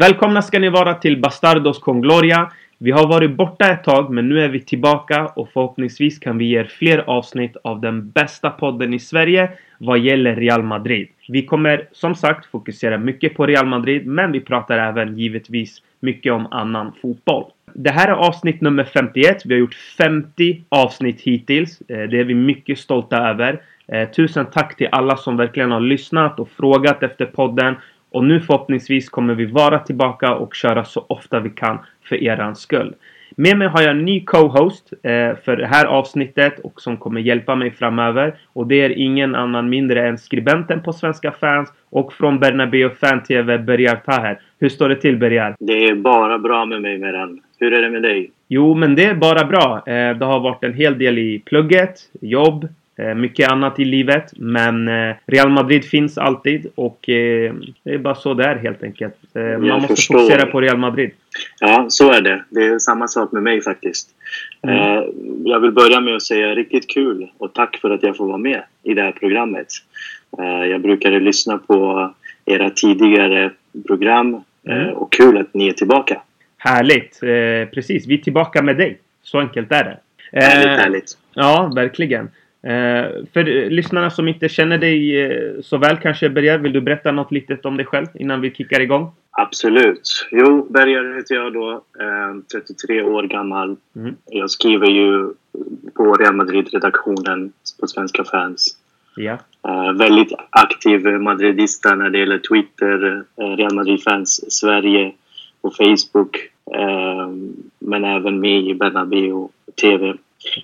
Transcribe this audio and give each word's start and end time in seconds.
Välkomna 0.00 0.42
ska 0.42 0.58
ni 0.58 0.68
vara 0.68 0.94
till 0.94 1.20
Bastardos 1.20 1.78
con 1.78 2.00
Gloria. 2.00 2.52
Vi 2.78 2.90
har 2.90 3.08
varit 3.08 3.36
borta 3.36 3.72
ett 3.72 3.84
tag 3.84 4.10
men 4.10 4.28
nu 4.28 4.40
är 4.40 4.48
vi 4.48 4.60
tillbaka 4.60 5.26
och 5.26 5.48
förhoppningsvis 5.52 6.18
kan 6.18 6.38
vi 6.38 6.44
ge 6.44 6.58
er 6.58 6.64
fler 6.64 6.98
avsnitt 6.98 7.56
av 7.64 7.80
den 7.80 8.10
bästa 8.10 8.50
podden 8.50 8.94
i 8.94 8.98
Sverige 8.98 9.50
vad 9.78 9.98
gäller 9.98 10.36
Real 10.36 10.62
Madrid. 10.62 11.08
Vi 11.28 11.46
kommer 11.46 11.88
som 11.92 12.14
sagt 12.14 12.46
fokusera 12.46 12.98
mycket 12.98 13.34
på 13.34 13.46
Real 13.46 13.66
Madrid 13.66 14.06
men 14.06 14.32
vi 14.32 14.40
pratar 14.40 14.78
även 14.78 15.18
givetvis 15.18 15.82
mycket 16.00 16.32
om 16.32 16.46
annan 16.50 16.92
fotboll. 17.02 17.44
Det 17.74 17.90
här 17.90 18.08
är 18.08 18.12
avsnitt 18.12 18.60
nummer 18.60 18.84
51. 18.84 19.42
Vi 19.44 19.54
har 19.54 19.60
gjort 19.60 19.74
50 19.74 20.62
avsnitt 20.68 21.20
hittills. 21.20 21.80
Eh, 21.80 22.08
det 22.08 22.20
är 22.20 22.24
vi 22.24 22.34
mycket 22.34 22.78
stolta 22.78 23.16
över. 23.16 23.60
Eh, 23.88 24.08
tusen 24.08 24.46
tack 24.46 24.76
till 24.76 24.88
alla 24.92 25.16
som 25.16 25.36
verkligen 25.36 25.70
har 25.70 25.80
lyssnat 25.80 26.40
och 26.40 26.48
frågat 26.50 27.02
efter 27.02 27.26
podden. 27.26 27.76
Och 28.10 28.24
nu 28.24 28.40
förhoppningsvis 28.40 29.08
kommer 29.08 29.34
vi 29.34 29.46
vara 29.46 29.78
tillbaka 29.78 30.34
och 30.34 30.54
köra 30.54 30.84
så 30.84 31.04
ofta 31.08 31.40
vi 31.40 31.50
kan 31.50 31.78
för 32.04 32.22
eran 32.24 32.56
skull. 32.56 32.94
Med 33.36 33.58
mig 33.58 33.68
har 33.68 33.82
jag 33.82 33.90
en 33.90 34.04
ny 34.04 34.24
co-host 34.24 34.92
eh, 35.02 35.36
för 35.44 35.56
det 35.56 35.66
här 35.66 35.84
avsnittet 35.86 36.58
och 36.58 36.80
som 36.80 36.96
kommer 36.96 37.20
hjälpa 37.20 37.54
mig 37.54 37.70
framöver. 37.70 38.34
Och 38.52 38.66
det 38.66 38.80
är 38.80 38.90
ingen 38.90 39.34
annan 39.34 39.68
mindre 39.68 40.08
än 40.08 40.18
skribenten 40.18 40.82
på 40.82 40.92
Svenska 40.92 41.32
fans 41.32 41.72
och 41.90 42.12
från 42.12 42.38
Bernabéu 42.38 42.90
Fan 42.90 43.22
TV, 43.22 43.58
Bergar 43.58 43.96
Taher. 43.96 44.40
Hur 44.58 44.68
står 44.68 44.88
det 44.88 44.96
till 44.96 45.16
Bergar? 45.16 45.54
Det 45.58 45.84
är 45.84 45.94
bara 45.94 46.38
bra 46.38 46.64
med 46.64 46.82
mig 46.82 46.98
Meran. 46.98 47.40
Hur 47.58 47.72
är 47.72 47.82
det 47.82 47.90
med 47.90 48.02
dig? 48.02 48.30
Jo, 48.48 48.74
men 48.74 48.94
det 48.94 49.04
är 49.04 49.14
bara 49.14 49.44
bra. 49.44 49.82
Eh, 49.86 50.16
det 50.16 50.24
har 50.24 50.40
varit 50.40 50.64
en 50.64 50.74
hel 50.74 50.98
del 50.98 51.18
i 51.18 51.42
plugget, 51.44 52.00
jobb, 52.20 52.68
mycket 53.16 53.48
annat 53.50 53.78
i 53.78 53.84
livet. 53.84 54.32
Men 54.36 54.88
eh, 54.88 55.16
Real 55.26 55.48
Madrid 55.50 55.84
finns 55.84 56.18
alltid 56.18 56.66
och 56.74 57.08
eh, 57.08 57.54
det 57.82 57.90
är 57.94 57.98
bara 57.98 58.14
så 58.14 58.34
det 58.34 58.44
är 58.44 58.56
helt 58.56 58.82
enkelt. 58.82 59.14
Man 59.34 59.42
Jag 59.66 59.80
måste 59.80 59.94
förstår. 59.96 60.18
fokusera 60.18 60.46
på 60.46 60.60
Real 60.60 60.76
Madrid. 60.78 61.10
Ja, 61.60 61.86
så 61.88 62.12
är 62.12 62.20
det. 62.20 62.44
Det 62.48 62.60
är 62.66 62.78
samma 62.78 63.08
sak 63.08 63.32
med 63.32 63.42
mig 63.42 63.60
faktiskt. 63.62 64.08
Mm. 64.62 64.76
Eh, 64.78 65.02
Jag 65.44 65.60
vill 65.60 65.72
börja 65.72 66.00
med 66.00 66.14
att 66.16 66.22
säga 66.22 66.54
riktigt 66.54 66.90
kul 66.90 67.30
och 67.38 67.52
tack 67.52 67.76
för 67.76 67.90
att 67.90 68.02
jag 68.02 68.16
får 68.16 68.26
vara 68.26 68.38
med 68.38 68.62
i 68.82 68.94
det 68.94 69.02
här 69.02 69.12
programmet. 69.12 69.66
Eh, 70.38 70.64
Jag 70.70 70.80
brukade 70.80 71.20
lyssna 71.20 71.58
på 71.58 72.10
era 72.44 72.70
tidigare 72.70 73.50
program 73.86 74.34
eh, 74.34 74.40
Mm. 74.82 74.94
och 74.94 75.12
kul 75.12 75.38
att 75.38 75.54
ni 75.54 75.68
är 75.68 75.72
tillbaka. 75.72 76.20
Härligt! 76.58 77.22
Eh, 77.22 77.70
precis, 77.74 78.06
vi 78.06 78.14
är 78.14 78.18
tillbaka 78.18 78.62
med 78.62 78.76
dig. 78.76 78.98
Så 79.22 79.38
enkelt 79.40 79.72
är 79.72 79.84
det. 79.84 79.98
Härligt, 80.40 80.66
Eh, 80.66 80.70
härligt. 80.84 81.18
Ja, 81.34 81.72
verkligen. 81.74 82.30
Eh, 82.62 83.24
för 83.32 83.48
eh, 83.48 83.70
lyssnarna 83.70 84.10
som 84.10 84.28
inte 84.28 84.48
känner 84.48 84.78
dig 84.78 85.22
eh, 85.22 85.60
så 85.62 85.78
väl 85.78 85.96
kanske 85.96 86.30
Bergar, 86.30 86.58
vill 86.58 86.72
du 86.72 86.80
berätta 86.80 87.12
något 87.12 87.32
litet 87.32 87.64
om 87.66 87.76
dig 87.76 87.86
själv 87.86 88.06
innan 88.14 88.40
vi 88.40 88.50
kickar 88.50 88.80
igång? 88.80 89.12
Absolut. 89.30 90.28
Jo, 90.30 90.66
Bergare 90.70 91.16
heter 91.16 91.34
jag 91.34 91.52
då. 91.52 91.72
Eh, 92.00 92.60
33 92.60 93.02
år 93.02 93.22
gammal. 93.22 93.76
Mm. 93.96 94.14
Jag 94.26 94.50
skriver 94.50 94.86
ju 94.86 95.34
på 95.94 96.14
Real 96.14 96.34
Madrid-redaktionen 96.34 97.52
på 97.80 97.86
Svenska 97.86 98.24
fans. 98.24 98.76
Ja. 99.16 99.38
Eh, 99.68 99.92
väldigt 99.92 100.32
aktiv 100.50 101.06
madridista 101.06 101.94
när 101.94 102.10
det 102.10 102.18
gäller 102.18 102.38
Twitter, 102.38 103.24
eh, 103.36 103.56
Real 103.56 103.74
Madrid-fans 103.74 104.52
Sverige 104.52 105.12
och 105.60 105.76
Facebook. 105.76 106.36
Eh, 106.74 107.28
men 107.78 108.04
även 108.04 108.40
med 108.40 108.62
i 108.64 108.74
Bernabéu 108.74 109.48
TV. 109.80 110.14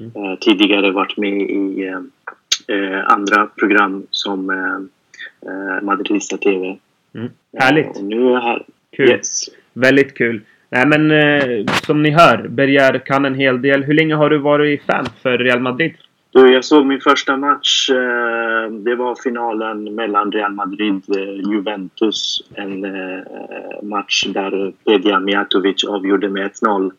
Mm. 0.00 0.12
Eh, 0.14 0.38
tidigare 0.38 0.90
varit 0.90 1.16
med 1.16 1.40
i 1.40 1.86
eh, 1.86 2.76
eh, 2.76 3.06
andra 3.06 3.46
program 3.46 4.06
som 4.10 4.50
eh, 4.50 5.82
Madridista 5.82 6.36
TV. 6.36 6.78
Mm. 7.14 7.28
Härligt! 7.58 8.02
Nu 8.02 8.26
är 8.26 8.30
jag 8.30 8.40
här. 8.40 8.62
Kul! 8.96 9.08
Yes. 9.08 9.44
Väldigt 9.72 10.14
kul. 10.14 10.40
Nej 10.70 10.86
men 10.86 11.10
eh, 11.10 11.64
som 11.82 12.02
ni 12.02 12.10
hör, 12.10 12.48
Bergar 12.48 12.98
kan 12.98 13.24
en 13.24 13.34
hel 13.34 13.62
del. 13.62 13.82
Hur 13.82 13.94
länge 13.94 14.14
har 14.14 14.30
du 14.30 14.38
varit 14.38 14.82
fan 14.82 15.06
för 15.22 15.38
Real 15.38 15.60
Madrid? 15.60 15.94
Du, 16.30 16.52
jag 16.52 16.64
såg 16.64 16.86
min 16.86 17.00
första 17.00 17.36
match. 17.36 17.90
Eh, 17.90 18.72
det 18.72 18.94
var 18.94 19.22
finalen 19.22 19.94
mellan 19.94 20.32
Real 20.32 20.52
Madrid 20.52 21.02
och 21.08 21.52
Juventus. 21.52 22.42
En 22.54 22.86
match 23.82 24.26
där 24.26 24.72
Pedja 24.84 25.20
Mijatovic 25.20 25.84
avgjorde 25.84 26.28
med 26.28 26.50
1-0 26.50 26.84
eh, 26.84 26.90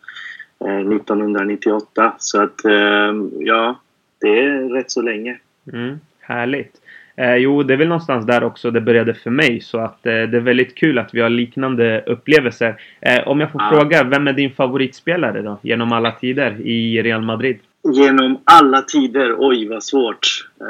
1998. 0.60 2.14
Så 2.18 2.42
att, 2.42 2.66
eh, 2.66 3.14
ja, 3.40 3.80
det 4.22 4.40
är 4.40 4.70
rätt 4.74 4.92
så 4.92 5.02
länge. 5.02 5.38
Mm, 5.74 6.00
härligt. 6.20 6.72
Eh, 7.16 7.36
jo, 7.36 7.64
det 7.64 7.74
är 7.74 7.78
väl 7.78 7.88
någonstans 7.88 8.26
där 8.26 8.44
också 8.44 8.72
det 8.72 8.82
började 8.82 9.14
för 9.14 9.30
mig. 9.30 9.62
Så 9.62 9.78
att 9.80 10.06
eh, 10.06 10.12
det 10.12 10.38
är 10.38 10.40
väldigt 10.40 10.76
kul 10.76 10.98
att 10.98 11.14
vi 11.14 11.22
har 11.22 11.30
liknande 11.30 12.04
upplevelser. 12.06 12.76
Eh, 13.02 13.28
om 13.28 13.40
jag 13.40 13.52
får 13.52 13.62
Ja. 13.62 13.70
fråga, 13.72 14.04
vem 14.04 14.28
är 14.28 14.34
din 14.34 14.52
favoritspelare 14.52 15.42
då? 15.42 15.60
Genom 15.62 15.92
alla 15.92 16.12
tider 16.12 16.62
i 16.62 17.02
Real 17.04 17.22
Madrid? 17.22 17.58
Genom 17.94 18.38
alla 18.44 18.82
tider. 18.82 19.36
Oj, 19.38 19.68
vad 19.68 19.84
svårt. 19.84 20.20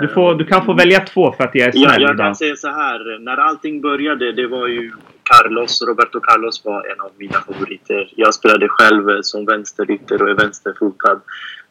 Du, 0.01 0.07
får, 0.07 0.35
du 0.35 0.45
kan 0.45 0.65
få 0.65 0.73
välja 0.73 0.99
två 0.99 1.31
för 1.31 1.43
att 1.43 1.55
jag 1.55 1.67
är 1.67 1.71
Ja, 1.75 1.89
snäll 1.89 2.01
jag 2.01 2.13
idag. 2.13 2.25
kan 2.25 2.35
säga 2.35 2.55
så 2.55 2.67
här. 2.67 3.19
När 3.19 3.37
allting 3.37 3.81
började, 3.81 4.31
det 4.31 4.47
var 4.47 4.67
ju 4.67 4.91
Carlos. 5.29 5.81
Roberto 5.81 6.19
Carlos 6.19 6.65
var 6.65 6.91
en 6.91 7.01
av 7.01 7.11
mina 7.17 7.41
favoriter. 7.41 8.13
Jag 8.15 8.33
spelade 8.33 8.67
själv 8.69 9.09
eh, 9.09 9.21
som 9.21 9.45
vänsterytter 9.45 10.21
och 10.21 10.29
är 10.29 10.35
vänsterfotad. 10.35 11.21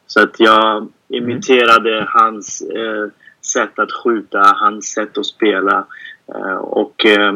Så 0.06 0.22
att 0.22 0.40
jag 0.40 0.88
imiterade 1.08 2.06
hans 2.08 2.62
eh, 2.62 3.08
sätt 3.46 3.78
att 3.78 3.92
skjuta, 3.92 4.38
hans 4.38 4.86
sätt 4.86 5.18
att 5.18 5.26
spela. 5.26 5.86
Eh, 6.34 6.56
och 6.56 7.06
eh, 7.06 7.32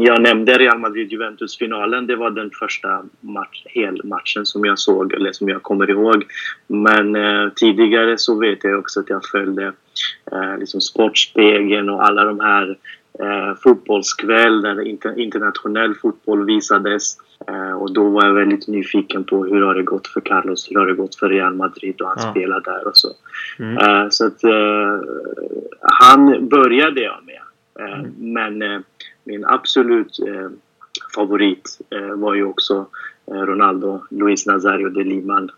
jag 0.00 0.22
nämnde 0.22 0.58
Real 0.58 0.78
Madrid-Juventus-finalen. 0.78 2.06
Det 2.06 2.16
var 2.16 2.30
den 2.30 2.50
första 2.58 3.02
match, 3.20 3.62
helmatchen 3.66 4.46
som 4.46 4.64
jag 4.64 4.78
såg, 4.78 5.12
eller 5.12 5.32
som 5.32 5.48
jag 5.48 5.62
kommer 5.62 5.90
ihåg. 5.90 6.24
Men 6.66 7.16
eh, 7.16 7.48
tidigare 7.56 8.18
så 8.18 8.38
vet 8.38 8.64
jag 8.64 8.78
också 8.78 9.00
att 9.00 9.10
jag 9.10 9.24
följde 9.24 9.72
eh, 10.32 10.58
liksom 10.58 10.80
Sportspegeln 10.80 11.90
och 11.90 12.06
alla 12.06 12.24
de 12.24 12.40
här 12.40 12.76
eh, 13.20 13.54
fotbollskväll 13.62 14.62
där 14.62 14.80
inter, 14.88 15.18
internationell 15.20 15.94
fotboll 15.94 16.44
visades. 16.44 17.16
Eh, 17.48 17.72
och 17.72 17.92
då 17.92 18.08
var 18.08 18.24
jag 18.26 18.34
väldigt 18.34 18.68
nyfiken 18.68 19.24
på 19.24 19.44
hur 19.44 19.62
har 19.62 19.74
det 19.74 19.82
gått 19.82 20.06
för 20.06 20.20
Carlos, 20.20 20.70
hur 20.70 20.76
har 20.78 20.86
det 20.86 20.94
gått 20.94 21.14
för 21.14 21.28
Real 21.28 21.54
Madrid 21.54 22.00
och 22.00 22.08
han 22.08 22.18
Ja. 22.20 22.30
spelar 22.30 22.60
där 22.60 22.86
och 22.86 22.96
så. 22.96 23.08
Mm. 23.58 23.76
Eh, 23.78 24.08
så 24.10 24.26
att 24.26 24.44
eh, 24.44 25.00
han 25.80 26.48
började 26.48 27.00
jag 27.00 27.16
med. 27.26 27.34
Eh, 27.34 27.42
Mm. 28.00 28.32
Men 28.32 28.62
eh, 28.62 28.80
min 29.24 29.44
absolut 29.44 30.16
favorit 31.14 31.78
var 32.14 32.34
ju 32.34 32.44
också 32.44 32.86
Ronaldo, 33.26 34.02
Luis 34.10 34.46
Nazario 34.46 34.88
de 34.88 35.04
Liman. 35.04 35.50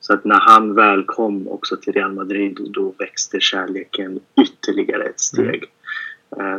Så 0.00 0.12
att 0.14 0.24
när 0.24 0.40
han 0.40 0.74
väl 0.74 1.04
kom 1.04 1.48
också 1.48 1.76
till 1.76 1.92
Real 1.92 2.12
Madrid 2.12 2.58
då 2.70 2.94
växte 2.98 3.40
kärleken 3.40 4.20
ytterligare 4.40 5.02
ett 5.02 5.20
steg. 5.20 5.62
Eh, 5.62 5.68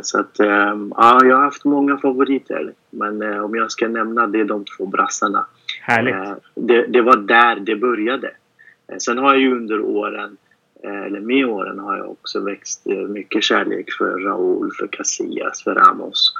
Så 0.02 0.20
att 0.20 0.40
eh, 0.40 0.76
ja, 0.96 1.20
jag 1.24 1.36
har 1.36 1.42
haft 1.44 1.64
många 1.64 1.96
favoriter. 1.98 2.72
Men 2.90 3.22
eh, 3.22 3.44
om 3.44 3.54
jag 3.54 3.70
ska 3.70 3.88
nämna 3.88 4.26
det 4.26 4.40
är 4.40 4.44
de 4.44 4.64
två 4.64 4.86
brassarna. 4.86 5.46
Härligt. 5.82 6.14
Eh, 6.14 6.32
Det, 6.54 6.86
det 6.86 7.00
var 7.02 7.16
där 7.16 7.56
det 7.60 7.76
började. 7.76 8.26
Eh, 8.92 8.96
Sen 8.98 9.18
har 9.18 9.32
jag 9.32 9.40
ju 9.42 9.56
under 9.56 9.80
åren, 9.80 10.36
eh, 10.84 11.02
eller 11.02 11.20
med 11.20 11.46
åren, 11.46 11.78
har 11.78 11.96
jag 11.96 12.10
också 12.10 12.40
växt 12.40 12.86
eh, 12.86 12.96
mycket 12.96 13.42
kärlek 13.42 13.92
för 13.98 14.18
Raúl, 14.18 14.70
för 14.78 14.86
Casillas, 14.86 15.62
för 15.62 15.74
Ramos. 15.74 16.32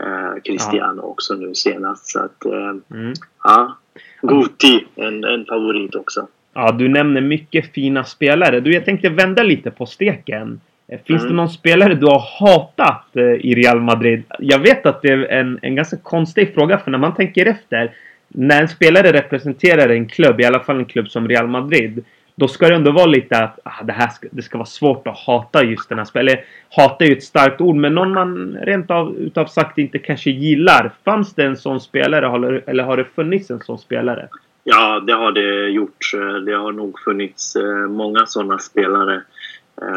eh, 0.00 0.42
Cristiano 0.44 1.00
också 1.02 1.34
nu 1.34 1.54
senast. 1.54 2.06
Så 2.10 2.20
att, 2.20 2.44
eh, 2.44 2.74
Mm. 2.96 3.12
ja. 3.44 3.76
Guti, 4.22 4.86
en, 4.94 5.24
en 5.24 5.44
favorit 5.44 5.94
också. 5.94 6.28
Ja, 6.54 6.72
du 6.72 6.88
nämner 6.88 7.20
mycket 7.20 7.72
fina 7.72 8.04
spelare. 8.04 8.60
Du, 8.60 8.72
jag 8.72 8.84
tänkte 8.84 9.08
vända 9.08 9.42
lite 9.42 9.70
på 9.70 9.86
steken. 9.86 10.60
Eh, 10.92 10.98
Finns 11.06 11.22
Mm. 11.22 11.28
det 11.32 11.36
någon 11.36 11.48
spelare 11.50 11.94
du 11.94 12.06
har 12.06 12.22
hatat 12.40 13.16
eh, 13.16 13.22
i 13.22 13.54
Real 13.54 13.80
Madrid? 13.80 14.22
Jag 14.38 14.58
vet 14.58 14.86
att 14.86 15.02
det 15.02 15.08
är 15.08 15.18
en, 15.32 15.58
en 15.62 15.74
ganska 15.74 15.96
konstig 15.96 16.54
fråga, 16.54 16.78
för 16.78 16.90
när 16.90 16.98
man 16.98 17.14
tänker 17.14 17.46
efter. 17.46 17.90
När 18.28 18.60
en 18.62 18.68
spelare 18.68 19.12
representerar 19.12 19.88
en 19.88 20.08
klubb, 20.08 20.40
i 20.40 20.44
alla 20.44 20.60
fall 20.60 20.78
en 20.78 20.84
klubb 20.84 21.08
som 21.08 21.28
Real 21.28 21.46
Madrid. 21.48 22.04
Då 22.34 22.48
ska 22.48 22.68
det 22.68 22.74
ändå 22.74 22.90
vara 22.92 23.06
lite 23.06 23.38
att 23.38 23.58
ah, 23.64 23.82
det 23.84 23.92
här 23.92 24.08
ska, 24.08 24.28
det 24.30 24.42
ska 24.42 24.58
vara 24.58 24.66
svårt 24.66 25.06
att 25.06 25.18
hata 25.18 25.64
just 25.64 25.88
den 25.88 25.98
här 25.98 26.04
spelaren. 26.04 26.28
Eller 26.38 26.44
hata 26.76 27.04
är 27.04 27.08
ju 27.08 27.16
ett 27.16 27.22
starkt 27.22 27.60
ord, 27.60 27.76
men 27.76 27.94
någon 27.94 28.12
man 28.14 28.56
rent 28.62 28.90
av 28.90 29.16
utav 29.18 29.46
sagt 29.46 29.78
inte 29.78 29.98
kanske 29.98 30.30
gillar. 30.30 30.90
Fanns 31.04 31.34
det 31.34 31.44
en 31.44 31.56
sån 31.56 31.80
spelare 31.80 32.26
eller- 32.66 32.82
har 32.82 32.96
det 32.96 33.04
funnits 33.04 33.50
en 33.50 33.60
sån 33.60 33.78
spelare? 33.78 34.28
Ja, 34.64 35.00
det 35.06 35.12
har 35.12 35.32
det 35.32 35.68
gjort. 35.70 35.98
Eh, 36.14 36.34
Det 36.34 36.52
har 36.52 36.72
nog 36.72 36.98
funnits 36.98 37.56
många 37.88 38.26
sådana 38.26 38.58
spelare 38.58 39.22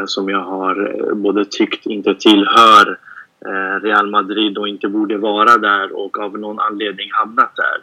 som 0.06 0.30
jag 0.30 0.44
har 0.44 1.08
eh, 1.10 1.16
både 1.16 1.46
tyckt 1.46 1.86
inte 1.86 2.16
tillhör 2.16 2.98
eh, 3.46 3.82
Real 3.84 4.10
Madrid 4.10 4.58
och 4.58 4.68
inte 4.68 4.88
borde 4.88 5.18
vara 5.18 5.58
där 5.58 5.98
och 5.98 6.20
av 6.20 6.40
någon 6.40 6.60
anledning 6.60 7.10
hamnat 7.12 7.52
där. 7.56 7.78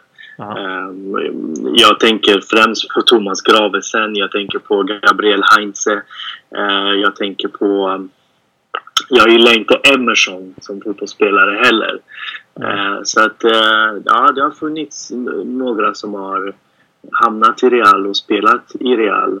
Ehm, 0.45 1.15
Jag 1.75 1.99
tänker 1.99 2.41
främst 2.41 2.89
på 2.89 3.01
Thomas 3.01 3.41
Gravesen, 3.41 4.15
jag 4.15 4.31
tänker 4.31 4.59
på 4.59 4.83
Gabriel 4.83 5.43
Heinze, 5.55 6.01
eh, 6.55 6.93
jag 7.01 7.15
tänker 7.15 7.47
på... 7.47 8.07
Jag 9.09 9.29
gillar 9.29 9.57
inte 9.57 9.75
Emerson 9.75 10.55
som 10.61 10.81
fotbollsspelare 10.81 11.59
heller. 11.63 11.99
Mm. 12.55 13.05
Så 13.05 13.25
att 13.25 13.43
ja, 14.05 14.31
det 14.31 14.41
har 14.41 14.51
funnits 14.51 15.11
några 15.45 15.93
som 15.93 16.13
har 16.13 16.53
hamnat 17.11 17.63
i 17.63 17.69
Real 17.69 18.07
och 18.07 18.17
spelat 18.17 18.75
i 18.79 18.95
Real. 18.95 19.39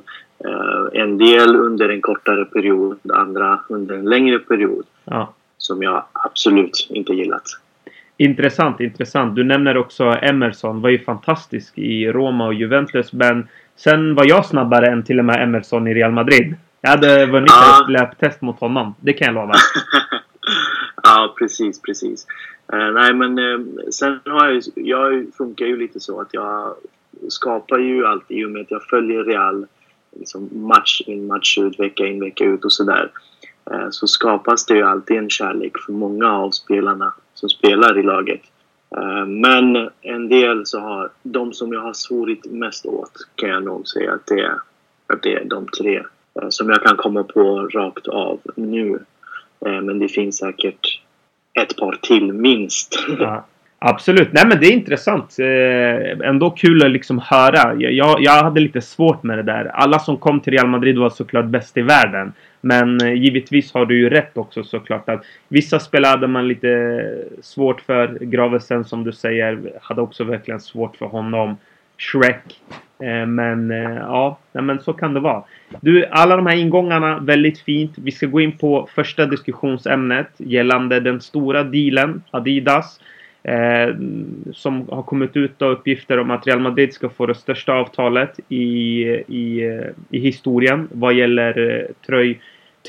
En 0.93 1.17
del 1.17 1.55
under 1.55 1.89
en 1.89 2.01
kortare 2.01 2.45
period, 2.45 2.97
andra 3.13 3.59
under 3.69 3.95
en 3.95 4.05
längre 4.05 4.39
period. 4.39 4.85
Ja. 5.05 5.33
Som 5.57 5.83
jag 5.83 6.03
absolut 6.13 6.87
inte 6.89 7.13
gillat. 7.13 7.43
Intressant, 8.17 8.79
intressant. 8.79 9.35
Du 9.35 9.43
nämner 9.43 9.77
också 9.77 10.03
Emerson. 10.03 10.81
Var 10.81 10.89
ju 10.89 10.99
fantastisk 10.99 11.77
i 11.77 12.11
Roma 12.11 12.47
och 12.47 12.53
Juventus. 12.53 13.13
Men 13.13 13.47
sen 13.75 14.15
var 14.15 14.25
jag 14.25 14.45
snabbare 14.45 14.87
än 14.87 15.03
till 15.03 15.19
och 15.19 15.25
med 15.25 15.43
Emerson 15.43 15.87
i 15.87 15.93
Real 15.93 16.11
Madrid. 16.11 16.55
Jag 16.81 16.89
hade 16.89 17.25
vunnit 17.25 17.51
ja. 17.51 17.83
ett 17.83 17.91
löptest 17.91 18.41
mot 18.41 18.59
honom. 18.59 18.95
Det 18.99 19.13
kan 19.13 19.25
jag 19.25 19.35
lova. 19.35 19.53
ja, 21.03 21.35
precis, 21.39 21.81
precis. 21.81 22.27
Uh, 22.73 22.91
nej, 22.91 23.13
men 23.13 23.39
uh, 23.39 23.59
sen 23.91 24.19
har 24.25 24.47
jag 24.47 24.63
Jag 24.75 25.25
funkar 25.37 25.65
ju 25.65 25.77
lite 25.77 25.99
så 25.99 26.21
att 26.21 26.29
jag 26.31 26.73
skapar 27.29 27.77
ju 27.77 28.05
alltid 28.05 28.37
i 28.37 28.45
och 28.45 28.51
med 28.51 28.61
att 28.61 28.71
jag 28.71 28.83
följer 28.83 29.23
Real 29.23 29.67
liksom 30.19 30.49
match 30.51 31.01
in, 31.05 31.27
match 31.27 31.57
ut, 31.57 31.79
vecka 31.79 32.05
in, 32.05 32.19
vecka 32.19 32.43
ut 32.43 32.65
och 32.65 32.73
sådär. 32.73 33.11
Uh, 33.71 33.89
så 33.89 34.07
skapas 34.07 34.65
det 34.65 34.75
ju 34.75 34.83
alltid 34.83 35.17
en 35.17 35.29
kärlek 35.29 35.77
för 35.85 35.93
många 35.93 36.31
av 36.31 36.51
spelarna 36.51 37.13
som 37.33 37.49
spelar 37.49 37.99
i 37.99 38.03
laget. 38.03 38.41
Men 39.27 39.89
en 40.01 40.29
del 40.29 40.65
så 40.65 40.79
har, 40.79 41.09
de 41.23 41.53
som 41.53 41.73
jag 41.73 41.81
har 41.81 41.93
svorit 41.93 42.45
mest 42.45 42.85
åt 42.85 43.11
kan 43.35 43.49
jag 43.49 43.63
nog 43.63 43.87
säga 43.87 44.13
att 44.13 44.25
det 44.25 44.39
är, 44.39 44.55
att 45.07 45.23
det 45.23 45.33
är 45.33 45.45
de 45.45 45.67
tre 45.67 46.03
Eh, 46.41 46.49
som 46.49 46.69
jag 46.69 46.83
kan 46.83 46.97
komma 46.97 47.23
på 47.23 47.67
rakt 47.73 48.07
av 48.07 48.39
nu. 48.55 48.99
Eh, 49.65 49.81
men 49.81 49.99
det 49.99 50.07
finns 50.07 50.37
säkert 50.37 51.01
ett 51.53 51.77
par 51.77 51.99
till 52.01 52.33
minst. 52.33 53.05
Ja, 53.19 53.45
absolut. 53.85 54.33
Nej 54.33 54.47
men 54.47 54.59
det 54.59 54.67
är 54.67 54.71
intressant. 54.71 55.39
Eh, 55.39 56.27
ändå 56.29 56.49
kul 56.49 56.85
att 56.85 56.91
liksom 56.91 57.19
höra. 57.19 57.75
Jag, 57.75 58.21
jag 58.21 58.43
hade 58.43 58.59
lite 58.59 58.81
svårt 58.81 59.23
med 59.23 59.37
det 59.37 59.43
där. 59.43 59.65
Alla 59.65 59.99
som 59.99 60.17
kom 60.17 60.39
till 60.39 60.53
Real 60.53 60.67
Madrid 60.67 60.97
var 60.97 61.09
såklart 61.09 61.45
bäst 61.45 61.77
i 61.77 61.81
världen. 61.81 62.33
Men 62.61 63.01
eh, 63.01 63.13
givetvis 63.13 63.73
har 63.73 63.85
du 63.85 63.99
ju 63.99 64.09
rätt 64.09 64.37
också 64.37 64.63
såklart 64.63 65.09
att 65.09 65.25
vissa 65.47 65.79
spelare 65.79 66.09
hade 66.09 66.27
man 66.27 66.47
lite 66.47 67.03
svårt 67.41 67.81
för. 67.81 68.17
Gravesen 68.19 68.85
som 68.85 69.03
du 69.03 69.11
säger 69.11 69.71
hade 69.81 70.01
också 70.01 70.23
verkligen 70.23 70.59
svårt 70.59 70.95
för 70.97 71.05
honom. 71.05 71.57
Shrek 71.97 72.59
eh, 72.99 73.25
men 73.25 73.69
ja, 73.99 74.37
ja, 74.51 74.61
men 74.61 74.79
så 74.79 74.93
kan 74.93 75.13
det 75.13 75.19
vara. 75.19 75.43
Du, 75.81 76.05
alla 76.05 76.35
de 76.35 76.45
här 76.45 76.55
ingångarna, 76.55 77.19
väldigt 77.19 77.59
fint. 77.59 77.91
Vi 77.95 78.11
ska 78.11 78.25
gå 78.25 78.41
in 78.41 78.57
på 78.57 78.89
första 78.95 79.25
diskussionsämnet 79.25 80.29
gällande 80.37 80.99
den 80.99 81.21
stora 81.21 81.63
dealen, 81.63 82.23
Adidas. 82.31 82.99
Eh, 83.43 83.95
som 84.53 84.87
har 84.89 85.03
kommit 85.03 85.37
ut 85.37 85.51
då 85.57 85.65
uppgifter 85.65 86.19
om 86.19 86.31
att 86.31 86.47
Real 86.47 86.59
Madrid 86.59 86.93
ska 86.93 87.09
få 87.09 87.25
det 87.25 87.35
största 87.35 87.73
avtalet 87.73 88.39
i, 88.49 89.01
i, 89.27 89.79
i 90.09 90.19
historien 90.19 90.87
vad 90.91 91.13
gäller 91.13 91.69
eh, 91.69 91.85
tröj, 92.05 92.39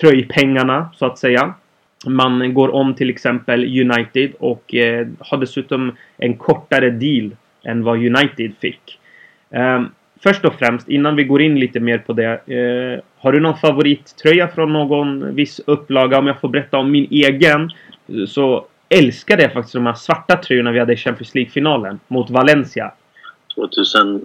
tröjpengarna 0.01 0.89
så 0.95 1.07
att 1.07 1.19
säga. 1.19 1.55
Man 2.07 2.55
går 2.55 2.75
om 2.75 2.95
till 2.95 3.11
exempel 3.11 3.65
United 3.65 4.33
och 4.39 4.75
eh, 4.75 5.07
har 5.19 5.39
dessutom 5.39 5.97
en 6.17 6.37
kortare 6.37 6.91
deal 6.91 7.37
än 7.65 7.85
vad 7.85 7.97
United 7.97 8.53
fick. 8.61 8.99
Eh, 9.51 9.83
först 10.23 10.45
och 10.45 10.55
främst, 10.55 10.89
innan 10.89 11.17
vi 11.17 11.25
går 11.25 11.43
in 11.43 11.61
lite 11.61 11.81
mer 11.81 11.99
på 11.99 12.13
det. 12.13 12.31
Eh, 12.33 13.05
har 13.19 13.33
du 13.33 13.41
någon 13.41 13.57
favorittröja 13.57 14.49
från 14.49 14.73
någon 14.73 15.35
viss 15.35 15.61
upplaga? 15.67 16.19
Om 16.19 16.27
jag 16.27 16.41
får 16.41 16.49
berätta 16.49 16.79
om 16.79 16.91
min 16.91 17.07
egen. 17.11 17.71
Så 18.27 18.67
älskade 18.99 19.43
jag 19.43 19.53
faktiskt 19.53 19.75
de 19.75 19.87
här 19.87 19.95
svarta 19.95 20.37
tröjorna 20.37 20.73
vi 20.73 20.79
hade 20.79 20.93
i 20.93 20.97
Champions 20.97 21.35
League-finalen 21.35 22.01
mot 22.09 22.31
Valencia. 22.31 22.93
2001 23.55 24.23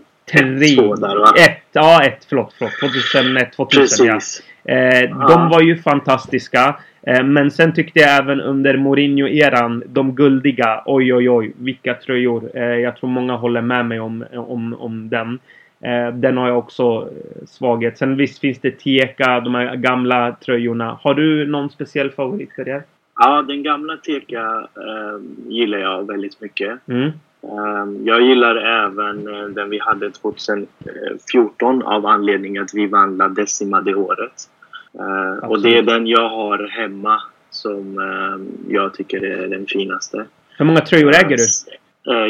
där 1.01 1.19
va? 1.19 1.33
Ett, 1.37 1.63
ja, 1.71 2.03
ett, 2.03 2.25
förlåt, 2.29 2.53
förlåt. 2.57 2.73
2001, 2.79 3.53
2000 3.53 3.81
Precis. 3.81 4.43
ja. 4.63 4.73
Eh, 4.73 5.01
ja. 5.01 5.27
De 5.27 5.49
var 5.49 5.61
ju 5.61 5.77
fantastiska. 5.77 6.75
Eh, 7.01 7.23
men 7.23 7.51
sen 7.51 7.73
tyckte 7.73 7.99
jag 7.99 8.17
även 8.17 8.41
under 8.41 8.77
Mourinho-eran, 8.77 9.83
de 9.87 10.15
guldiga, 10.15 10.83
oj 10.85 11.13
oj 11.13 11.29
oj, 11.29 11.53
vilka 11.57 11.93
tröjor. 11.93 12.51
Eh, 12.53 12.63
jag 12.63 12.97
tror 12.97 13.09
många 13.09 13.35
håller 13.35 13.61
med 13.61 13.85
mig 13.85 13.99
om, 13.99 14.25
om, 14.33 14.73
om 14.73 15.09
den. 15.09 15.39
Eh, 15.81 16.13
den 16.13 16.37
har 16.37 16.47
jag 16.47 16.57
också 16.57 16.83
eh, 16.83 17.45
svaghet. 17.47 17.97
Sen 17.97 18.17
visst 18.17 18.39
finns 18.39 18.59
det 18.59 18.71
Teka, 18.71 19.39
de 19.39 19.55
här 19.55 19.75
gamla 19.75 20.35
tröjorna. 20.45 20.99
Har 21.01 21.13
du 21.13 21.47
någon 21.47 21.69
speciell 21.69 22.11
favorit 22.11 22.53
för 22.55 22.65
det? 22.65 22.83
Ja, 23.17 23.41
den 23.41 23.63
gamla 23.63 23.97
Teka 23.97 24.67
eh, 24.75 25.19
gillar 25.47 25.77
jag 25.77 26.07
väldigt 26.07 26.41
mycket. 26.41 26.87
Mm. 26.87 27.11
Eh, 27.43 28.05
jag 28.05 28.21
gillar 28.21 28.55
även 28.55 29.27
eh, 29.27 29.47
den 29.47 29.69
vi 29.69 29.79
hade 29.79 30.11
2014 30.11 31.83
av 31.83 32.05
anledning 32.05 32.57
att 32.57 32.73
vi 32.73 32.87
vann 32.87 33.17
La 33.17 33.27
Decima 33.27 33.81
det 33.81 33.95
året. 33.95 34.49
Eh, 34.93 35.49
och 35.49 35.61
det 35.61 35.77
är 35.77 35.81
den 35.81 36.07
jag 36.07 36.29
har 36.29 36.67
hemma 36.67 37.21
som 37.49 37.97
jag 38.67 38.93
tycker 38.93 39.25
är 39.25 39.47
den 39.47 39.65
finaste. 39.65 40.25
Hur 40.57 40.65
många 40.65 40.81
tröjor 40.81 41.15
äger 41.15 41.37
du? 41.37 41.43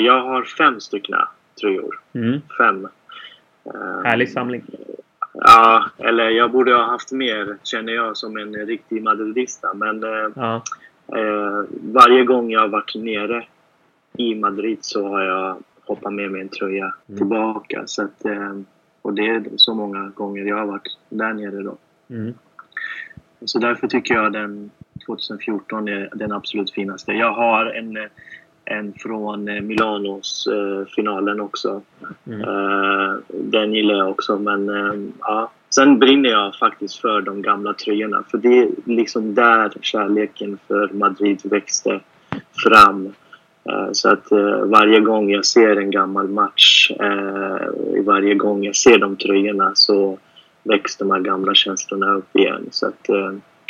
Jag 0.05 0.23
har 0.23 0.43
fem 0.43 0.79
stycken 0.79 1.15
tröjor. 1.61 1.99
Mm. 2.13 2.41
Fem. 2.57 2.87
Härlig 4.03 4.29
samling. 4.29 4.63
Ja, 5.43 5.89
eller 5.97 6.29
jag 6.29 6.51
borde 6.51 6.73
ha 6.73 6.83
haft 6.83 7.11
mer 7.11 7.57
känner 7.63 7.93
jag 7.93 8.17
som 8.17 8.37
en 8.37 8.53
riktig 8.53 9.03
madridista. 9.03 9.73
Men 9.73 10.03
eh, 10.03 10.29
ja. 10.35 10.61
eh, 11.17 11.63
varje 11.69 12.23
gång 12.23 12.51
jag 12.51 12.61
har 12.61 12.67
varit 12.67 12.95
nere 12.95 13.45
i 14.17 14.35
Madrid 14.35 14.77
så 14.81 15.07
har 15.07 15.21
jag 15.21 15.57
hoppat 15.85 16.13
med 16.13 16.31
mig 16.31 16.41
en 16.41 16.49
tröja 16.49 16.93
mm. 17.07 17.17
tillbaka. 17.17 17.83
Så 17.85 18.03
att, 18.03 18.25
eh, 18.25 18.59
och 19.01 19.13
det 19.13 19.27
är 19.27 19.43
så 19.55 19.73
många 19.73 20.11
gånger 20.15 20.45
jag 20.45 20.57
har 20.57 20.65
varit 20.65 20.97
där 21.09 21.33
nere 21.33 21.63
då. 21.63 21.77
Mm. 22.09 22.33
Så 23.45 23.59
därför 23.59 23.87
tycker 23.87 24.15
jag 24.15 24.33
den 24.33 24.71
2014 25.05 25.87
är 25.87 26.09
den 26.13 26.31
absolut 26.31 26.71
finaste. 26.71 27.11
Jag 27.11 27.33
har 27.33 27.65
en 27.65 27.97
en 28.69 28.93
från 28.97 29.47
eh, 29.47 29.61
Milanos 29.61 30.47
eh, 30.47 30.87
finalen 30.95 31.39
också. 31.39 31.81
Mm. 32.27 32.41
Eh, 32.41 33.15
den 33.29 33.73
gillar 33.73 33.95
jag 33.95 34.09
också 34.09 34.39
men 34.39 35.13
ja. 35.19 35.51
Sen 35.69 35.99
brinner 35.99 36.29
jag 36.29 36.55
faktiskt 36.55 36.95
för 37.01 37.21
de 37.21 37.41
gamla 37.41 37.73
tröjorna 37.73 38.23
för 38.31 38.37
det 38.37 38.59
är 38.59 38.69
liksom 38.85 39.35
där 39.35 39.71
kärleken 39.81 40.57
för 40.67 40.89
Madrid 40.93 41.41
växte 41.43 41.99
fram. 42.63 43.13
Så 43.91 44.09
att 44.09 44.31
varje 44.63 44.99
gång 44.99 45.31
jag 45.31 45.45
ser 45.45 45.75
en 45.75 45.91
gammal 45.91 46.27
match, 46.27 46.91
varje 48.05 48.35
gång 48.35 48.63
jag 48.63 48.75
ser 48.75 48.97
de 48.97 49.15
tröjorna 49.15 49.71
så 49.75 50.17
väcks 50.63 50.97
de 50.97 51.11
här 51.11 51.19
gamla 51.19 51.55
känslorna 51.55 52.13
upp 52.13 52.35
igen. 52.35 52.67
Så 52.71 52.87
att, 52.87 53.09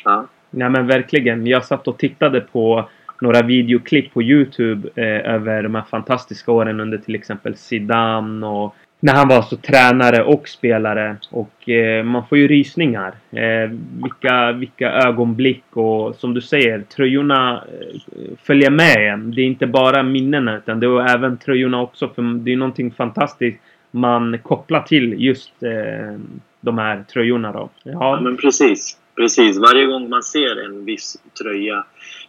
ja. 0.03 0.27
Nej 0.49 0.69
men 0.69 0.87
verkligen. 0.87 1.47
Jag 1.47 1.65
satt 1.65 1.87
och 1.87 1.97
tittade 1.97 2.41
på 2.41 2.89
några 3.21 3.41
videoklipp 3.41 4.13
på 4.13 4.23
Youtube 4.23 4.89
eh, 4.95 5.33
över 5.33 5.63
de 5.63 5.75
här 5.75 5.83
fantastiska 5.91 6.51
åren 6.51 6.79
under 6.79 6.97
till 6.97 7.15
exempel 7.15 7.55
Zidane 7.55 8.47
och 8.47 8.75
när 8.99 9.13
han 9.13 9.27
var 9.27 9.41
så 9.41 9.57
tränare 9.57 10.23
och 10.23 10.47
spelare. 10.47 11.17
Och 11.29 11.69
eh, 11.69 12.03
man 12.03 12.27
får 12.27 12.37
ju 12.37 12.47
rysningar. 12.47 13.13
Eh, 13.31 13.71
vilka, 14.03 14.51
vilka 14.51 14.91
ögonblick 14.91 15.63
och 15.69 16.15
som 16.15 16.33
du 16.33 16.41
säger, 16.41 16.81
tröjorna 16.81 17.63
eh, 17.81 18.37
följer 18.43 18.69
med 18.69 19.13
en. 19.13 19.31
Det 19.31 19.41
är 19.41 19.45
inte 19.45 19.67
bara 19.67 20.03
minnena 20.03 20.57
utan 20.57 20.79
det 20.79 20.87
är 20.87 21.15
även 21.15 21.37
tröjorna 21.37 21.81
också. 21.81 22.09
För 22.09 22.21
det 22.43 22.53
är 22.53 22.57
någonting 22.57 22.91
fantastiskt 22.91 23.59
man 23.91 24.39
kopplar 24.43 24.81
till 24.81 25.15
just 25.17 25.63
eh, 25.63 26.19
de 26.61 26.77
här 26.77 27.03
tröjorna 27.13 27.51
då. 27.51 27.69
Ja. 27.83 27.91
ja 27.91 28.21
men 28.21 28.37
precis. 28.37 28.97
Precis. 29.15 29.57
Varje 29.57 29.85
gång 29.85 30.09
man 30.09 30.23
ser 30.23 30.65
en 30.65 30.85
viss 30.85 31.17
tröja 31.41 31.85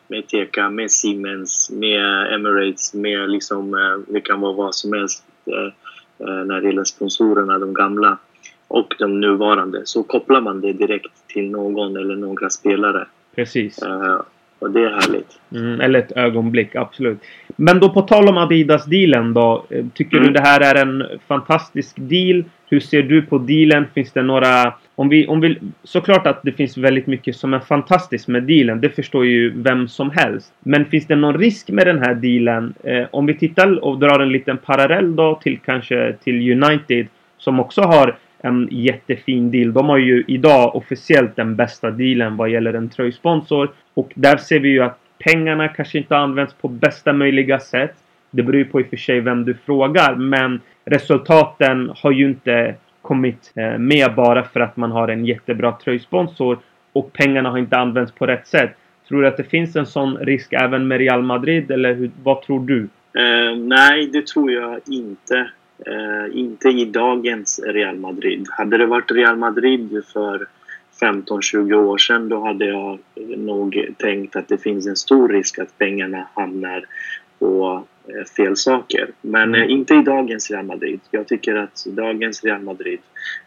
med 0.08 0.26
Teka, 0.26 0.70
med 0.70 0.90
Siemens, 0.90 1.70
med 1.70 2.34
Emirates, 2.34 2.94
med 2.94 3.30
liksom, 3.30 3.74
eh, 3.74 4.12
det 4.14 4.20
kan 4.20 4.40
vara 4.40 4.52
vad 4.52 4.74
som 4.74 4.92
helst 4.92 5.24
eh, 5.46 5.72
eh, 6.28 6.44
när 6.44 6.60
det 6.60 6.66
gäller 6.66 6.84
sponsorerna, 6.84 7.58
de 7.58 7.74
gamla 7.74 8.18
och 8.68 8.94
de 8.98 9.20
nuvarande, 9.20 9.82
så 9.84 10.02
kopplar 10.02 10.40
man 10.40 10.60
det 10.60 10.72
direkt 10.72 11.12
till 11.26 11.50
någon 11.50 11.96
eller 11.96 12.16
några 12.16 12.50
spelare. 12.50 13.06
Precis. 13.34 13.78
Och 14.58 14.70
det 14.70 14.80
är 14.80 14.90
härligt. 14.90 15.38
Mm, 15.52 15.80
eller 15.80 15.98
ett 15.98 16.12
ögonblick, 16.16 16.74
absolut. 16.74 17.18
Men 17.56 17.80
då 17.80 17.90
på 17.90 18.02
tal 18.02 18.28
om 18.28 18.38
Adidas-dealen 18.38 19.34
då. 19.34 19.66
Tycker 19.94 20.16
mm. 20.16 20.26
du 20.26 20.32
det 20.32 20.40
här 20.40 20.60
är 20.60 20.82
en 20.82 21.04
fantastisk 21.28 21.96
deal? 21.96 22.44
Hur 22.66 22.80
ser 22.80 23.02
du 23.02 23.22
på 23.22 23.38
dealen? 23.38 23.86
Finns 23.94 24.12
det 24.12 24.22
några 24.22 24.74
om 24.98 25.08
vi, 25.08 25.26
om 25.26 25.40
vi, 25.40 25.58
såklart 25.84 26.26
att 26.26 26.42
det 26.42 26.52
finns 26.52 26.76
väldigt 26.76 27.06
mycket 27.06 27.36
som 27.36 27.54
är 27.54 27.58
fantastiskt 27.58 28.28
med 28.28 28.42
dealen. 28.42 28.80
Det 28.80 28.90
förstår 28.90 29.26
ju 29.26 29.62
vem 29.62 29.88
som 29.88 30.10
helst. 30.10 30.52
Men 30.60 30.84
finns 30.84 31.06
det 31.06 31.16
någon 31.16 31.38
risk 31.38 31.70
med 31.70 31.86
den 31.86 31.98
här 31.98 32.14
dealen? 32.14 32.74
Eh, 32.84 33.06
om 33.10 33.26
vi 33.26 33.34
tittar 33.34 33.84
och 33.84 33.98
drar 33.98 34.20
en 34.20 34.32
liten 34.32 34.58
parallell 34.58 35.16
då 35.16 35.34
till 35.42 35.58
kanske 35.64 36.14
till 36.24 36.62
United. 36.62 37.06
Som 37.36 37.60
också 37.60 37.82
har 37.82 38.16
en 38.38 38.68
jättefin 38.70 39.50
deal. 39.50 39.72
De 39.72 39.88
har 39.88 39.98
ju 39.98 40.24
idag 40.28 40.76
officiellt 40.76 41.36
den 41.36 41.56
bästa 41.56 41.90
dealen 41.90 42.36
vad 42.36 42.50
gäller 42.50 42.74
en 42.74 42.88
tröjsponsor. 42.88 43.70
Och 43.94 44.12
där 44.14 44.36
ser 44.36 44.60
vi 44.60 44.68
ju 44.68 44.82
att 44.82 44.98
pengarna 45.18 45.68
kanske 45.68 45.98
inte 45.98 46.16
används 46.16 46.54
på 46.54 46.68
bästa 46.68 47.12
möjliga 47.12 47.58
sätt. 47.60 47.94
Det 48.30 48.42
beror 48.42 48.58
ju 48.58 48.64
på 48.64 48.80
i 48.80 48.84
och 48.84 48.88
för 48.88 48.96
sig 48.96 49.20
vem 49.20 49.44
du 49.44 49.54
frågar, 49.54 50.14
men 50.14 50.60
resultaten 50.84 51.90
har 51.94 52.12
ju 52.12 52.24
inte 52.24 52.74
kommit 53.08 53.52
eh, 53.54 53.78
med 53.78 54.14
bara 54.14 54.44
för 54.44 54.60
att 54.60 54.76
man 54.76 54.92
har 54.92 55.08
en 55.08 55.26
jättebra 55.26 55.72
tröjsponsor 55.84 56.58
och 56.92 57.12
pengarna 57.12 57.50
har 57.50 57.58
inte 57.58 57.76
använts 57.76 58.12
på 58.12 58.26
rätt 58.26 58.46
sätt. 58.46 58.70
Tror 59.08 59.22
du 59.22 59.28
att 59.28 59.36
det 59.36 59.44
finns 59.44 59.76
en 59.76 59.86
sån 59.86 60.16
risk 60.16 60.52
även 60.52 60.88
med 60.88 60.98
Real 60.98 61.22
Madrid 61.22 61.70
eller 61.70 61.94
hur, 61.94 62.10
vad 62.22 62.42
tror 62.42 62.66
du? 62.66 62.88
Eh, 63.20 63.56
nej, 63.56 64.06
det 64.06 64.26
tror 64.26 64.52
jag 64.52 64.80
inte. 64.86 65.50
Eh, 65.86 66.38
inte 66.38 66.68
i 66.68 66.84
dagens 66.84 67.60
Real 67.66 67.96
Madrid. 67.96 68.46
Hade 68.50 68.76
det 68.78 68.86
varit 68.86 69.10
Real 69.10 69.36
Madrid 69.36 70.02
för 70.12 70.46
15-20 71.00 71.74
år 71.74 71.98
sedan 71.98 72.28
då 72.28 72.44
hade 72.44 72.64
jag 72.64 72.98
nog 73.36 73.88
tänkt 73.96 74.36
att 74.36 74.48
det 74.48 74.58
finns 74.58 74.86
en 74.86 74.96
stor 74.96 75.28
risk 75.28 75.58
att 75.58 75.78
pengarna 75.78 76.26
hamnar 76.34 76.84
på 77.38 77.84
eh, 78.08 78.24
fel 78.36 78.56
saker. 78.56 79.08
Men 79.20 79.54
eh, 79.54 79.70
inte 79.70 79.94
i 79.94 80.02
dagens 80.02 80.50
Real 80.50 80.64
Madrid. 80.64 81.00
Jag 81.10 81.28
tycker 81.28 81.54
att 81.54 81.84
dagens 81.86 82.44
Real 82.44 82.62
Madrid 82.62 83.00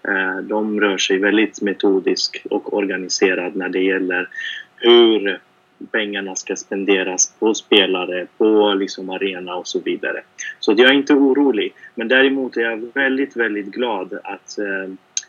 eh, 0.07 0.37
de 0.37 0.81
rör 0.81 0.97
sig 0.97 1.17
väldigt 1.17 1.61
metodiskt 1.61 2.45
och 2.45 2.73
organiserat 2.73 3.55
när 3.55 3.69
det 3.69 3.83
gäller 3.83 4.29
hur 4.75 5.39
pengarna 5.91 6.35
ska 6.35 6.55
spenderas 6.55 7.33
på 7.39 7.53
spelare, 7.53 8.27
på 8.37 8.73
liksom 8.73 9.09
arena 9.09 9.55
och 9.55 9.67
så 9.67 9.79
vidare. 9.79 10.21
Så 10.59 10.71
jag 10.77 10.89
är 10.89 10.93
inte 10.93 11.13
orolig. 11.13 11.73
Men 11.95 12.07
däremot 12.07 12.57
är 12.57 12.61
jag 12.61 12.91
väldigt, 12.93 13.35
väldigt 13.35 13.65
glad 13.65 14.13
att, 14.23 14.57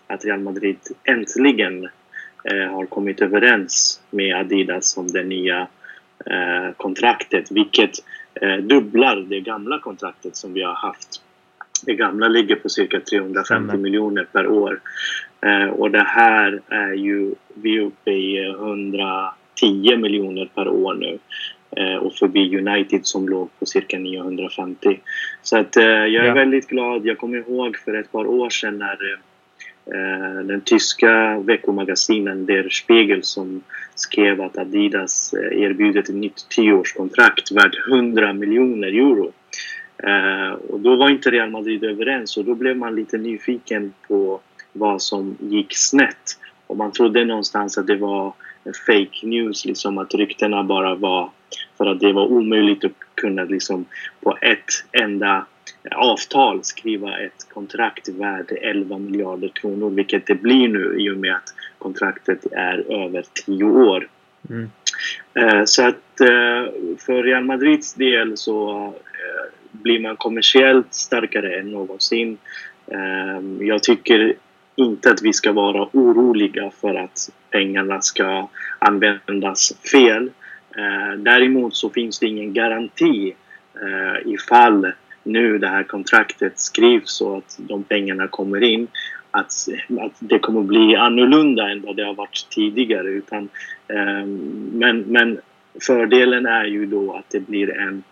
att 0.06 0.24
Real 0.24 0.40
Madrid 0.40 0.76
äntligen 1.04 1.88
har 2.70 2.86
kommit 2.86 3.20
överens 3.20 4.00
med 4.10 4.36
Adidas 4.36 4.96
om 4.96 5.08
det 5.08 5.22
nya 5.22 5.66
kontraktet, 6.76 7.50
vilket 7.50 7.90
dubblar 8.62 9.16
det 9.16 9.40
gamla 9.40 9.78
kontraktet 9.78 10.36
som 10.36 10.52
vi 10.52 10.62
har 10.62 10.74
haft. 10.74 11.22
Det 11.86 11.94
gamla 11.94 12.28
ligger 12.28 12.56
på 12.56 12.68
cirka 12.68 13.00
350 13.00 13.70
mm. 13.70 13.82
miljoner 13.82 14.26
per 14.32 14.46
år. 14.46 14.80
Eh, 15.40 15.66
och 15.66 15.90
det 15.90 16.04
här 16.06 16.60
är 16.68 16.92
ju, 16.92 17.34
vi 17.54 17.76
är 17.76 17.80
uppe 17.80 18.10
i 18.10 18.48
100 18.48 19.34
10 19.62 19.96
miljoner 19.96 20.48
per 20.54 20.68
år 20.68 20.94
nu 20.94 21.18
eh, 21.76 21.96
och 21.96 22.14
förbi 22.14 22.58
United 22.58 23.06
som 23.06 23.28
låg 23.28 23.48
på 23.58 23.66
cirka 23.66 23.98
950. 23.98 25.00
Så 25.42 25.58
att 25.58 25.76
eh, 25.76 25.84
jag 25.84 26.24
är 26.24 26.28
ja. 26.28 26.34
väldigt 26.34 26.68
glad. 26.68 27.06
Jag 27.06 27.18
kommer 27.18 27.38
ihåg 27.38 27.76
för 27.76 27.94
ett 27.94 28.12
par 28.12 28.26
år 28.26 28.50
sedan 28.50 28.78
när 28.78 29.12
eh, 29.12 29.18
Eh, 29.86 30.44
den 30.44 30.60
tyska 30.60 31.38
veckomagasinen 31.38 32.46
Der 32.46 32.68
Spiegel 32.68 33.22
som 33.22 33.62
skrev 33.94 34.40
att 34.40 34.58
Adidas 34.58 35.34
eh, 35.34 35.62
erbjuder 35.62 36.00
ett 36.00 36.08
nytt 36.08 36.48
tioårskontrakt 36.48 37.52
värt 37.52 37.88
100 37.88 38.32
miljoner 38.32 38.88
euro. 38.88 39.32
Eh, 39.98 40.52
och 40.52 40.80
då 40.80 40.96
var 40.96 41.10
inte 41.10 41.30
Real 41.30 41.50
Madrid 41.50 41.84
överens 41.84 42.36
och 42.36 42.44
då 42.44 42.54
blev 42.54 42.76
man 42.76 42.94
lite 42.94 43.18
nyfiken 43.18 43.92
på 44.08 44.40
vad 44.72 45.02
som 45.02 45.36
gick 45.40 45.76
snett. 45.76 46.38
Och 46.66 46.76
man 46.76 46.92
trodde 46.92 47.24
någonstans 47.24 47.78
att 47.78 47.86
det 47.86 47.96
var 47.96 48.32
fake 48.86 49.26
news, 49.26 49.64
liksom 49.64 49.98
att 49.98 50.14
ryktena 50.14 50.64
bara 50.64 50.94
var 50.94 51.30
för 51.78 51.86
att 51.86 52.00
det 52.00 52.12
var 52.12 52.26
omöjligt 52.26 52.84
att 52.84 52.92
kunna 53.14 53.44
liksom 53.44 53.84
på 54.20 54.38
ett 54.40 54.84
enda 54.92 55.46
avtal 55.90 56.64
skriva 56.64 57.18
ett 57.18 57.48
kontrakt 57.48 58.08
värt 58.08 58.50
11 58.50 58.98
miljarder 58.98 59.48
kronor, 59.48 59.90
vilket 59.90 60.26
det 60.26 60.34
blir 60.34 60.68
nu 60.68 60.96
i 60.98 61.10
och 61.10 61.16
med 61.16 61.34
att 61.34 61.54
kontraktet 61.78 62.46
är 62.52 63.04
över 63.04 63.24
10 63.46 63.64
år. 63.64 64.08
Mm. 64.50 64.70
Eh, 65.34 65.64
så 65.64 65.86
att 65.86 66.20
eh, 66.20 66.72
för 66.98 67.22
Real 67.22 67.44
Madrids 67.44 67.94
del 67.94 68.36
så 68.36 68.86
eh, 68.86 69.52
blir 69.70 70.00
man 70.00 70.16
kommersiellt 70.16 70.94
starkare 70.94 71.58
än 71.58 71.70
någonsin. 71.70 72.38
Jag 73.60 73.82
tycker 73.82 74.34
inte 74.76 75.10
att 75.10 75.22
vi 75.22 75.32
ska 75.32 75.52
vara 75.52 75.88
oroliga 75.92 76.70
för 76.80 76.94
att 76.94 77.30
pengarna 77.50 78.00
ska 78.00 78.48
användas 78.78 79.72
fel. 79.92 80.30
Däremot 81.16 81.76
så 81.76 81.90
finns 81.90 82.18
det 82.18 82.26
ingen 82.26 82.52
garanti 82.52 83.34
ifall 84.24 84.92
nu 85.22 85.58
det 85.58 85.68
här 85.68 85.82
kontraktet 85.82 86.58
skrivs 86.58 87.10
så 87.10 87.36
att 87.36 87.58
de 87.58 87.84
pengarna 87.84 88.28
kommer 88.28 88.62
in 88.62 88.88
att, 89.30 89.52
att 90.00 90.12
det 90.18 90.38
kommer 90.38 90.62
bli 90.62 90.96
annorlunda 90.96 91.70
än 91.70 91.82
vad 91.82 91.96
det 91.96 92.04
har 92.04 92.14
varit 92.14 92.46
tidigare. 92.50 93.08
Utan, 93.08 93.48
eh, 93.88 94.26
men, 94.72 95.00
men 95.00 95.40
fördelen 95.86 96.46
är 96.46 96.64
ju 96.64 96.86
då 96.86 97.12
att 97.12 97.30
det 97.30 97.40
blir 97.40 97.78
en 97.78 98.02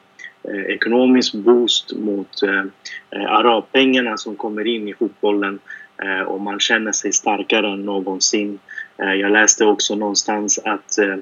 eh, 0.45 0.65
ekonomisk 0.65 1.35
boost 1.35 1.93
mot 1.97 2.43
eh, 2.43 2.65
eh, 3.11 3.33
arabpengarna 3.33 4.17
som 4.17 4.37
kommer 4.37 4.67
in 4.67 4.89
i 4.89 4.95
fotbollen 4.95 5.59
Eh, 6.03 6.23
och 6.23 6.41
man 6.41 6.61
känner 6.61 6.93
sig 6.93 7.13
starkare 7.13 7.73
än 7.73 7.83
någonsin. 7.83 8.59
Eh, 8.99 9.13
jag 9.13 9.33
läste 9.33 9.65
också 9.65 9.95
någonstans 9.95 10.59
att 10.65 10.99
eh, 10.99 11.17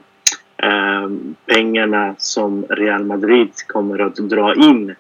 ehm, 0.57 1.35
pengarna 1.47 2.15
som 2.19 2.67
Real 2.69 3.05
Madrid 3.05 3.51
kommer 3.67 3.99
att 3.99 4.17
dra 4.17 4.55
in 4.55 4.95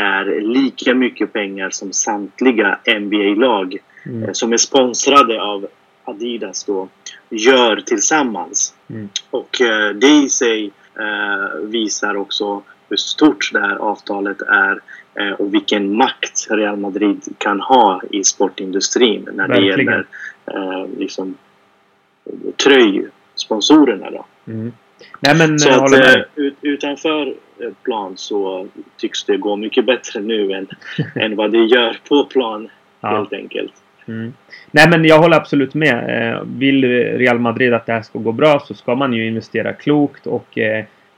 är 0.00 0.40
lika 0.40 0.94
mycket 0.94 1.32
pengar 1.32 1.70
som 1.70 1.92
samtliga 1.92 2.78
NBA-lag 3.00 3.76
mm. 4.06 4.34
som 4.34 4.52
är 4.52 4.56
sponsrade 4.56 5.42
av 5.42 5.66
Adidas 6.04 6.64
då 6.64 6.88
gör 7.30 7.76
tillsammans. 7.76 8.74
Mm. 8.90 9.08
Och 9.30 9.56
det 9.94 10.22
i 10.24 10.28
sig 10.28 10.70
visar 11.62 12.16
också 12.16 12.62
hur 12.88 12.96
stort 12.96 13.50
det 13.52 13.60
här 13.60 13.76
avtalet 13.76 14.42
är 14.42 14.80
Eh, 15.14 15.32
och 15.32 15.54
vilken 15.54 15.96
makt 15.96 16.46
Real 16.50 16.76
Madrid 16.76 17.34
kan 17.38 17.60
ha 17.60 18.02
i 18.10 18.24
sportindustrin 18.24 19.28
när 19.32 19.48
Verkligen. 19.48 19.76
det 19.76 19.82
gäller 19.82 20.06
eh, 20.46 20.88
liksom, 20.98 21.34
tröjsponsorerna. 22.56 24.10
Då. 24.10 24.26
Mm. 24.46 24.72
Nej, 25.20 25.34
men, 25.38 25.58
så 25.58 25.84
att, 25.84 25.92
eh, 25.92 26.22
ut, 26.34 26.54
utanför 26.60 27.26
eh, 27.26 27.70
plan 27.82 28.12
så 28.16 28.66
tycks 28.96 29.24
det 29.24 29.36
gå 29.36 29.56
mycket 29.56 29.86
bättre 29.86 30.20
nu 30.20 30.52
än, 30.52 30.68
än 31.22 31.36
vad 31.36 31.52
det 31.52 31.64
gör 31.64 31.96
på 32.08 32.24
plan 32.24 32.68
ja. 33.00 33.08
helt 33.08 33.32
enkelt. 33.32 33.72
Mm. 34.08 34.32
Nej 34.70 34.88
men 34.88 35.04
jag 35.04 35.18
håller 35.18 35.36
absolut 35.36 35.74
med. 35.74 36.40
Vill 36.46 36.84
Real 37.18 37.38
Madrid 37.38 37.74
att 37.74 37.86
det 37.86 37.92
här 37.92 38.02
ska 38.02 38.18
gå 38.18 38.32
bra 38.32 38.60
så 38.60 38.74
ska 38.74 38.94
man 38.94 39.12
ju 39.12 39.26
investera 39.26 39.72
klokt 39.72 40.26
och 40.26 40.58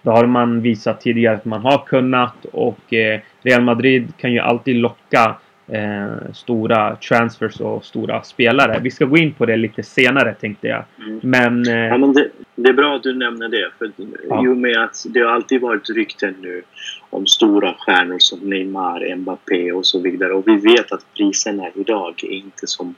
det 0.03 0.11
har 0.11 0.27
man 0.27 0.63
visat 0.63 1.01
tidigare 1.01 1.37
att 1.37 1.45
man 1.45 1.61
har 1.61 1.79
kunnat 1.87 2.45
och 2.53 2.93
eh, 2.93 3.21
Real 3.43 3.63
Madrid 3.63 4.13
kan 4.17 4.33
ju 4.33 4.39
alltid 4.39 4.77
locka 4.77 5.37
eh, 5.73 6.33
stora 6.33 6.97
transfers 6.97 7.61
och 7.61 7.85
stora 7.85 8.23
spelare. 8.23 8.81
Vi 8.83 8.91
ska 8.91 9.05
gå 9.05 9.17
in 9.17 9.35
på 9.35 9.47
det 9.47 9.57
lite 9.57 9.83
senare 9.83 10.35
tänkte 10.35 10.67
jag. 10.69 10.85
Mm. 10.99 11.21
Men, 11.23 11.67
eh, 11.67 11.89
ja, 11.89 11.99
men 11.99 12.13
det, 12.13 12.29
det, 12.55 12.69
är 12.69 12.73
bra 12.73 12.97
att 12.97 13.03
du 13.03 13.15
nämner 13.15 13.49
det. 13.49 13.71
För 13.79 13.91
ja. 14.29 14.45
I 14.45 14.49
och 14.49 14.57
med 14.57 14.79
att 14.79 15.07
det 15.09 15.21
har 15.21 15.31
alltid 15.31 15.61
varit 15.61 15.91
rykten 15.91 16.35
nu 16.41 16.63
om 17.11 17.27
stora 17.27 17.75
stjärnor 17.79 18.19
som 18.19 18.39
Neymar, 18.39 19.17
Mbappé 19.17 19.73
och 19.73 19.87
så 19.87 20.01
vidare. 20.01 20.33
Och 20.33 20.49
vi 20.49 20.57
vet 20.57 20.93
att 20.93 21.07
priserna 21.17 21.69
idag 21.75 22.25
är 22.25 22.33
inte 22.33 22.67
som 22.67 22.95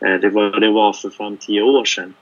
eh, 0.00 0.14
det 0.14 0.28
var, 0.28 0.60
det 0.60 0.70
var 0.70 0.92
för 0.92 1.08
5-10 1.08 1.60
år 1.60 1.84
sedan. 1.84 2.14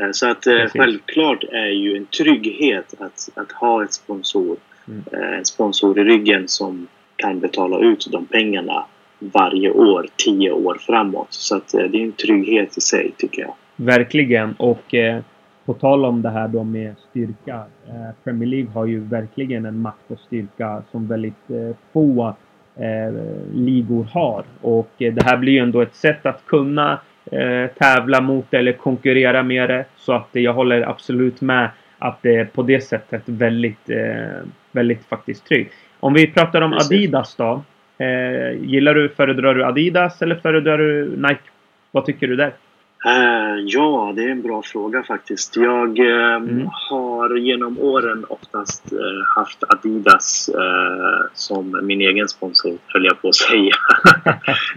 Eh, 0.00 0.10
så 0.12 0.30
att 0.30 0.46
eh, 0.46 0.66
självklart 0.66 1.44
är 1.44 1.70
ju 1.70 1.96
en 1.96 2.06
trygghet 2.06 2.94
att, 2.98 3.28
att 3.34 3.52
ha 3.52 3.84
ett 3.84 3.92
sponsor, 3.92 4.56
mm. 4.88 5.04
Eh, 5.12 5.38
en 5.38 5.44
sponsor 5.44 5.98
i 5.98 6.04
ryggen 6.04 6.48
som 6.48 6.86
kan 7.16 7.40
betala 7.40 7.78
ut 7.78 8.06
de 8.10 8.26
pengarna 8.26 8.84
varje 9.20 9.70
år, 9.70 10.06
tio 10.24 10.52
år 10.52 10.76
framåt. 10.80 11.26
Så 11.30 11.56
att 11.56 11.68
det 11.68 11.78
är 11.78 12.04
en 12.04 12.12
trygghet 12.12 12.78
i 12.78 12.80
sig 12.80 13.12
tycker 13.18 13.42
jag. 13.42 13.54
Verkligen 13.76 14.54
och 14.58 14.94
eh, 14.94 15.20
på 15.64 15.74
tal 15.74 16.04
om 16.04 16.22
det 16.22 16.30
här 16.30 16.48
då 16.48 16.64
med 16.64 16.94
styrka. 17.10 17.64
Eh, 17.88 18.14
Premier 18.24 18.48
League 18.48 18.70
har 18.74 18.86
ju 18.86 19.00
verkligen 19.00 19.66
en 19.66 19.80
makt 19.80 20.10
och 20.10 20.18
styrka 20.18 20.82
som 20.90 21.06
väldigt 21.06 21.50
eh, 21.50 21.76
få 21.92 22.34
ligor 23.54 24.04
har. 24.04 24.44
Och 24.60 24.90
det 24.98 25.22
här 25.24 25.36
blir 25.36 25.52
ju 25.52 25.58
ändå 25.58 25.80
ett 25.80 25.94
sätt 25.94 26.26
att 26.26 26.46
kunna 26.46 27.00
eh, 27.32 27.66
tävla 27.78 28.20
mot 28.20 28.54
eller 28.54 28.72
konkurrera 28.72 29.42
med 29.42 29.70
det. 29.70 29.84
Så 29.96 30.12
att 30.12 30.28
jag 30.32 30.54
håller 30.54 30.88
absolut 30.88 31.40
med 31.40 31.70
att 31.98 32.22
det 32.22 32.36
är 32.36 32.44
på 32.44 32.62
det 32.62 32.80
sättet 32.80 33.22
väldigt, 33.26 33.90
eh, 33.90 34.46
väldigt 34.72 35.04
faktiskt 35.04 35.46
tryggt. 35.46 35.74
Om 36.00 36.14
vi 36.14 36.26
pratar 36.26 36.60
om 36.60 36.72
Precis. 36.72 36.90
Adidas 36.90 37.36
då. 37.36 37.62
Eh, 38.00 38.62
gillar 38.62 38.94
du, 38.94 39.08
föredrar 39.08 39.54
du 39.54 39.64
Adidas 39.64 40.22
eller 40.22 40.34
föredrar 40.34 40.78
du 40.78 41.16
Nike? 41.16 41.50
Vad 41.90 42.06
tycker 42.06 42.28
du 42.28 42.36
där? 42.36 42.52
Uh, 43.06 43.64
ja, 43.66 44.12
det 44.16 44.24
är 44.24 44.28
en 44.28 44.42
bra 44.42 44.62
fråga 44.62 45.02
faktiskt. 45.02 45.56
Jag 45.56 45.98
uh, 45.98 46.34
mm. 46.34 46.68
har 46.90 47.36
genom 47.36 47.78
åren 47.78 48.24
oftast 48.28 48.92
uh, 48.92 48.98
haft 49.36 49.64
Adidas 49.68 50.50
som 51.32 51.80
min 51.82 52.00
egen 52.00 52.28
sponsor, 52.28 52.78
höll 52.86 53.04
jag 53.04 53.22
på 53.22 53.28
att 53.28 53.34
säga. 53.34 53.74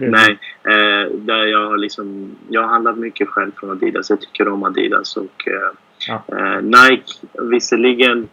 Nej, 0.00 0.38
där 1.12 1.46
jag 1.46 1.68
har 1.68 1.78
liksom, 1.78 2.36
jag 2.48 2.62
har 2.62 2.68
handlat 2.68 2.98
mycket 2.98 3.28
själv 3.28 3.50
från 3.56 3.70
Adidas. 3.70 4.10
Jag 4.10 4.20
tycker 4.20 4.48
om 4.48 4.62
Adidas 4.62 5.16
och 5.16 5.48
ja. 6.08 6.24
Nike 6.60 7.12
visserligen 7.50 8.28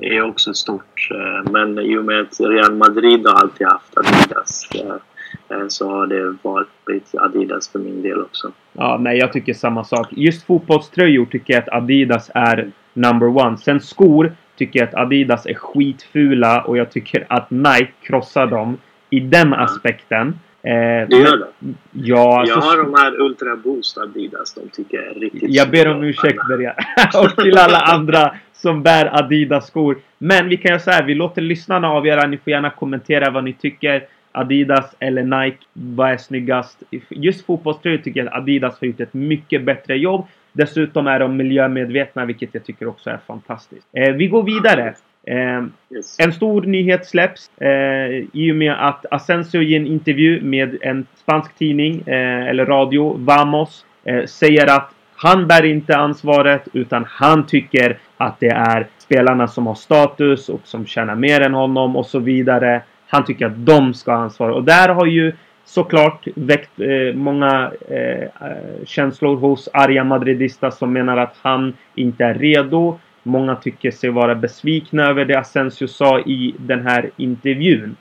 är 0.00 0.22
också 0.22 0.54
stort. 0.54 1.08
Eh, 1.10 1.52
men 1.52 1.78
i 1.78 1.96
och 1.96 2.04
med 2.04 2.20
att 2.20 2.40
Real 2.40 2.74
Madrid 2.74 3.26
har 3.26 3.34
alltid 3.34 3.66
haft 3.66 3.96
Adidas 3.96 4.68
eh, 4.74 5.66
så 5.68 5.90
har 5.90 6.06
det 6.06 6.36
varit 6.42 7.14
Adidas 7.14 7.68
för 7.68 7.78
min 7.78 8.02
del 8.02 8.20
också. 8.20 8.52
Ja, 8.72 8.98
nej, 9.00 9.18
jag 9.18 9.32
tycker 9.32 9.54
samma 9.54 9.84
sak. 9.84 10.08
Just 10.10 10.46
fotbollströjor 10.46 11.26
tycker 11.26 11.54
jag 11.54 11.62
att 11.62 11.68
Adidas 11.68 12.30
är 12.34 12.70
number 12.92 13.26
one. 13.26 13.58
Sen 13.58 13.80
skor 13.80 14.32
tycker 14.56 14.80
jag 14.80 14.88
att 14.88 14.94
Adidas 14.94 15.46
är 15.46 15.54
skitfula 15.54 16.62
och 16.62 16.76
jag 16.76 16.90
tycker 16.90 17.26
att 17.28 17.50
Nike 17.50 17.92
krossar 18.02 18.46
dem 18.46 18.78
i 19.10 19.20
den 19.20 19.54
aspekten. 19.54 20.28
Eh, 20.62 21.08
det 21.08 21.16
gör 21.16 21.36
det? 21.36 21.74
Ja, 21.92 22.40
alltså, 22.40 22.54
jag 22.54 22.62
har 22.62 22.76
de 22.76 22.94
här 22.94 23.20
Ultra 23.20 23.56
Boost 23.56 23.98
Adidas. 23.98 24.54
De 24.54 24.68
tycker 24.68 24.96
jag 24.96 25.16
är 25.16 25.20
riktigt 25.20 25.42
Jag 25.54 25.70
ber 25.70 25.88
om 25.88 26.02
ursäkt 26.02 26.48
Berga. 26.48 26.74
och 27.22 27.42
till 27.42 27.58
alla 27.58 27.78
andra 27.78 28.34
som 28.64 28.82
bär 28.82 29.18
Adidas-skor. 29.18 29.98
Men 30.18 30.48
vi 30.48 30.56
kan 30.56 30.68
göra 30.68 30.80
så 30.80 30.90
här. 30.90 31.02
Vi 31.02 31.14
låter 31.14 31.42
lyssnarna 31.42 31.88
avgöra. 31.90 32.26
Ni 32.26 32.36
får 32.36 32.50
gärna 32.50 32.70
kommentera 32.70 33.30
vad 33.30 33.44
ni 33.44 33.52
tycker. 33.52 34.06
Adidas 34.32 34.96
eller 34.98 35.22
Nike. 35.22 35.58
Vad 35.72 36.10
är 36.10 36.16
snyggast? 36.16 36.82
Just 37.08 37.46
fotbollströjor 37.46 37.98
tycker 37.98 38.20
jag 38.20 38.28
att 38.28 38.34
Adidas 38.34 38.80
har 38.80 38.86
gjort 38.86 39.00
ett 39.00 39.14
mycket 39.14 39.62
bättre 39.62 39.96
jobb. 39.96 40.26
Dessutom 40.52 41.06
är 41.06 41.18
de 41.18 41.36
miljömedvetna, 41.36 42.24
vilket 42.24 42.54
jag 42.54 42.64
tycker 42.64 42.88
också 42.88 43.10
är 43.10 43.18
fantastiskt. 43.26 43.86
Eh, 43.92 44.12
vi 44.12 44.26
går 44.26 44.42
vidare. 44.42 44.94
Eh, 45.26 45.64
yes. 45.90 46.20
En 46.20 46.32
stor 46.32 46.62
nyhet 46.62 47.06
släpps 47.06 47.50
eh, 47.60 48.24
i 48.32 48.52
och 48.52 48.56
med 48.56 48.88
att 48.88 49.06
Asensio 49.10 49.62
i 49.62 49.74
en 49.74 49.86
intervju 49.86 50.40
med 50.42 50.78
en 50.82 51.06
spansk 51.16 51.54
tidning 51.58 52.00
eh, 52.06 52.48
eller 52.48 52.66
radio, 52.66 53.16
Vamos, 53.18 53.86
eh, 54.04 54.24
säger 54.24 54.76
att 54.76 54.93
han 55.16 55.46
bär 55.46 55.64
inte 55.64 55.96
ansvaret 55.96 56.68
utan 56.72 57.04
han 57.08 57.46
tycker 57.46 57.98
att 58.16 58.40
det 58.40 58.48
är 58.48 58.86
spelarna 58.98 59.48
som 59.48 59.66
har 59.66 59.74
status 59.74 60.48
och 60.48 60.60
som 60.64 60.86
tjänar 60.86 61.14
mer 61.14 61.40
än 61.40 61.54
honom 61.54 61.96
och 61.96 62.06
så 62.06 62.18
vidare. 62.18 62.82
Han 63.06 63.24
tycker 63.24 63.46
att 63.46 63.66
de 63.66 63.94
ska 63.94 64.12
ha 64.12 64.22
ansvar 64.22 64.50
och 64.50 64.64
där 64.64 64.88
har 64.88 65.06
ju 65.06 65.32
såklart 65.64 66.26
väckt 66.34 66.80
eh, 66.80 67.14
många 67.14 67.72
eh, 67.88 68.22
eh 68.22 68.84
känslor 68.86 69.36
hos 69.36 69.68
arga 69.72 70.04
madridista 70.04 70.70
som 70.70 70.92
menar 70.92 71.16
att 71.16 71.36
han 71.42 71.72
inte 71.94 72.24
är 72.24 72.34
redo. 72.34 72.98
Många 73.22 73.56
tycker 73.56 73.90
sig 73.90 74.10
vara 74.10 74.34
besvikna 74.34 75.08
över 75.08 75.24
det 75.24 75.38
Asensio 75.38 75.88
sa 75.88 76.20
i 76.20 76.54
den 76.58 76.86
här 76.86 77.10
intervjun. 77.16 77.96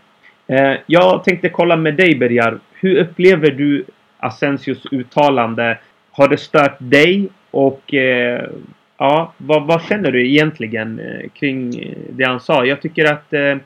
Eh, 0.48 0.74
jag 0.86 1.24
tänkte 1.24 1.50
kolla 1.50 1.76
med 1.76 1.96
dig 1.96 2.16
Bergar. 2.16 2.60
Hur 2.74 2.98
upplever 2.98 3.52
du 3.52 3.86
Asensios 4.18 4.86
uttalande? 4.92 5.78
Har 6.14 6.28
det 6.28 6.38
stört 6.38 6.78
dig? 6.80 7.30
Och 7.52 7.94
eh, 7.94 8.50
ja, 8.98 9.34
vad, 9.38 9.68
vad, 9.68 9.84
känner 9.84 10.12
du 10.12 10.28
egentligen 10.28 11.00
eh, 11.00 11.30
kring 11.30 11.80
eh, 11.80 11.98
det 12.10 12.24
han 12.24 12.40
sa? 12.40 12.66
Jag 12.66 12.82
tycker 12.82 13.06
att 13.06 13.34
eh, 13.34 13.58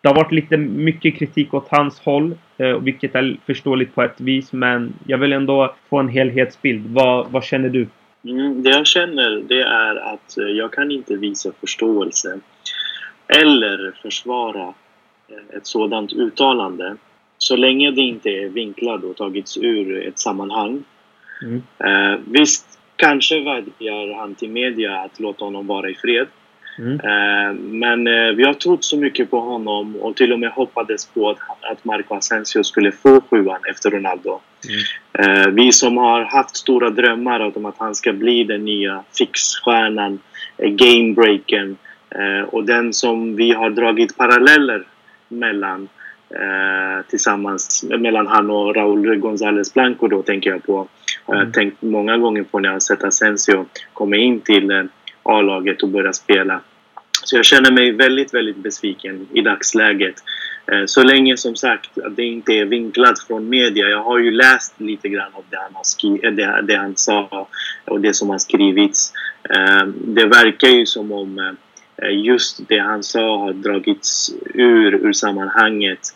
det 0.00 0.08
har 0.08 0.14
varit 0.14 0.32
lite 0.32 0.56
mycket 0.56 1.18
kritik 1.18 1.54
åt 1.54 1.68
hans 1.70 2.00
håll, 2.00 2.34
eh, 2.58 2.78
vilket 2.78 3.14
är 3.14 3.36
förståeligt 3.46 3.94
på 3.94 4.02
ett 4.02 4.20
vis, 4.20 4.52
men 4.52 4.94
jag 5.06 5.18
vill 5.18 5.32
ändå 5.32 5.74
få 5.90 5.98
en 5.98 6.08
helhetsbild. 6.08 6.86
Vad, 6.86 7.30
vad 7.30 7.44
känner 7.44 7.68
du? 7.68 7.86
Mm, 8.24 8.62
det 8.62 8.70
jag 8.70 8.86
känner 8.86 9.42
det 9.48 9.62
är 9.62 9.96
att 10.14 10.38
eh, 10.38 10.44
jag 10.44 10.72
kan 10.72 10.90
inte 10.90 11.16
visa 11.16 11.52
förståelse 11.60 12.40
eller 13.26 13.92
försvara 14.02 14.74
eh, 15.28 15.56
ett 15.56 15.66
sådant 15.66 16.12
uttalande 16.12 16.96
så 17.38 17.56
länge 17.56 17.90
det 17.90 18.00
inte 18.00 18.28
är 18.28 18.48
vinklat 18.48 19.04
och 19.04 19.16
tagits 19.16 19.56
ur 19.56 20.08
ett 20.08 20.18
sammanhang. 20.18 20.84
Mm. 21.42 21.62
Eh, 21.78 22.20
visst, 22.26 22.78
kanske 22.96 23.40
vädjar 23.40 24.18
han 24.18 24.34
till 24.34 24.50
media 24.50 25.00
att 25.00 25.20
låta 25.20 25.44
honom 25.44 25.66
vara 25.66 25.90
i 25.90 25.94
fred. 25.94 26.26
Mm. 26.78 27.00
Eh, 27.00 27.54
men 27.54 28.06
eh, 28.06 28.34
vi 28.34 28.44
har 28.44 28.54
trott 28.54 28.84
så 28.84 28.96
mycket 28.96 29.30
på 29.30 29.40
honom 29.40 29.96
och 29.96 30.16
till 30.16 30.32
och 30.32 30.38
med 30.38 30.50
hoppades 30.50 31.06
på 31.06 31.30
att, 31.30 31.38
att 31.60 31.84
Marco 31.84 32.14
Asensio 32.14 32.62
skulle 32.62 32.92
få 32.92 33.20
sjuan 33.20 33.60
efter 33.70 33.90
Ronaldo. 33.90 34.40
Mm. 34.68 35.40
Eh, 35.42 35.46
vi 35.46 35.72
som 35.72 35.96
har 35.96 36.22
haft 36.22 36.56
stora 36.56 36.90
drömmar 36.90 37.56
om 37.56 37.66
att 37.66 37.78
han 37.78 37.94
ska 37.94 38.12
bli 38.12 38.44
den 38.44 38.64
nya 38.64 39.04
fixstjärnan, 39.18 40.18
gamebreakern 40.58 41.76
och 42.46 42.64
den 42.64 42.92
som 42.92 43.36
vi 43.36 43.52
har 43.52 43.70
dragit 43.70 44.16
paralleller 44.16 44.86
mellan 45.28 45.88
tillsammans 47.08 47.84
mellan 47.98 48.26
han 48.26 48.50
och 48.50 48.76
Raúl 48.76 49.14
González 49.14 49.74
Blanco 49.74 50.08
då 50.08 50.22
tänker 50.22 50.50
jag 50.50 50.62
på. 50.62 50.88
Jag 51.28 51.34
har 51.34 51.42
mm. 51.42 51.52
tänkt 51.52 51.82
många 51.82 52.18
gånger 52.18 52.42
på 52.42 52.58
när 52.58 52.68
jag 52.68 52.74
har 52.74 52.80
sett 52.80 53.04
Asensio 53.04 53.66
komma 53.92 54.16
in 54.16 54.40
till 54.40 54.88
A-laget 55.22 55.82
och 55.82 55.88
börja 55.88 56.12
spela. 56.12 56.60
Så 57.24 57.36
jag 57.36 57.44
känner 57.44 57.72
mig 57.72 57.92
väldigt, 57.92 58.34
väldigt 58.34 58.56
besviken 58.56 59.26
i 59.32 59.40
dagsläget. 59.40 60.14
Eh, 60.72 60.84
så 60.86 61.02
länge 61.02 61.36
som 61.36 61.56
sagt 61.56 61.98
att 61.98 62.16
det 62.16 62.24
inte 62.24 62.52
är 62.52 62.64
vinklat 62.64 63.20
från 63.20 63.48
media. 63.48 63.88
Jag 63.88 64.02
har 64.02 64.18
ju 64.18 64.30
läst 64.30 64.80
lite 64.80 65.08
grann 65.08 65.34
av 65.34 65.44
det 65.50 65.56
han, 65.56 65.74
har 65.74 65.84
skri- 65.84 66.26
eh, 66.26 66.32
det, 66.32 66.62
det 66.62 66.76
han 66.76 66.96
sa 66.96 67.48
och 67.84 68.00
det 68.00 68.14
som 68.14 68.30
har 68.30 68.38
skrivits. 68.38 69.12
Eh, 69.50 69.86
det 69.86 70.26
verkar 70.26 70.68
ju 70.68 70.86
som 70.86 71.12
om 71.12 71.56
just 72.10 72.68
det 72.68 72.78
han 72.78 73.02
sa 73.02 73.38
har 73.38 73.52
dragits 73.52 74.32
ur, 74.54 74.94
ur 74.94 75.12
sammanhanget 75.12 76.12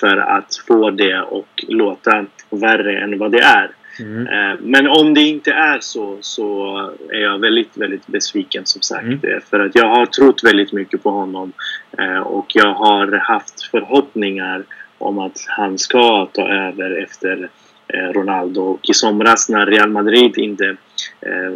för 0.00 0.16
att 0.16 0.56
få 0.68 0.90
det 0.90 1.20
och 1.20 1.64
låta 1.68 2.26
värre 2.50 3.00
än 3.00 3.18
vad 3.18 3.32
det 3.32 3.40
är. 3.40 3.70
Mm. 4.00 4.26
Eh, 4.26 4.58
men 4.60 4.86
om 4.86 5.14
det 5.14 5.20
inte 5.20 5.52
är 5.52 5.80
så, 5.80 6.18
så 6.20 6.76
är 7.08 7.18
jag 7.18 7.38
väldigt, 7.38 7.76
väldigt 7.76 8.06
besviken 8.06 8.66
som 8.66 8.82
sagt. 8.82 9.04
Mm. 9.04 9.20
Eh, 9.22 9.40
för 9.50 9.60
att 9.60 9.74
jag 9.74 9.88
har 9.88 10.06
trott 10.06 10.44
väldigt 10.44 10.72
mycket 10.72 11.02
på 11.02 11.10
honom 11.10 11.52
eh, 11.98 12.18
och 12.18 12.46
jag 12.54 12.74
har 12.74 13.12
haft 13.12 13.62
förhoppningar 13.62 14.62
om 14.98 15.18
att 15.18 15.44
han 15.48 15.78
ska 15.78 16.26
ta 16.32 16.48
över 16.48 17.02
efter 17.02 17.48
Eh, 17.88 18.12
Ronaldo. 18.12 18.60
Och 18.60 18.80
i 18.82 18.94
somras 18.94 19.48
när 19.48 19.66
Real 19.66 19.90
Madrid 19.90 20.38
inte 20.38 20.76
eh, 21.20 21.52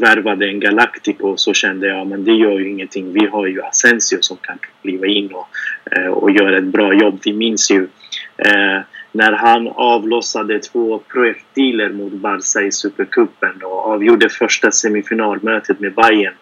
värvade 0.00 0.48
en 0.48 0.60
Galactico 0.60 1.36
så 1.36 1.52
kände 1.52 1.86
jag 1.86 2.06
men 2.06 2.24
det 2.24 2.32
gör 2.32 2.58
ju 2.58 2.70
ingenting. 2.70 3.12
Vi 3.12 3.26
har 3.26 3.46
ju 3.46 3.62
Asensio 3.62 4.18
som 4.20 4.36
kan 4.36 4.58
kliva 4.82 5.06
in 5.06 5.32
och, 5.32 5.48
eh, 5.96 6.06
och 6.06 6.30
göra 6.30 6.58
ett 6.58 6.64
bra 6.64 6.94
jobb. 6.94 7.20
Vi 7.24 7.32
minns 7.32 7.70
ju 7.70 7.88
eh, 8.36 8.80
när 9.12 9.32
han 9.32 9.68
avlossade 9.68 10.58
två 10.58 10.98
projektiler 10.98 11.90
mot 11.90 12.12
Barca 12.12 12.62
i 12.62 12.72
Supercupen 12.72 13.62
och 13.62 13.86
avgjorde 13.86 14.28
första 14.28 14.70
semifinalmötet 14.70 15.80
med 15.80 15.94
Bayern 15.94 16.34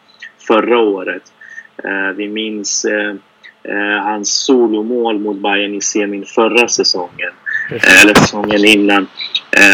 förra 0.47 0.79
året. 0.79 1.23
Eh, 1.85 2.17
vi 2.17 2.29
minns 2.29 2.85
eh, 2.85 3.15
eh, 3.63 4.03
hans 4.03 4.45
solomål 4.45 5.19
mot 5.19 5.37
Bayern 5.37 5.75
i 5.75 5.81
semin 5.81 6.25
förra 6.25 6.69
säsongen. 6.69 7.33
Eller 7.71 8.15
säsongen 8.15 8.65
innan. 8.65 9.07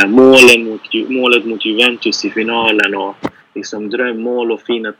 målen 0.06 0.64
mot, 0.64 0.80
målet 1.08 1.44
mot 1.44 1.66
Juventus 1.66 2.24
i 2.24 2.30
finalen 2.30 2.94
och 2.94 3.16
liksom 3.54 3.90
drömmål 3.90 4.52
och 4.52 4.60
fina 4.60 4.92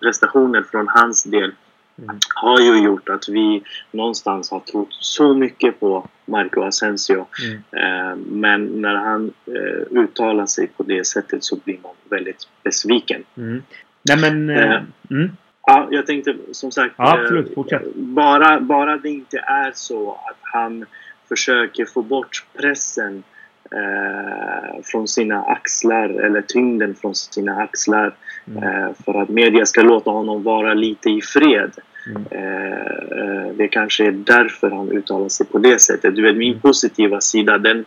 prestationer 0.00 0.62
från 0.70 0.88
hans 0.88 1.24
del 1.24 1.52
mm. 1.98 2.16
har 2.34 2.60
ju 2.60 2.84
gjort 2.84 3.08
att 3.08 3.28
vi 3.28 3.62
någonstans 3.90 4.50
har 4.50 4.60
trott 4.60 4.88
så 4.90 5.34
mycket 5.34 5.80
på 5.80 6.08
Marco 6.24 6.62
Asensio. 6.62 7.26
Mm. 7.44 7.62
Eh, 7.72 8.16
men 8.16 8.82
när 8.82 8.94
han 8.94 9.32
eh, 9.46 9.98
uttalar 10.02 10.46
sig 10.46 10.66
på 10.66 10.82
det 10.82 11.06
sättet 11.06 11.44
så 11.44 11.56
blir 11.56 11.78
man 11.82 11.92
väldigt 12.10 12.48
besviken. 12.64 13.24
Mm. 13.36 13.62
Nej 14.02 14.16
men... 14.16 14.50
Eh, 14.50 14.82
mm. 15.10 15.30
Ja, 15.66 15.88
jag 15.90 16.06
tänkte 16.06 16.36
som 16.52 16.72
sagt... 16.72 16.94
Ja, 16.98 17.18
absolut. 17.18 17.54
Fortsätt. 17.54 17.94
Bara, 17.94 18.60
bara 18.60 18.96
det 18.96 19.08
inte 19.08 19.38
är 19.38 19.72
så 19.74 20.12
att 20.12 20.38
han 20.42 20.86
försöker 21.28 21.84
få 21.84 22.02
bort 22.02 22.44
pressen 22.56 23.22
eh, 23.70 24.82
från 24.84 25.08
sina 25.08 25.42
axlar 25.42 26.08
eller 26.08 26.40
tyngden 26.42 26.94
från 26.94 27.14
sina 27.14 27.56
axlar 27.56 28.14
mm. 28.46 28.62
eh, 28.62 28.90
för 29.04 29.22
att 29.22 29.28
media 29.28 29.66
ska 29.66 29.82
låta 29.82 30.10
honom 30.10 30.42
vara 30.42 30.74
lite 30.74 31.10
i 31.10 31.20
fred. 31.22 31.72
Mm. 32.06 32.22
Eh, 32.30 33.54
det 33.54 33.68
kanske 33.68 34.06
är 34.06 34.12
därför 34.12 34.70
han 34.70 34.92
uttalar 34.92 35.28
sig 35.28 35.46
på 35.46 35.58
det 35.58 35.80
sättet. 35.80 36.16
Du 36.16 36.22
vet, 36.22 36.36
min 36.36 36.60
positiva 36.60 37.20
sida 37.20 37.58
den 37.58 37.84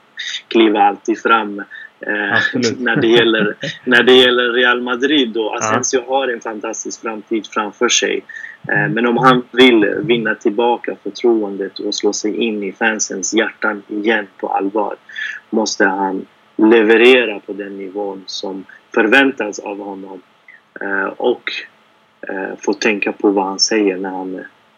kliver 0.47 0.80
alltid 0.80 1.19
fram 1.19 1.63
eh, 2.08 2.62
när, 2.78 2.96
det 2.96 3.08
gäller, 3.08 3.56
när 3.86 4.04
det 4.04 4.14
gäller 4.14 4.54
Real 4.54 4.82
Madrid. 4.82 5.38
Och 5.38 5.56
Asensio 5.58 6.04
ja. 6.08 6.16
har 6.16 6.28
en 6.28 6.42
fantastisk 6.42 7.02
framtid 7.02 7.48
framför 7.48 7.90
sig. 7.90 8.24
Eh, 8.70 8.80
mm. 8.80 8.92
Men 8.92 9.06
om 9.06 9.18
han 9.18 9.44
vill 9.52 9.86
vinna 10.04 10.36
tillbaka 10.36 10.96
förtroendet 11.04 11.80
och 11.80 11.96
slå 11.96 12.14
sig 12.14 12.36
in 12.36 12.64
i 12.64 12.72
fansens 12.72 13.34
hjärtan 13.34 13.84
igen 13.88 14.28
på 14.38 14.48
allvar 14.48 14.96
måste 15.50 15.86
han 15.86 16.26
leverera 16.56 17.40
på 17.40 17.54
den 17.54 17.78
nivån 17.78 18.24
som 18.26 18.66
förväntas 18.94 19.60
av 19.60 19.78
honom. 19.78 20.22
Och 21.18 21.52
eh, 22.28 22.58
får 22.60 22.74
tänka 22.74 23.12
på 23.12 23.32
vad 23.32 23.46
han 23.46 23.60
säger 23.60 23.98
när 23.98 24.10
han 24.10 24.36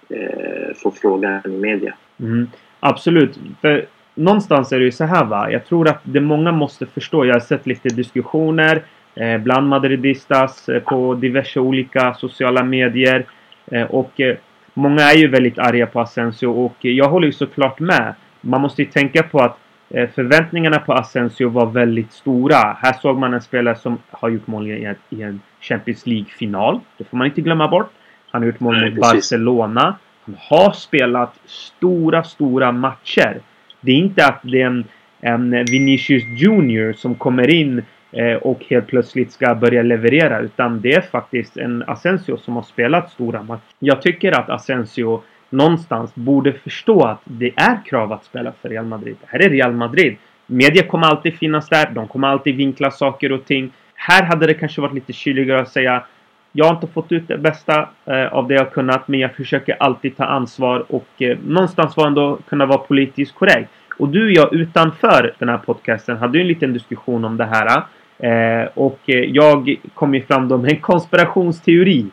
eh, 0.09 0.75
får 0.75 0.91
frågan 0.91 1.41
i 1.45 1.57
media. 1.57 1.93
Mm, 2.19 2.47
absolut. 2.79 3.39
För 3.61 3.85
någonstans 4.15 4.71
är 4.71 4.79
det 4.79 4.85
ju 4.85 4.91
så 4.91 5.03
här 5.03 5.25
va. 5.25 5.51
Jag 5.51 5.65
tror 5.65 5.89
att 5.89 6.01
det 6.03 6.19
många 6.19 6.51
måste 6.51 6.85
förstå. 6.85 7.25
Jag 7.25 7.33
har 7.33 7.39
sett 7.39 7.67
lite 7.67 7.89
diskussioner 7.89 8.83
eh, 9.15 9.37
bland 9.37 9.67
madridistas 9.67 10.69
eh, 10.69 10.79
på 10.79 11.13
diverse 11.13 11.59
olika 11.59 12.13
sociala 12.13 12.63
medier. 12.63 13.25
Eh, 13.71 13.83
och 13.83 14.21
eh, 14.21 14.35
många 14.73 15.01
är 15.01 15.17
ju 15.17 15.27
väldigt 15.27 15.59
arga 15.59 15.87
på 15.87 15.99
Asensio 15.99 16.47
och 16.47 16.75
jag 16.79 17.09
håller 17.09 17.27
ju 17.27 17.33
såklart 17.33 17.79
med. 17.79 18.15
Man 18.41 18.61
måste 18.61 18.81
ju 18.81 18.89
tänka 18.89 19.23
på 19.23 19.39
att 19.39 19.57
eh, 19.89 20.09
förväntningarna 20.09 20.79
på 20.79 20.93
Asensio 20.93 21.49
var 21.49 21.65
väldigt 21.65 22.11
stora. 22.11 22.77
Här 22.81 22.93
såg 22.93 23.17
man 23.17 23.33
en 23.33 23.41
spelare 23.41 23.75
som 23.75 23.97
har 24.11 24.29
gjort 24.29 24.47
mål 24.47 24.67
i, 24.71 24.95
en 25.09 25.41
Champions 25.61 26.05
League-final. 26.05 26.79
Det 26.97 27.03
får 27.03 27.17
man 27.17 27.27
inte 27.27 27.41
glömma 27.41 27.67
bort. 27.67 27.91
Han 28.31 28.41
har 28.41 28.47
gjort 28.47 28.59
mål 28.59 28.85
mot. 28.85 28.99
Barcelona. 28.99 29.95
Han 30.25 30.35
har 30.39 30.71
spelat 30.71 31.39
stora, 31.45 32.23
stora 32.23 32.71
matcher. 32.71 33.41
Det 33.83 33.91
är 33.91 33.95
inte 33.95 34.25
att 34.25 34.39
det 34.43 34.61
är 34.61 34.65
en, 34.65 34.85
en 35.21 35.65
Vinicius 35.65 36.23
Junior 36.23 36.93
som 36.93 37.15
kommer 37.15 37.49
in 37.49 37.81
eh, 38.11 38.33
och 38.33 38.65
helt 38.69 38.87
plötsligt 38.87 39.31
ska 39.31 39.55
börja 39.55 39.81
leverera. 39.81 40.39
Utan 40.39 40.81
det 40.81 40.93
är 40.93 41.01
faktiskt 41.01 41.57
en 41.57 41.83
Asensio 41.87 42.37
som 42.37 42.55
har 42.55 42.63
spelat 42.63 43.11
stora 43.11 43.43
matcher. 43.43 43.61
Jag 43.79 44.01
tycker 44.01 44.31
att 44.31 44.49
Asensio 44.49 45.23
någonstans 45.49 46.15
borde 46.15 46.53
förstå 46.53 47.03
att 47.03 47.21
det 47.25 47.51
är 47.55 47.85
krav 47.85 48.11
att 48.11 48.25
spela 48.25 48.53
för 48.61 48.69
Real 48.69 48.85
Madrid. 48.85 49.15
Det 49.21 49.27
här 49.29 49.41
är 49.41 49.49
Real 49.49 49.73
Madrid. 49.73 50.15
Media 50.45 50.83
kommer 50.83 51.07
alltid 51.07 51.33
finnas 51.33 51.69
där. 51.69 51.91
De 51.91 52.07
kommer 52.07 52.27
alltid 52.27 52.55
vinkla 52.55 52.91
saker 52.91 53.31
och 53.31 53.45
ting. 53.45 53.71
Här 53.95 54.23
hade 54.23 54.47
det 54.47 54.53
kanske 54.53 54.81
varit 54.81 54.93
lite 54.93 55.13
kyligare 55.13 55.61
att 55.61 55.69
säga 55.69 56.03
jag 56.55 56.65
har 56.65 56.75
inte 56.75 56.87
fått 56.87 57.11
ut 57.11 57.27
det 57.27 57.37
bästa 57.37 57.89
eh, 58.05 58.33
av 58.33 58.47
det 58.47 58.53
jag 58.53 58.71
kunnat 58.71 59.07
men 59.07 59.19
jag 59.19 59.35
försöker 59.35 59.75
alltid 59.79 60.17
ta 60.17 60.25
ansvar 60.25 60.85
och 60.89 61.21
eh, 61.21 61.37
någonstans 61.47 61.97
var 61.97 62.07
ändå 62.07 62.39
kunna 62.49 62.65
vara 62.65 62.77
politiskt 62.77 63.35
korrekt. 63.35 63.69
Och 63.97 64.09
du 64.09 64.25
och 64.25 64.31
jag 64.31 64.53
utanför 64.53 65.33
den 65.39 65.49
här 65.49 65.57
podcasten 65.57 66.17
hade 66.17 66.37
ju 66.37 66.41
en 66.41 66.47
liten 66.47 66.73
diskussion 66.73 67.25
om 67.25 67.37
det 67.37 67.45
här. 67.45 67.83
Eh, 68.19 68.69
och 68.73 68.99
eh, 69.05 69.15
jag 69.15 69.75
kom 69.93 70.15
ju 70.15 70.21
fram 70.21 70.47
då 70.47 70.57
med 70.57 70.71
en 70.71 70.79
konspirationsteori. 70.79 72.05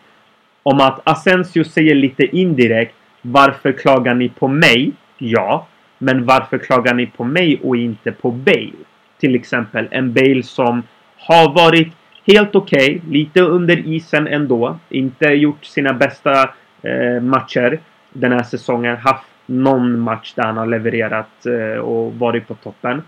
Om 0.63 0.81
att 0.81 1.01
Asensio 1.05 1.65
säger 1.65 1.95
lite 1.95 2.37
indirekt 2.37 2.95
Varför 3.23 3.73
klagar 3.73 4.15
ni 4.15 4.29
på 4.29 4.49
mig? 4.49 4.93
Ja. 5.19 5.67
Men 5.99 6.25
varför 6.25 6.59
klagar 6.59 6.95
ni 6.95 7.07
på 7.07 7.25
mig 7.25 7.61
och 7.63 7.77
inte 7.77 8.13
på 8.13 8.31
Bale? 8.31 8.73
Till 9.19 9.35
exempel 9.35 9.89
en 9.91 10.13
Bale 10.13 10.43
som 10.43 10.83
har 11.17 11.55
varit 11.55 11.93
helt 12.27 12.57
okej. 12.57 13.03
lite 13.09 13.41
under 13.41 13.77
isen 13.77 14.27
ändå. 14.27 14.79
Inte 14.89 15.27
gjort 15.27 15.65
sina 15.65 15.93
bästa 15.93 16.43
eh, 16.83 17.23
matcher 17.23 17.81
den 18.13 18.33
här 18.33 18.43
säsongen. 18.43 18.97
Haft 18.97 19.27
någon 19.47 20.01
match 20.01 20.33
där 20.35 20.43
han 20.43 20.57
har 20.57 20.67
levererat 20.67 21.47
eh, 21.47 21.79
och 21.79 22.15
varit 22.15 22.49
på 22.49 22.55
toppen. 22.55 23.03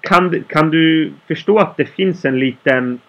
Kan, 0.00 0.44
kan 0.46 0.70
du 0.70 1.12
förstå 1.26 1.58
att 1.58 1.76
det 1.76 1.86
finns 1.86 2.24
en 2.24 2.38
liten... 2.38 3.00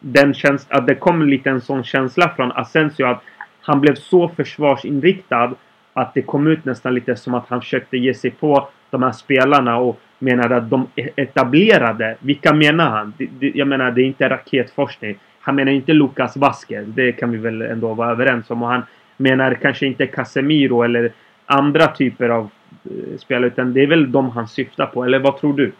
Den 0.00 0.34
käns 0.34 0.66
att 0.70 0.86
det 0.86 0.94
kom 0.94 1.22
en 1.22 1.30
liten 1.30 1.60
sån 1.60 1.84
känsla 1.84 2.32
från 2.36 2.52
Asensio 2.52 3.04
att 3.06 3.22
han 3.60 3.80
blev 3.80 3.94
så 3.94 4.28
försvarsinriktad 4.28 5.54
att 5.92 6.14
det 6.14 6.22
kom 6.22 6.46
ut 6.46 6.64
nästan 6.64 6.94
lite 6.94 7.16
som 7.16 7.34
att 7.34 7.48
han 7.48 7.60
försökte 7.60 7.96
ge 7.96 8.14
sig 8.14 8.30
på 8.30 8.68
de 8.90 9.02
här 9.02 9.12
spelarna 9.12 9.76
och 9.76 10.00
menade 10.18 10.56
att 10.56 10.70
de 10.70 10.86
etablerade. 10.96 12.16
Vilka 12.20 12.54
menar 12.54 12.90
han? 12.90 13.12
Jag 13.40 13.68
menar, 13.68 13.90
det 13.90 14.02
är 14.02 14.04
inte 14.04 14.28
raketforskning. 14.28 15.18
Han 15.40 15.54
menar 15.54 15.72
inte 15.72 15.92
Lucas 15.92 16.36
Vasquez. 16.36 16.86
Det 16.86 17.12
kan 17.12 17.30
vi 17.30 17.38
väl 17.38 17.62
ändå 17.62 17.94
vara 17.94 18.10
överens 18.10 18.50
om. 18.50 18.62
Och 18.62 18.68
han 18.68 18.82
menar 19.16 19.54
kanske 19.54 19.86
inte 19.86 20.06
Casemiro 20.06 20.82
eller 20.82 21.12
andra 21.46 21.86
typer 21.86 22.28
av 22.28 22.50
eh, 22.84 23.18
spelare. 23.18 23.46
Utan 23.46 23.72
det 23.72 23.82
är 23.82 23.86
väl 23.86 24.12
de 24.12 24.30
han 24.30 24.48
syftar 24.48 24.86
på. 24.86 25.04
Eller 25.04 25.18
vad 25.18 25.40
tror 25.40 25.56
du? 25.56 25.72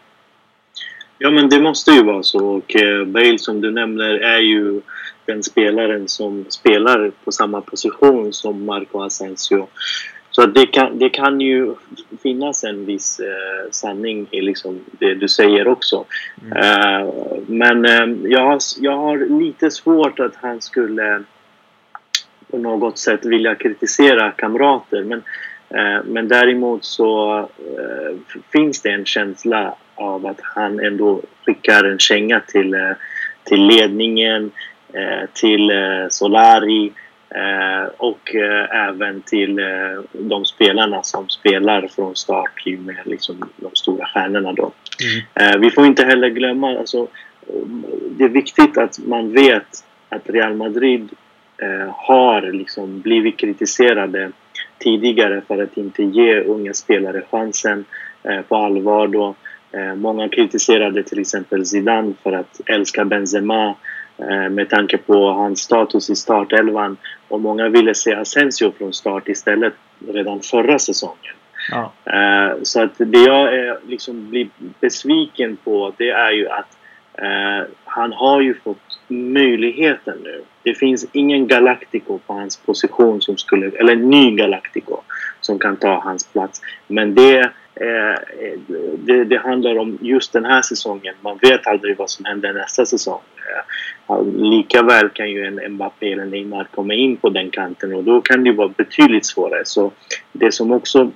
Ja, 1.17 1.31
men 1.31 1.49
det 1.49 1.61
måste 1.61 1.91
ju 1.91 2.03
vara 2.03 2.23
så. 2.23 2.47
Och 2.47 2.75
eh, 2.75 3.05
Bale 3.05 3.39
som 3.39 3.61
du 3.61 3.71
nämner 3.71 4.13
är 4.13 4.39
ju 4.39 4.81
den 5.25 5.43
spelaren 5.43 6.07
som 6.07 6.45
spelar 6.49 7.11
på 7.25 7.31
samma 7.31 7.61
position 7.61 8.33
som 8.33 8.65
Marco 8.65 9.01
Asensio. 9.01 9.67
Så 10.37 10.45
det, 10.45 10.65
kan, 10.65 10.99
det 10.99 11.09
kan 11.09 11.41
ju 11.41 11.75
finnas 12.23 12.63
en 12.63 12.85
viss 12.85 13.19
eh, 13.19 13.71
sanning 13.71 14.27
i 14.31 14.41
liksom 14.41 14.79
det 14.91 15.13
du 15.13 15.27
säger 15.27 15.67
också. 15.67 16.05
Mm. 16.41 16.57
Eh, 16.57 17.13
men 17.47 17.85
eh, 17.85 18.31
jag, 18.31 18.41
har, 18.41 18.59
jag 18.79 18.97
har 18.97 19.39
lite 19.39 19.71
svårt 19.71 20.19
att 20.19 20.35
han 20.35 20.61
skulle 20.61 21.23
på 22.51 22.57
något 22.57 22.97
sätt 22.97 23.25
vilja 23.25 23.55
kritisera 23.55 24.31
kamrater. 24.31 25.03
Men, 25.03 25.23
eh, 25.69 26.03
men 26.05 26.27
däremot 26.27 26.85
så 26.85 27.39
eh, 27.39 28.39
finns 28.51 28.81
det 28.81 28.89
en 28.89 29.05
känsla 29.05 29.75
av 29.95 30.25
att 30.25 30.39
han 30.41 30.79
ändå 30.79 31.21
skickar 31.45 31.83
en 31.83 31.99
känga 31.99 32.39
till, 32.39 32.73
eh, 32.73 32.91
till 33.43 33.67
ledningen, 33.67 34.51
till 35.33 35.71
Solari 36.09 36.91
eh, 37.29 37.89
och 37.97 38.35
eh, 38.35 38.87
även 38.87 39.21
till 39.21 39.59
eh, 39.59 39.65
de 40.11 40.45
spelarna 40.45 41.03
som 41.03 41.29
spelar 41.29 41.87
från 41.87 42.15
start 42.15 42.65
med 42.65 42.97
liksom, 43.05 43.49
de 43.55 43.75
stora 43.75 44.05
stjärnorna. 44.05 44.53
Då. 44.53 44.71
Mm. 45.03 45.53
Eh, 45.53 45.59
vi 45.59 45.71
får 45.71 45.85
inte 45.85 46.03
heller 46.03 46.29
glömma, 46.29 46.77
alltså, 46.79 47.07
det 48.09 48.23
är 48.23 48.29
viktigt 48.29 48.77
att 48.77 48.99
man 48.99 49.33
vet 49.33 49.85
att 50.09 50.29
Real 50.29 50.53
Madrid 50.53 51.09
eh, 51.57 51.93
har 51.95 52.41
liksom 52.41 53.01
blivit 53.01 53.37
kritiserade 53.37 54.31
tidigare 54.79 55.41
för 55.47 55.63
att 55.63 55.77
inte 55.77 56.03
ge 56.03 56.41
unga 56.41 56.73
spelare 56.73 57.21
chansen 57.31 57.85
eh, 58.23 58.41
på 58.41 58.55
allvar. 58.55 59.07
Då. 59.07 59.35
Många 59.95 60.29
kritiserade 60.29 61.03
till 61.03 61.19
exempel 61.19 61.65
Zidane 61.65 62.13
för 62.23 62.31
att 62.31 62.61
älska 62.65 63.05
Benzema 63.05 63.75
med 64.51 64.69
tanke 64.69 64.97
på 64.97 65.29
hans 65.31 65.59
status 65.59 66.09
i 66.09 66.15
startelvan 66.15 66.97
och 67.27 67.41
många 67.41 67.69
ville 67.69 67.95
se 67.95 68.15
Asensio 68.15 68.71
från 68.77 68.93
start 68.93 69.27
istället 69.27 69.73
redan 70.07 70.41
förra 70.41 70.79
säsongen. 70.79 71.35
Ja. 71.71 71.93
Eh, 72.05 72.57
så 72.63 72.81
att 72.81 72.91
det 72.97 73.19
jag 73.19 73.53
är, 73.53 73.77
liksom 73.87 74.29
blir 74.29 74.49
besviken 74.79 75.57
på 75.63 75.93
det 75.97 76.09
är 76.09 76.31
ju 76.31 76.49
att 76.49 76.77
eh, 77.13 77.67
han 77.85 78.13
har 78.13 78.41
ju 78.41 78.53
fått 78.53 78.99
möjligheten 79.07 80.17
nu. 80.23 80.41
Det 80.63 80.73
finns 80.73 81.05
ingen 81.11 81.47
Galactico 81.47 82.17
på 82.17 82.33
hans 82.33 82.57
position 82.57 83.21
som 83.21 83.37
skulle, 83.37 83.71
eller 83.79 83.93
en 83.93 84.09
ny 84.09 84.31
Galactico 84.31 85.01
som 85.41 85.59
kan 85.59 85.77
ta 85.77 85.99
hans 85.99 86.27
plats. 86.27 86.61
Men 86.87 87.15
det, 87.15 87.51
det, 88.97 89.23
det 89.23 89.37
handlar 89.37 89.77
om 89.77 89.97
just 90.01 90.33
den 90.33 90.45
här 90.45 90.61
säsongen. 90.61 91.15
Man 91.21 91.37
vet 91.41 91.67
aldrig 91.67 91.97
vad 91.97 92.09
som 92.09 92.25
händer 92.25 92.53
nästa 92.53 92.85
säsong. 92.85 93.21
Eh, 94.09 94.25
lika 94.25 94.81
väl 94.83 95.09
kan 95.09 95.31
ju 95.31 95.45
en 95.45 95.73
Mbappé 95.73 96.11
eller 96.11 96.25
Neymar 96.25 96.67
komma 96.71 96.93
in 96.93 97.17
på 97.17 97.29
den 97.29 97.49
kanten 97.49 97.93
och 97.93 98.03
då 98.03 98.21
kan 98.21 98.43
det 98.43 98.51
vara 98.51 98.67
betydligt 98.67 99.25
svårare. 99.25 99.65
Så 99.65 99.91
det 100.31 100.51
som 100.51 100.71
också 100.71 101.11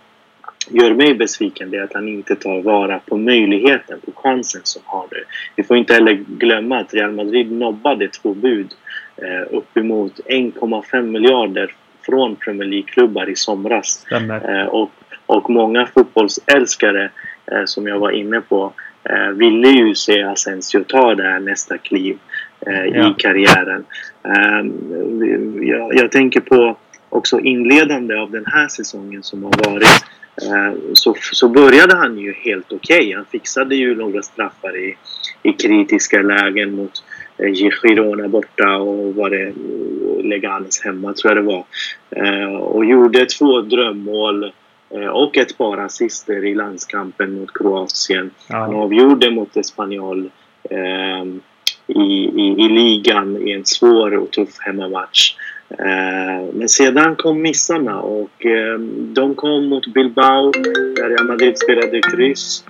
gör 0.69 0.93
mig 0.93 1.15
besviken 1.15 1.71
det 1.71 1.77
är 1.77 1.83
att 1.83 1.93
han 1.93 2.07
inte 2.07 2.35
tar 2.35 2.61
vara 2.61 2.99
på 2.99 3.17
möjligheten, 3.17 3.99
på 4.05 4.11
chansen 4.21 4.61
som 4.63 4.81
har 4.85 5.07
nu. 5.11 5.23
Vi 5.55 5.63
får 5.63 5.77
inte 5.77 5.93
heller 5.93 6.13
glömma 6.13 6.79
att 6.79 6.93
Real 6.93 7.11
Madrid 7.11 7.51
nobbade 7.51 8.07
två 8.07 8.33
bud 8.33 8.73
eh, 9.17 9.57
uppemot 9.57 10.19
1,5 10.19 11.01
miljarder 11.01 11.75
från 12.05 12.35
Premier 12.35 12.67
League-klubbar 12.67 13.29
i 13.29 13.35
somras. 13.35 14.05
Eh, 14.11 14.65
och, 14.65 14.91
och 15.31 15.49
många 15.49 15.85
fotbollsälskare, 15.85 17.09
eh, 17.51 17.65
som 17.65 17.87
jag 17.87 17.99
var 17.99 18.11
inne 18.11 18.41
på, 18.41 18.73
eh, 19.03 19.27
ville 19.27 19.67
ju 19.69 19.95
se 19.95 20.23
Asensio 20.23 20.83
ta 20.83 21.15
det 21.15 21.23
här 21.23 21.39
nästa 21.39 21.77
kliv 21.77 22.17
eh, 22.67 22.85
Ja. 22.85 23.11
i 23.11 23.13
karriären. 23.17 23.85
Eh, 24.23 24.65
jag, 25.67 25.95
jag 25.95 26.11
tänker 26.11 26.39
på 26.39 26.77
också 27.09 27.39
inledande 27.39 28.15
av 28.15 28.31
den 28.31 28.45
här 28.45 28.67
säsongen 28.67 29.23
som 29.23 29.43
har 29.43 29.71
varit 29.71 30.05
eh, 30.41 30.73
så, 30.93 31.15
så 31.33 31.49
började 31.49 31.95
han 31.95 32.17
ju 32.17 32.33
helt 32.33 32.71
okej. 32.73 33.13
Han 33.15 33.25
fixade 33.25 33.75
ju 33.75 33.95
några 33.95 34.21
straffar 34.21 34.77
i, 34.77 34.97
i 35.43 35.53
kritiska 35.53 36.21
lägen 36.21 36.75
mot 36.75 37.03
eh, 37.37 37.53
Girona 37.53 38.27
borta 38.27 38.77
och 38.77 39.15
var 39.15 39.29
det 39.29 39.53
Leganes 40.23 40.81
hemma 40.81 41.13
tror 41.13 41.35
jag 41.35 41.43
det 41.43 41.47
var. 41.53 41.63
Eh, 42.15 42.55
och 42.55 42.85
gjorde 42.85 43.25
två 43.25 43.61
drömmål 43.61 44.51
och 45.11 45.37
ett 45.37 45.57
par 45.57 45.77
assister 45.77 46.45
i 46.45 46.55
landskampen 46.55 47.33
mot 47.39 47.53
Kroatien. 47.53 48.31
Han 48.49 48.71
Ja. 48.71 48.77
avgjorde 48.77 49.31
mot 49.31 49.57
Espanyol 49.57 50.31
eh, 50.69 51.23
i, 51.87 52.31
i, 52.35 52.55
i 52.65 52.69
ligan 52.69 53.47
i 53.47 53.51
en 53.51 53.65
svår 53.65 54.13
och 54.17 54.31
tuff 54.31 54.59
hemmamatch. 54.59 55.35
Eh, 55.69 56.45
men 56.53 56.69
sedan 56.69 57.15
kom 57.15 57.41
missarna 57.41 58.01
och 58.01 58.45
eh, 58.45 58.79
de 59.13 59.35
kom 59.35 59.65
mot 59.65 59.87
Bilbao 59.93 60.51
där 60.95 61.09
Real 61.09 61.25
Madrid 61.27 61.57
spelade 61.57 62.01
kryss. 62.01 62.63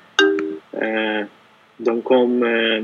Eh, 0.72 1.26
de 1.78 2.02
kom 2.02 2.44
eh, 2.44 2.84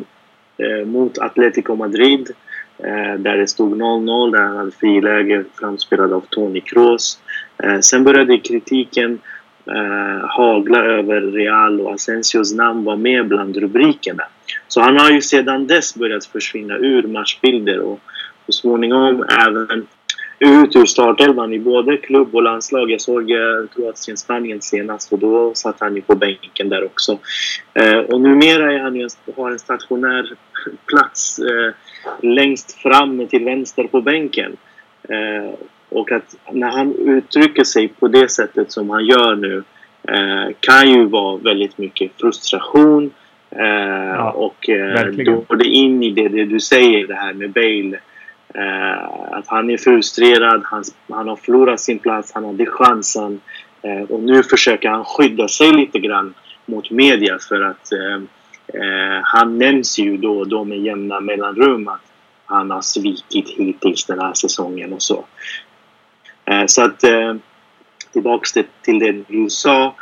eh, 0.68 0.86
mot 0.86 1.18
Atletico 1.18 1.76
Madrid 1.76 2.30
eh, 2.30 2.36
Eh, 2.84 3.20
där 3.20 3.38
det 3.38 3.48
stod 3.48 3.82
0-0 3.82 4.32
där 4.32 4.44
han 4.44 4.58
hade 4.58 4.72
friläge 4.72 5.44
framspelad 5.60 6.14
av 6.14 6.24
Toni 6.30 6.62
Kroos. 6.62 7.20
Eh, 7.64 7.80
sen 7.80 8.04
började 8.04 8.38
kritiken 8.38 9.20
eh, 9.66 10.28
hagla 10.30 10.86
över 10.86 11.22
Real 11.22 11.82
och 11.82 11.94
Asensios 11.94 12.54
namn 12.54 12.84
var 12.84 12.96
med 12.96 13.28
bland 13.28 13.58
rubrikerna. 13.58 14.24
Så 14.68 14.82
han 14.82 14.98
har 14.98 15.12
ju 15.12 15.22
sedan 15.22 15.68
dess 15.68 15.96
börjat 15.96 16.26
försvinna 16.26 16.78
ur 16.78 17.04
matchbilder 17.04 17.80
och 17.80 18.00
så 18.46 18.52
småningom 18.52 19.26
även 19.48 19.88
ut 20.40 20.76
ur 20.76 20.86
startelvan 20.86 21.54
i 21.54 21.60
både 21.60 21.98
klubb 21.98 22.36
och 22.36 22.44
landslag. 22.44 22.92
Jag 22.92 23.02
såg 23.02 23.32
Kroatien-Spanien 23.76 24.62
senast 24.62 25.14
och 25.14 25.20
då 25.20 25.54
satt 25.54 25.80
han 25.80 25.96
ju 25.96 26.02
på 26.02 26.16
bänken 26.16 26.70
där 26.70 26.86
också. 26.86 27.20
Eh, 27.74 27.98
och 27.98 28.22
numera 28.22 28.74
är 28.74 28.80
han 28.80 28.96
ju, 28.96 29.08
har 29.36 29.52
en 29.52 29.60
stationär 29.60 30.34
plats 30.86 31.40
eh, 31.40 31.74
längst 32.22 32.72
fram 32.72 33.28
till 33.28 33.46
vänster 33.46 33.84
på 33.84 34.02
bänken. 34.02 34.58
Eh, 35.10 35.54
och 35.90 36.12
att 36.12 36.36
när 36.52 36.70
han 36.70 36.96
uttrycker 36.96 37.64
sig 37.64 37.88
på 37.88 38.08
det 38.08 38.32
sättet 38.32 38.72
som 38.72 38.90
han 38.90 39.06
gör 39.06 39.36
nu 39.36 39.64
eh, 40.08 40.56
kan 40.60 40.92
ju 40.92 41.06
vara 41.06 41.38
väldigt 41.38 41.78
mycket 41.78 42.12
frustration. 42.22 43.12
Eh, 43.50 43.66
ja, 44.16 44.32
och 44.32 44.70
eh, 44.70 45.06
då 45.06 45.44
går 45.48 45.56
det 45.56 45.66
in 45.66 46.04
i 46.04 46.10
det, 46.10 46.28
det, 46.28 46.46
du 46.46 46.60
säger, 46.60 47.08
det 47.08 47.16
här 47.16 47.34
med 47.34 47.52
Bale. 47.52 48.00
Eh, 48.54 49.04
att 49.32 49.48
han 49.48 49.70
är 49.70 49.78
frustrerad, 49.78 50.62
han, 50.66 50.84
han 51.10 51.28
har 51.28 51.36
förlorat 51.36 51.80
sin 51.80 52.00
plats, 52.00 52.32
han 52.34 52.46
hade 52.46 52.66
chansen. 52.66 53.40
Eh, 53.82 54.02
och 54.02 54.24
nu 54.24 54.44
försöker 54.44 54.90
han 54.90 55.06
skydda 55.06 55.48
sig 55.48 55.72
lite 55.72 56.00
grann 56.00 56.34
mot 56.66 56.92
media 56.92 57.38
för 57.50 57.62
att 57.62 57.92
eh, 57.92 58.22
han 59.24 59.58
nämns 59.58 60.00
ju 60.00 60.18
då 60.18 60.40
och 60.40 60.48
då 60.48 60.64
med 60.64 60.80
jämna 60.80 61.20
mellanrum 61.20 61.88
att 61.88 62.02
han 62.48 62.72
har 62.72 62.82
svikit 62.82 63.50
hittills 63.50 64.06
den 64.06 64.20
här 64.20 64.34
säsongen 64.34 64.94
och 64.94 65.02
så. 65.02 65.26
Eh, 66.46 66.66
så 66.66 66.84
att 66.84 67.04
eh, 67.04 67.36
tillbaks 68.14 68.54
till 68.82 69.00
det 69.00 69.12
du 69.28 69.50
sa. 69.50 69.96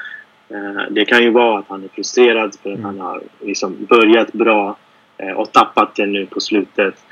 Eh, 0.50 0.92
det 0.92 1.06
kan 1.06 1.24
ju 1.24 1.32
vara 1.32 1.60
att 1.60 1.66
han 1.68 1.84
är 1.84 1.88
frustrerad 1.88 2.56
för 2.64 2.74
att 2.74 2.82
han 2.82 3.00
har 3.00 3.24
liksom 3.40 3.86
börjat 3.90 4.34
bra 4.34 4.78
och 5.36 5.52
tappat 5.52 5.96
det 5.96 6.06
nu 6.06 6.26
på 6.26 6.40
slutet. 6.40 7.06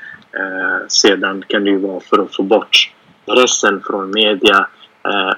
Sedan 0.88 1.44
kan 1.48 1.64
det 1.64 1.70
ju 1.70 1.78
vara 1.78 2.00
för 2.00 2.18
att 2.18 2.36
få 2.36 2.42
bort 2.42 2.92
pressen 3.26 3.82
från 3.86 4.10
media 4.10 4.66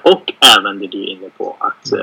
och 0.01 0.33
även 0.57 0.79
det 0.79 0.87
du 0.87 1.03
är 1.03 1.07
inne 1.07 1.29
på 1.37 1.57
att, 1.59 1.93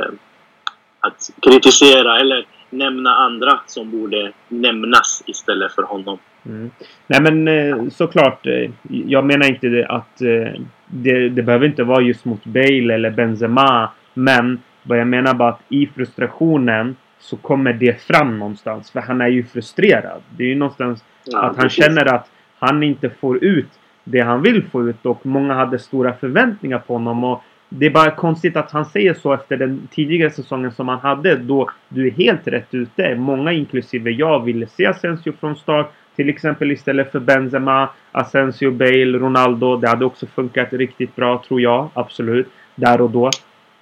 att 1.00 1.30
kritisera 1.42 2.20
eller 2.20 2.46
nämna 2.70 3.14
andra 3.14 3.60
som 3.66 3.90
borde 3.90 4.32
nämnas 4.48 5.22
istället 5.26 5.72
för 5.72 5.82
honom. 5.82 6.18
Mm. 6.46 6.70
Nej 7.06 7.20
men 7.22 7.48
eh, 7.48 7.88
såklart. 7.88 8.46
Eh, 8.46 8.70
jag 8.82 9.24
menar 9.24 9.46
inte 9.46 9.86
att 9.88 10.22
eh, 10.22 10.60
det, 10.86 11.28
det 11.28 11.42
behöver 11.42 11.66
inte 11.66 11.84
vara 11.84 12.02
just 12.02 12.24
mot 12.24 12.44
Bale 12.44 12.94
eller 12.94 13.10
Benzema. 13.10 13.90
Men 14.14 14.62
vad 14.82 14.98
jag 14.98 15.06
menar 15.06 15.34
bara 15.34 15.48
att 15.48 15.62
i 15.68 15.86
frustrationen 15.86 16.96
så 17.18 17.36
kommer 17.36 17.72
det 17.72 18.02
fram 18.02 18.38
någonstans. 18.38 18.90
För 18.90 19.00
han 19.00 19.20
är 19.20 19.28
ju 19.28 19.44
frustrerad. 19.44 20.22
Det 20.36 20.44
är 20.44 20.48
ju 20.48 20.54
någonstans 20.54 21.04
ja, 21.24 21.42
att 21.42 21.56
han 21.56 21.70
känner 21.70 22.14
att 22.14 22.30
han 22.58 22.82
inte 22.82 23.10
får 23.10 23.44
ut 23.44 23.68
det 24.04 24.20
han 24.20 24.42
vill 24.42 24.64
få 24.64 24.88
ut 24.88 25.06
och 25.06 25.26
många 25.26 25.54
hade 25.54 25.78
stora 25.78 26.12
förväntningar 26.12 26.78
på 26.78 26.92
honom. 26.92 27.24
Och 27.24 27.42
det 27.68 27.86
är 27.86 27.90
bara 27.90 28.10
konstigt 28.10 28.56
att 28.56 28.70
han 28.70 28.84
säger 28.84 29.14
så 29.14 29.32
efter 29.32 29.56
den 29.56 29.88
tidigare 29.90 30.30
säsongen 30.30 30.72
som 30.72 30.88
han 30.88 30.98
hade 30.98 31.36
då 31.36 31.70
du 31.88 32.06
är 32.06 32.10
helt 32.10 32.48
rätt 32.48 32.74
ute. 32.74 33.14
Många 33.14 33.52
inklusive 33.52 34.10
jag 34.10 34.44
ville 34.44 34.66
se 34.66 34.86
Asensio 34.86 35.32
från 35.40 35.56
start. 35.56 35.92
Till 36.16 36.28
exempel 36.28 36.72
istället 36.72 37.12
för 37.12 37.20
Benzema, 37.20 37.88
Asensio, 38.12 38.70
Bale, 38.70 39.18
Ronaldo. 39.18 39.76
Det 39.76 39.88
hade 39.88 40.04
också 40.04 40.26
funkat 40.26 40.72
riktigt 40.72 41.16
bra 41.16 41.42
tror 41.48 41.60
jag. 41.60 41.88
Absolut. 41.94 42.48
Där 42.74 43.00
och 43.00 43.10
då. 43.10 43.30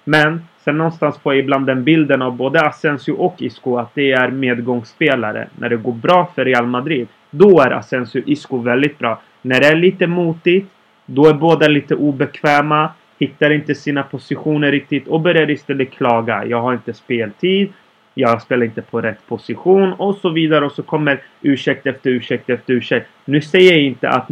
Men 0.03 0.41
sen 0.63 0.77
någonstans 0.77 1.17
får 1.17 1.33
jag 1.33 1.39
ibland 1.39 1.65
den 1.65 1.83
bilden 1.83 2.21
av 2.21 2.35
både 2.35 2.61
Asensio 2.61 3.13
och 3.13 3.35
Isco 3.41 3.77
att 3.77 3.95
det 3.95 4.11
är 4.11 4.29
medgångsspelare. 4.31 5.47
När 5.59 5.69
det 5.69 5.77
går 5.77 5.93
bra 5.93 6.31
för 6.35 6.45
Real 6.45 6.67
Madrid, 6.67 7.07
då 7.29 7.61
är 7.61 7.71
Asensio 7.71 8.21
och 8.21 8.27
Isco 8.27 8.57
väldigt 8.57 8.99
bra. 8.99 9.21
När 9.41 9.59
det 9.59 9.67
är 9.67 9.75
lite 9.75 10.07
motigt, 10.07 10.71
då 11.05 11.27
är 11.27 11.33
båda 11.33 11.67
lite 11.67 11.95
obekväma 11.95 12.89
hittar 13.23 13.49
inte 13.49 13.75
sina 13.75 14.03
positioner 14.03 14.71
riktigt 14.71 15.07
och 15.07 15.21
börjar 15.21 15.49
istället 15.49 15.91
klaga. 15.91 16.45
Jag 16.45 16.61
har 16.61 16.73
inte 16.73 16.93
speltid. 16.93 17.73
Jag 18.13 18.41
spelar 18.41 18.65
inte 18.65 18.81
på 18.81 19.01
rätt 19.01 19.27
position 19.27 19.93
och 19.93 20.15
så 20.15 20.29
vidare 20.29 20.65
och 20.65 20.71
så 20.71 20.83
kommer 20.83 21.21
ursäkt 21.41 21.87
efter 21.87 22.09
ursäkt 22.09 22.49
efter 22.49 22.73
ursäkt. 22.73 23.09
Nu 23.25 23.41
säger 23.41 23.71
jag 23.71 23.81
inte 23.81 24.09
att 24.09 24.29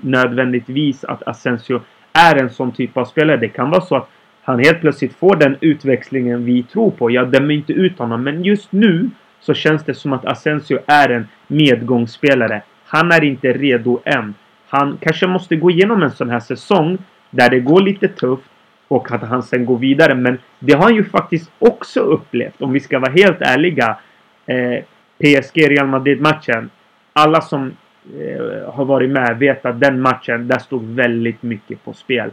nödvändigtvis 0.00 1.04
att 1.04 1.28
Asensio 1.28 1.80
är 2.12 2.36
en 2.36 2.50
sån 2.50 2.72
typ 2.72 2.96
av 2.96 3.04
spelare. 3.04 3.36
Det 3.36 3.48
kan 3.48 3.70
vara 3.70 3.80
så 3.80 3.96
att 3.96 4.08
han 4.42 4.58
helt 4.58 4.80
plötsligt 4.80 5.14
får 5.14 5.36
den 5.36 5.56
utväxlingen 5.60 6.44
vi 6.44 6.62
tror 6.62 6.90
på. 6.90 7.10
Jag 7.10 7.28
dömer 7.28 7.54
inte 7.54 7.72
ut 7.72 7.98
honom 7.98 8.24
men 8.24 8.44
just 8.44 8.72
nu 8.72 9.10
så 9.40 9.54
känns 9.54 9.84
det 9.84 9.94
som 9.94 10.12
att 10.12 10.24
Asensio 10.24 10.78
är 10.86 11.08
en 11.08 11.28
medgångsspelare. 11.46 12.62
Han 12.84 13.12
är 13.12 13.24
inte 13.24 13.52
redo 13.52 14.00
än. 14.04 14.34
Han 14.68 14.98
kanske 15.00 15.26
måste 15.26 15.56
gå 15.56 15.70
igenom 15.70 16.02
en 16.02 16.10
sån 16.10 16.30
här 16.30 16.40
säsong 16.40 16.98
där 17.34 17.50
det 17.50 17.60
går 17.60 17.80
lite 17.80 18.08
tufft 18.08 18.50
och 18.88 19.12
att 19.12 19.22
han 19.22 19.42
sen 19.42 19.66
går 19.66 19.78
vidare. 19.78 20.14
Men 20.14 20.38
det 20.58 20.72
har 20.72 20.82
han 20.82 20.94
ju 20.94 21.04
faktiskt 21.04 21.50
också 21.58 22.00
upplevt 22.00 22.62
om 22.62 22.72
vi 22.72 22.80
ska 22.80 22.98
vara 22.98 23.12
helt 23.12 23.40
ärliga. 23.40 23.96
Eh, 24.46 24.84
PSG 25.18 25.70
Real 25.70 25.86
Madrid 25.86 26.20
matchen. 26.20 26.70
Alla 27.12 27.40
som 27.40 27.76
eh, 28.20 28.72
har 28.74 28.84
varit 28.84 29.10
med 29.10 29.38
vet 29.38 29.66
att 29.66 29.80
den 29.80 30.00
matchen, 30.00 30.48
där 30.48 30.58
stod 30.58 30.84
väldigt 30.84 31.42
mycket 31.42 31.84
på 31.84 31.92
spel. 31.92 32.30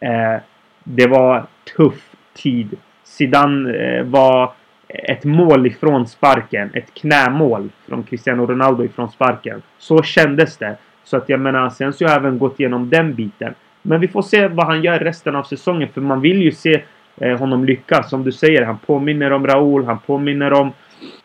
Eh, 0.00 0.36
det 0.84 1.06
var 1.06 1.46
tuff 1.76 2.10
tid. 2.34 2.76
Zidane 3.04 3.74
eh, 3.74 4.04
var 4.04 4.52
ett 4.88 5.24
mål 5.24 5.66
ifrån 5.66 6.06
sparken. 6.06 6.70
Ett 6.74 6.94
knämål 6.94 7.70
från 7.88 8.02
Cristiano 8.02 8.46
Ronaldo 8.46 8.84
ifrån 8.84 9.10
sparken. 9.10 9.62
Så 9.78 10.02
kändes 10.02 10.56
det. 10.56 10.76
Så 11.04 11.16
att 11.16 11.28
jag 11.28 11.40
menar, 11.40 11.70
sen 11.70 11.92
så 11.92 12.04
har 12.04 12.10
jag 12.10 12.18
även 12.18 12.38
gått 12.38 12.60
igenom 12.60 12.90
den 12.90 13.14
biten. 13.14 13.54
Men 13.86 14.00
vi 14.00 14.08
får 14.08 14.22
se 14.22 14.48
vad 14.48 14.66
han 14.66 14.82
gör 14.82 14.98
resten 14.98 15.36
av 15.36 15.42
säsongen. 15.42 15.88
För 15.94 16.00
man 16.00 16.20
vill 16.20 16.42
ju 16.42 16.52
se 16.52 16.82
eh, 17.16 17.38
honom 17.38 17.64
lyckas. 17.64 18.10
Som 18.10 18.24
du 18.24 18.32
säger, 18.32 18.64
han 18.64 18.78
påminner 18.78 19.30
om 19.30 19.46
Raúl. 19.46 19.84
Han 19.84 19.98
påminner 19.98 20.52
om, 20.52 20.72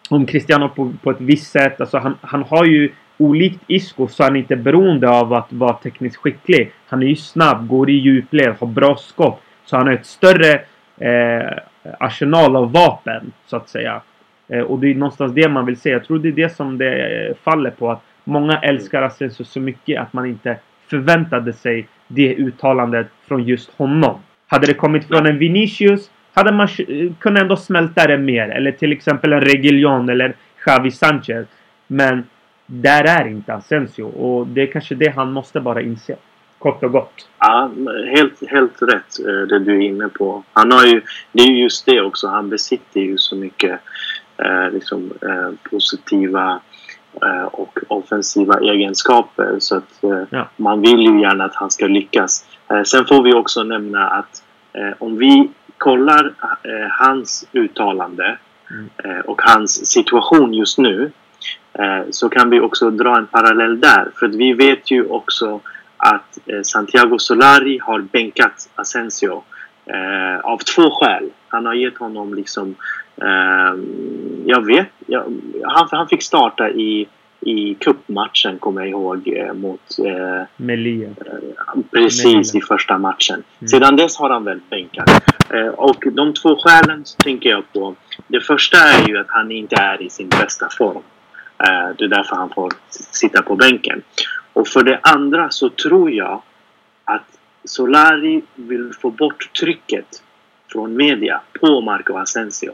om 0.09 0.25
Cristiano 0.25 0.69
på, 0.69 0.93
på 1.03 1.11
ett 1.11 1.21
visst 1.21 1.51
sätt. 1.51 1.81
Alltså 1.81 1.97
han, 1.97 2.15
han 2.21 2.43
har 2.43 2.65
ju 2.65 2.91
olikt 3.17 3.63
Isco 3.67 4.07
så 4.07 4.23
är 4.23 4.27
han 4.27 4.35
inte 4.35 4.55
beroende 4.55 5.09
av 5.09 5.33
att 5.33 5.53
vara 5.53 5.73
tekniskt 5.73 6.17
skicklig. 6.17 6.71
Han 6.87 7.03
är 7.03 7.07
ju 7.07 7.15
snabb, 7.15 7.67
går 7.67 7.89
i 7.89 7.93
djupled, 7.93 8.55
har 8.59 8.67
bra 8.67 8.95
skott. 8.95 9.41
Så 9.65 9.77
han 9.77 9.87
har 9.87 9.93
ett 9.93 10.05
större 10.05 10.53
eh, 10.97 11.57
arsenal 11.99 12.55
av 12.55 12.71
vapen, 12.71 13.31
så 13.45 13.57
att 13.57 13.69
säga. 13.69 14.01
Eh, 14.47 14.61
och 14.61 14.79
det 14.79 14.87
är 14.87 14.95
någonstans 14.95 15.33
det 15.33 15.49
man 15.49 15.65
vill 15.65 15.77
se. 15.77 15.89
Jag 15.89 16.03
tror 16.03 16.19
det 16.19 16.27
är 16.27 16.31
det 16.31 16.55
som 16.55 16.77
det 16.77 17.27
eh, 17.27 17.35
faller 17.43 17.71
på. 17.71 17.91
Att 17.91 18.03
många 18.23 18.59
älskar 18.59 19.01
Asensio 19.01 19.43
så 19.43 19.59
mycket 19.59 20.01
att 20.01 20.13
man 20.13 20.25
inte 20.25 20.57
förväntade 20.87 21.53
sig 21.53 21.87
det 22.11 22.35
uttalandet 22.35 23.07
från 23.27 23.43
just 23.43 23.69
honom. 23.77 24.19
Hade 24.47 24.67
det 24.67 24.73
kommit 24.73 25.07
från 25.07 25.25
en 25.25 25.37
Vinicius 25.37 26.09
hade 26.33 26.51
man 26.51 26.67
eh, 26.87 27.11
kunnat 27.19 27.41
ändå 27.41 27.55
smälta 27.55 28.07
det 28.07 28.17
mer. 28.17 28.49
Eller 28.49 28.71
till 28.71 28.91
exempel 28.91 29.33
en 29.33 29.41
Reguilón 29.41 30.11
eller 30.11 30.35
Xavi 30.63 30.91
Sanchez. 30.91 31.47
Men 31.87 32.23
där 32.65 33.03
är 33.03 33.27
inte 33.27 33.53
Asensio 33.53 34.03
och 34.03 34.47
det 34.47 34.61
är 34.61 34.67
kanske 34.67 34.95
det 34.95 35.09
han 35.09 35.31
måste 35.31 35.59
bara 35.59 35.81
inse. 35.81 36.15
Kort 36.59 36.83
och 36.83 36.91
gott. 36.91 37.29
Ja, 37.39 37.71
helt, 38.15 38.49
helt 38.49 38.81
rätt 38.81 39.19
eh, 39.27 39.47
det 39.47 39.59
du 39.59 39.75
är 39.75 39.81
inne 39.81 40.09
på. 40.09 40.43
Han 40.53 40.71
har 40.71 40.85
ju, 40.85 41.01
det 41.31 41.43
är 41.43 41.47
ju 41.47 41.63
just 41.63 41.85
det 41.85 42.01
också. 42.01 42.27
Han 42.27 42.49
besitter 42.49 42.99
ju 42.99 43.17
så 43.17 43.35
mycket 43.35 43.79
eh, 44.37 44.71
liksom, 44.71 45.13
eh, 45.21 45.69
positiva 45.69 46.61
och 47.51 47.79
offensiva 47.87 48.59
egenskaper. 48.59 49.55
Så 49.59 49.75
att 49.75 50.03
eh, 50.03 50.23
ja. 50.29 50.49
man 50.55 50.81
vill 50.81 50.99
ju 50.99 51.21
gärna 51.21 51.45
att 51.45 51.55
han 51.55 51.71
ska 51.71 51.87
lyckas. 51.87 52.45
Eh, 52.71 52.83
sen 52.83 53.05
får 53.05 53.23
vi 53.23 53.33
också 53.33 53.63
nämna 53.63 54.07
att 54.07 54.43
om 54.99 55.17
vi 55.17 55.49
kollar 55.77 56.33
hans 56.89 57.47
uttalande 57.53 58.37
mm. 58.69 59.21
och 59.21 59.41
hans 59.41 59.85
situation 59.85 60.53
just 60.53 60.77
nu 60.77 61.11
så 62.09 62.29
kan 62.29 62.49
vi 62.49 62.59
också 62.59 62.89
dra 62.89 63.17
en 63.17 63.27
parallell 63.27 63.79
där. 63.79 64.11
För 64.15 64.27
vi 64.27 64.53
vet 64.53 64.91
ju 64.91 65.05
också 65.05 65.59
att 65.97 66.37
Santiago 66.63 67.17
Solari 67.17 67.79
har 67.81 68.01
bänkat 68.01 68.69
Asensio 68.75 69.43
av 70.43 70.57
två 70.57 70.91
skäl. 70.91 71.29
Han 71.47 71.65
har 71.65 71.73
gett 71.73 71.97
honom 71.97 72.33
liksom 72.33 72.75
jag 74.45 74.65
vet, 74.65 74.87
jag, 75.05 75.23
han, 75.63 75.87
han 75.91 76.07
fick 76.07 76.23
starta 76.23 76.69
i, 76.69 77.07
i 77.39 77.75
cupmatchen 77.75 78.59
kommer 78.59 78.81
jag 78.81 78.89
ihåg 78.89 79.27
eh, 79.27 79.53
mot 79.53 79.99
eh, 80.05 80.47
Melia. 80.57 81.09
Eh, 81.09 81.81
precis 81.91 82.53
Melia. 82.53 82.63
i 82.63 82.67
första 82.67 82.97
matchen. 82.97 83.43
Mm. 83.59 83.67
Sedan 83.67 83.95
dess 83.95 84.17
har 84.17 84.29
han 84.29 84.43
väl 84.43 84.59
bänkat. 84.69 85.09
Eh, 85.49 85.67
och 85.67 86.03
de 86.11 86.33
två 86.33 86.55
skälen 86.55 87.03
tänker 87.23 87.49
jag 87.49 87.73
på. 87.73 87.95
Det 88.27 88.41
första 88.41 88.77
är 88.77 89.07
ju 89.07 89.17
att 89.17 89.29
han 89.29 89.51
inte 89.51 89.75
är 89.75 90.01
i 90.01 90.09
sin 90.09 90.29
bästa 90.29 90.69
form. 90.77 91.03
Eh, 91.63 91.95
det 91.97 92.03
är 92.03 92.07
därför 92.07 92.35
han 92.35 92.49
får 92.49 92.73
sitta 92.89 93.41
på 93.41 93.55
bänken. 93.55 94.01
Och 94.53 94.67
för 94.67 94.83
det 94.83 94.99
andra 95.03 95.49
så 95.49 95.69
tror 95.69 96.11
jag 96.11 96.41
att 97.03 97.39
Solari 97.63 98.41
vill 98.55 98.93
få 99.01 99.11
bort 99.11 99.53
trycket 99.59 100.23
från 100.71 100.95
media 100.95 101.41
på 101.61 101.81
Marco 101.81 102.17
Asensio. 102.17 102.73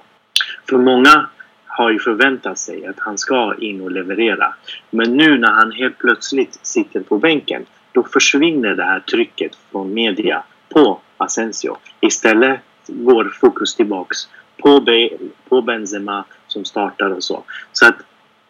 För 0.69 0.77
många 0.77 1.29
har 1.65 1.91
ju 1.91 1.99
förväntat 1.99 2.59
sig 2.59 2.85
att 2.85 2.99
han 2.99 3.17
ska 3.17 3.55
in 3.59 3.81
och 3.81 3.91
leverera. 3.91 4.53
Men 4.89 5.17
nu 5.17 5.37
när 5.37 5.51
han 5.51 5.71
helt 5.71 5.97
plötsligt 5.97 6.59
sitter 6.61 6.99
på 6.99 7.17
bänken 7.17 7.65
då 7.91 8.03
försvinner 8.03 8.75
det 8.75 8.83
här 8.83 8.99
trycket 8.99 9.51
från 9.71 9.93
media 9.93 10.43
på 10.69 10.99
Asensio. 11.17 11.77
Istället 12.01 12.59
går 12.87 13.25
fokus 13.41 13.75
tillbaks 13.75 14.17
på, 14.57 14.81
Be 14.81 15.09
på 15.49 15.61
Benzema 15.61 16.25
som 16.47 16.65
startar 16.65 17.09
och 17.09 17.23
så. 17.23 17.43
Så 17.71 17.85
att 17.87 17.95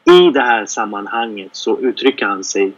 i 0.05 0.31
det 0.31 0.41
här 0.41 0.65
sammanhanget 0.65 1.49
så 1.55 1.79
uttrycker 1.79 2.25
han 2.25 2.43
sig 2.43 2.73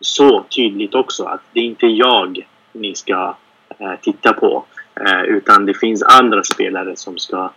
så 0.00 0.42
tydligt 0.42 0.94
också 0.94 1.24
att 1.24 1.40
det 1.52 1.60
är 1.60 1.64
inte 1.64 1.86
jag 1.86 2.46
ni 2.72 2.94
ska 2.94 3.36
eh, 3.78 3.94
titta 4.02 4.32
på. 4.32 4.64
Eh, 4.94 5.22
utan 5.22 5.66
det 5.66 5.74
finns 5.74 6.02
andra 6.02 6.42
spelare 6.42 6.96
som 6.96 7.18
ska 7.18 7.50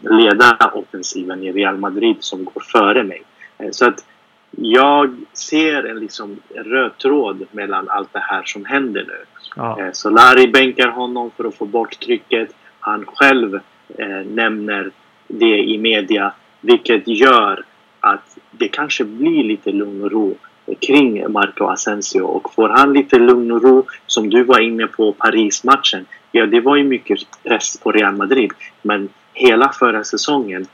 leda 0.00 0.70
offensiven 0.74 1.42
i 1.42 1.52
Real 1.52 1.76
Madrid 1.76 2.16
som 2.20 2.44
går 2.44 2.60
före 2.60 3.02
mig. 3.02 3.22
Eh, 3.58 3.70
så 3.70 3.86
att 3.86 4.04
jag 4.50 5.16
ser 5.32 5.84
en 5.84 6.00
liksom 6.00 6.36
röd 6.54 6.98
tråd 6.98 7.46
mellan 7.50 7.88
allt 7.88 8.12
det 8.12 8.22
här 8.22 8.42
som 8.44 8.64
händer 8.64 9.04
nu. 9.08 9.24
Ja. 9.56 9.80
Eh, 9.80 9.92
Solari 9.92 10.48
bänkar 10.48 10.88
honom 10.88 11.30
för 11.36 11.44
att 11.44 11.54
få 11.54 11.64
bort 11.64 12.00
trycket. 12.00 12.54
Han 12.80 13.06
själv 13.06 13.54
eh, 13.98 14.26
nämner 14.26 14.90
det 15.28 15.58
i 15.58 15.78
media 15.78 16.32
vilket 16.60 17.08
gör 17.08 17.64
att 18.00 18.38
det 18.50 18.68
kanske 18.68 19.04
blir 19.04 19.44
lite 19.44 19.72
lugn 19.72 20.02
och 20.02 20.12
ro 20.12 20.34
kring 20.80 21.32
Marco 21.32 21.64
Asensio 21.64 22.20
och 22.20 22.54
får 22.54 22.68
han 22.68 22.92
lite 22.92 23.18
lugn 23.18 23.52
och 23.52 23.62
ro 23.62 23.86
som 24.06 24.30
du 24.30 24.44
var 24.44 24.60
inne 24.60 24.86
på 24.86 25.12
Paris-matchen. 25.12 26.06
Ja, 26.32 26.46
det 26.46 26.60
var 26.60 26.76
ju 26.76 26.84
mycket 26.84 27.18
press 27.42 27.80
på 27.80 27.92
Real 27.92 28.16
Madrid 28.16 28.52
men 28.82 29.08
hela 29.32 29.72
förra 29.72 30.04
säsongen 30.04 30.66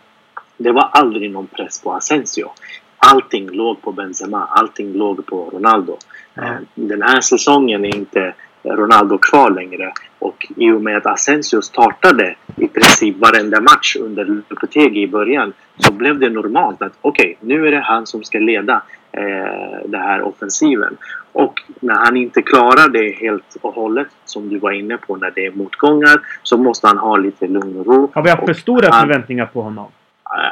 det 0.57 0.73
var 0.73 0.83
aldrig 0.93 1.31
någon 1.31 1.47
press 1.47 1.83
på 1.83 1.93
Asensio. 1.93 2.51
Allting 2.99 3.51
låg 3.51 3.83
på 3.83 3.93
Benzema, 3.93 4.47
allting 4.47 4.93
låg 4.93 5.27
på 5.27 5.51
Ronaldo. 5.51 5.99
Mm. 6.35 6.67
Den 6.75 7.03
här 7.03 7.21
säsongen 7.21 7.85
är 7.85 7.97
inte 7.97 8.35
Ronaldo 8.67 9.19
kvar 9.19 9.51
längre 9.51 9.93
och 10.19 10.47
i 10.57 10.71
och 10.71 10.83
med 10.83 10.97
att 10.97 11.07
Asensio 11.07 11.63
startade 11.63 12.35
i 12.57 12.69
princip 12.69 13.17
varenda 13.17 13.61
match 13.61 13.97
under 13.97 14.25
Lopetegi 14.25 15.03
i 15.03 15.09
början 15.09 15.53
så 15.79 15.93
blev 15.93 16.19
det 16.19 16.31
normalt 16.31 16.83
att 16.83 16.93
okej, 17.01 17.37
okay, 17.41 17.49
nu 17.49 17.67
är 17.67 17.71
det 17.71 17.81
han 17.81 18.07
som 18.07 18.25
ska 18.25 18.39
leda 18.39 18.83
eh, 19.13 19.89
den 19.89 20.01
här 20.01 20.23
offensiven. 20.23 20.97
Och 21.33 21.63
när 21.81 21.95
han 21.95 22.17
inte 22.17 22.43
klarar 22.43 22.89
det 22.89 23.11
helt 23.11 23.57
och 23.61 23.75
hållet, 23.75 24.09
som 24.25 24.49
du 24.49 24.59
var 24.59 24.71
inne 24.71 24.97
på, 24.97 25.17
när 25.17 25.31
det 25.31 25.47
är 25.47 25.53
motgångar, 25.53 26.21
så 26.43 26.57
måste 26.57 26.87
han 26.87 26.99
ha 26.99 27.17
lite 27.17 27.47
lugn 27.47 27.77
och 27.81 27.87
ro. 27.87 28.11
Har 28.15 28.23
vi 28.23 28.31
haft 28.31 28.47
för 28.47 28.55
stora 28.55 28.89
han, 28.91 29.09
förväntningar 29.09 29.47
på 29.47 29.63
honom? 29.63 29.87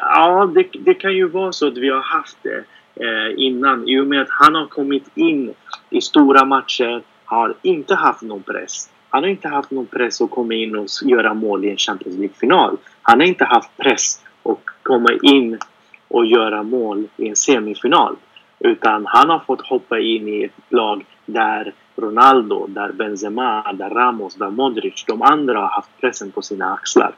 Ja, 0.00 0.50
det, 0.54 0.66
det, 0.84 0.94
kan 0.94 1.14
ju 1.14 1.28
vara 1.28 1.52
så 1.52 1.68
att 1.68 1.78
vi 1.78 1.88
har 1.90 2.00
haft 2.00 2.38
det 2.42 2.64
eh, 3.04 3.34
innan. 3.36 3.88
I 3.88 4.00
och 4.00 4.06
med 4.06 4.22
att 4.22 4.30
han 4.30 4.54
har 4.54 4.66
kommit 4.66 5.10
in 5.14 5.54
i 5.90 6.00
stora 6.00 6.44
matcher, 6.44 7.02
har 7.24 7.54
inte 7.62 7.94
haft 7.94 8.22
någon 8.22 8.42
press. 8.42 8.90
Han 9.08 9.22
har 9.22 9.30
inte 9.30 9.48
haft 9.48 9.70
någon 9.70 9.86
press 9.86 10.20
att 10.20 10.30
komma 10.30 10.54
in 10.54 10.76
och 10.76 10.88
göra 11.02 11.34
mål 11.34 11.64
i 11.64 11.70
en 11.70 11.76
Champions 11.76 12.18
League-final. 12.18 12.76
Han 13.02 13.20
har 13.20 13.26
inte 13.26 13.44
haft 13.44 13.76
press 13.76 14.22
att 14.42 14.58
komma 14.82 15.10
in 15.22 15.58
och 16.08 16.26
göra 16.26 16.62
mål 16.62 17.08
i 17.16 17.28
en 17.28 17.36
semifinal. 17.36 18.16
Utan 18.58 19.06
han 19.06 19.30
har 19.30 19.38
fått 19.38 19.66
hoppa 19.66 19.98
in 19.98 20.28
i 20.28 20.44
ett 20.44 20.52
lag 20.68 21.04
där 21.26 21.72
Ronaldo, 21.96 22.66
där 22.66 22.92
Benzema, 22.92 23.72
där 23.72 23.90
Ramos, 23.90 24.34
där 24.34 24.50
Modric, 24.50 25.04
de 25.06 25.22
andra 25.22 25.60
har 25.60 25.68
haft 25.68 26.00
pressen 26.00 26.30
på 26.30 26.42
sina 26.42 26.72
axlar. 26.72 27.14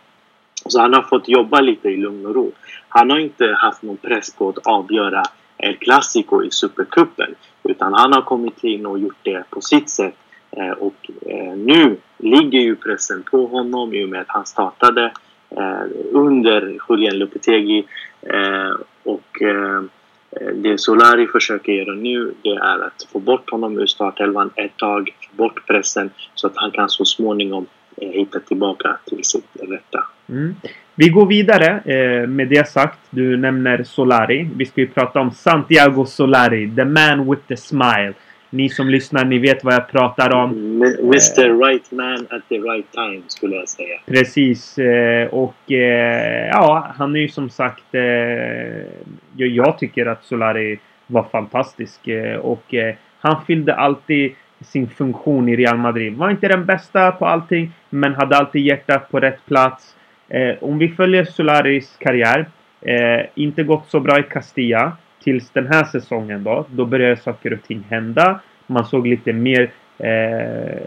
Så 0.66 0.81
han 0.81 0.95
har 0.95 1.03
fått 1.03 1.29
jobba 1.29 1.61
lite 1.61 1.88
i 1.88 1.97
lugn 1.97 2.27
och 2.27 2.35
ro. 2.35 2.53
Han 2.88 3.11
har 3.11 3.19
inte 3.19 3.55
haft 3.59 3.83
någon 3.83 3.97
press 3.97 4.35
på 4.35 4.49
att 4.49 4.66
avgöra 4.66 5.23
El 5.59 5.77
Clasico 5.77 6.45
i 6.45 6.51
Supercupen. 6.51 7.35
Utan 7.62 7.92
han 7.95 8.12
har 8.12 8.23
kommit 8.23 8.64
in 8.64 8.87
och 8.87 8.99
gjort 8.99 9.19
det 9.23 9.45
på 9.51 9.61
sitt 9.61 9.90
sätt. 9.90 10.14
Eh, 10.51 10.71
och 10.71 11.11
eh, 11.27 11.57
nu 11.57 11.97
ligger 12.19 12.61
ju 12.61 12.77
pressen 12.77 13.23
på 13.31 13.47
honom 13.47 13.95
i 13.95 14.05
och 14.05 14.09
med 14.09 14.21
att 14.21 14.29
han 14.29 14.47
startade 14.47 15.12
eh, 15.51 15.85
under 16.12 16.79
Julian 16.88 17.19
Lopetegi. 17.19 17.87
Eh, 18.23 18.75
och 19.03 19.42
eh, 19.42 19.83
det 20.55 20.79
Solari 20.81 21.27
försöker 21.27 21.73
göra 21.73 21.95
nu 21.95 22.35
det 22.42 22.55
är 22.55 22.87
att 22.87 23.07
få 23.12 23.19
bort 23.19 23.51
honom 23.51 23.79
ur 23.79 23.87
startelvan 23.87 24.51
ett 24.57 24.77
tag, 24.77 25.16
få 25.21 25.37
bort 25.37 25.66
pressen 25.66 26.11
så 26.35 26.47
att 26.47 26.57
han 26.57 26.71
kan 26.71 26.88
så 26.88 27.05
småningom 27.05 27.66
eh, 27.97 28.09
hitta 28.09 28.40
tillbaka 28.40 28.99
till 29.05 29.25
sitt 29.25 29.49
rätta. 29.61 30.05
Mm. 30.29 30.55
Vi 30.95 31.09
går 31.09 31.27
vidare 31.27 31.81
eh, 31.85 32.29
med 32.29 32.49
det 32.49 32.69
sagt. 32.69 32.99
Du 33.11 33.37
nämner 33.37 33.83
Solari. 33.83 34.49
Vi 34.57 34.67
ska 34.67 34.81
ju 34.81 34.87
prata 34.87 35.21
om 35.21 35.31
Santiago 35.31 36.05
Solari. 36.07 36.71
The 36.77 36.85
man 36.85 37.31
with 37.31 37.43
the 37.49 37.57
smile. 37.57 38.12
Ni 38.51 38.69
som 38.69 38.89
lyssnar, 38.89 39.25
ni 39.25 39.39
vet 39.39 39.65
vad 39.65 39.75
jag 39.75 39.89
pratar 39.89 40.35
om. 40.35 40.51
Mr 40.51 41.67
Right 41.67 41.91
Man 41.91 42.27
at 42.31 42.49
the 42.49 42.59
right 42.59 42.93
time 42.93 43.23
skulle 43.27 43.57
jag 43.57 43.69
säga. 43.69 43.99
Precis. 44.07 44.79
Eh, 44.79 45.29
och 45.29 45.73
eh, 45.73 46.49
ja, 46.49 46.95
han 46.99 47.17
är 47.17 47.21
ju 47.21 47.29
som 47.29 47.51
sagt... 47.51 47.95
Eh, 47.95 48.03
jag 49.37 49.79
tycker 49.79 50.07
att 50.07 50.25
Solari 50.25 50.79
var 51.07 51.23
fantastisk. 51.23 52.01
Och 52.41 52.75
han 53.21 53.45
fyllde 53.47 53.75
alltid 53.75 54.35
sin 54.61 54.89
funktion 54.89 55.49
i 55.49 55.57
Real 55.57 55.79
Madrid. 55.79 56.17
Var 56.17 56.31
inte 56.31 56.49
den 56.49 56.65
bästa 56.65 57.12
på 57.12 57.27
allting, 57.27 57.73
men 57.91 58.15
hade 58.15 58.37
alltid 58.37 58.62
hjärtat 58.62 59.11
på 59.11 59.21
rätt 59.21 59.47
plats. 59.47 59.96
Eh, 60.29 60.55
om 60.61 60.79
vi 60.79 60.89
följer 60.89 61.25
Solaris 61.25 61.97
karriär. 61.99 62.47
Eh, 62.81 63.27
inte 63.35 63.62
gått 63.62 63.89
så 63.89 64.01
bra 64.01 64.19
i 64.19 64.23
Castilla 64.23 64.97
tills 65.23 65.51
den 65.51 65.67
här 65.67 65.85
säsongen 65.85 66.45
då. 66.45 66.67
Då 66.71 66.85
började 66.85 67.17
saker 67.17 67.53
och 67.53 67.62
ting 67.62 67.85
hända. 67.91 68.41
Man 68.67 68.85
såg 68.85 69.07
lite 69.07 69.33
mer 69.33 69.71
eh, 69.99 70.79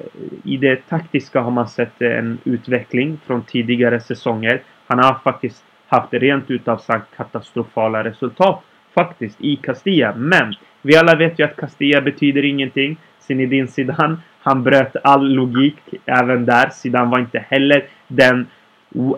I 0.44 0.58
det 0.58 0.90
taktiska 0.90 1.42
har 1.42 1.52
man 1.52 1.68
sett 1.68 2.02
en 2.02 2.38
utveckling 2.44 3.20
från 3.28 3.44
tidigare 3.44 4.00
säsonger. 4.00 4.62
Han 4.88 5.00
har 5.00 5.14
faktiskt 5.24 5.64
haft 5.88 6.14
rent 6.14 6.52
utav 6.52 6.78
sagt 6.78 7.18
katastrofala 7.18 8.04
resultat 8.04 8.64
faktiskt 8.96 9.42
i 9.42 9.56
Castilla. 9.56 10.16
Men 10.16 10.54
vi 10.82 10.96
alla 10.96 11.16
vet 11.16 11.40
ju 11.40 11.44
att 11.44 11.56
Castilla 11.56 12.02
betyder 12.02 12.46
ingenting. 12.46 12.98
Zinedine 13.20 13.68
Zidane, 13.68 14.18
han 14.42 14.64
bröt 14.64 14.96
all 15.04 15.34
logik 15.34 15.78
även 16.06 16.46
där. 16.46 16.70
Zidane 16.70 17.12
var 17.12 17.20
inte 17.20 17.46
heller 17.50 17.86
den 18.08 18.48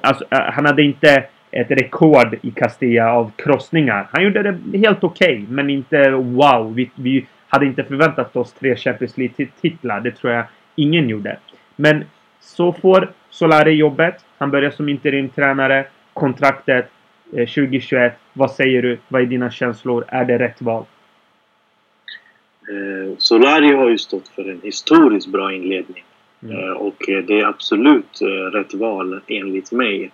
Alltså, 0.02 0.26
eh, 0.30 0.40
han 0.40 0.66
hade 0.66 0.84
inte 0.84 1.24
ett 1.52 1.72
rekord 1.72 2.38
i 2.42 2.52
Castilla 2.52 3.14
av 3.14 3.32
krossningar. 3.36 4.08
Han 4.12 4.24
gjorde 4.24 4.44
det 4.44 4.78
helt 4.78 5.04
okej, 5.04 5.34
okay, 5.34 5.46
men 5.50 5.70
inte 5.70 6.10
wow. 6.12 6.76
Vi, 6.76 6.92
vi, 6.96 7.26
hade 7.48 7.66
inte 7.66 7.84
förväntat 7.84 8.36
oss 8.36 8.54
tre 8.54 8.76
Champions 8.76 9.18
League-titlar. 9.18 10.02
Det 10.02 10.12
tror 10.12 10.34
jag 10.34 10.46
ingen 10.76 11.10
gjorde. 11.10 11.38
Men 11.76 12.04
så 12.40 12.74
får 12.74 13.12
Solari 13.30 13.72
jobbet. 13.72 14.26
Han 14.38 14.52
börjar 14.52 14.72
som 14.72 14.90
interimtränare. 14.90 15.86
Kontraktet 16.14 16.90
eh, 17.34 17.48
2021. 17.48 18.14
Vad 18.34 18.52
säger 18.52 18.82
du? 18.82 18.98
Vad 19.08 19.22
är 19.22 19.26
dina 19.26 19.52
känslor? 19.52 20.06
Är 20.08 20.26
det 20.26 20.40
rätt 20.40 20.62
val? 20.62 20.86
Eh, 22.70 23.18
Solari 23.18 23.74
har 23.74 23.90
ju 23.90 23.98
stått 23.98 24.28
för 24.28 24.52
en 24.52 24.62
historiskt 24.64 25.28
bra 25.28 25.54
inledning 25.54 26.04
Mm. 26.44 26.60
Eh, 26.60 26.72
och 26.72 26.96
det 27.08 27.40
är 27.40 27.46
absolut 27.46 28.22
eh, 28.22 28.52
rätt 28.52 28.74
val 28.74 29.20
enligt 29.28 29.72
mig. 29.72 30.12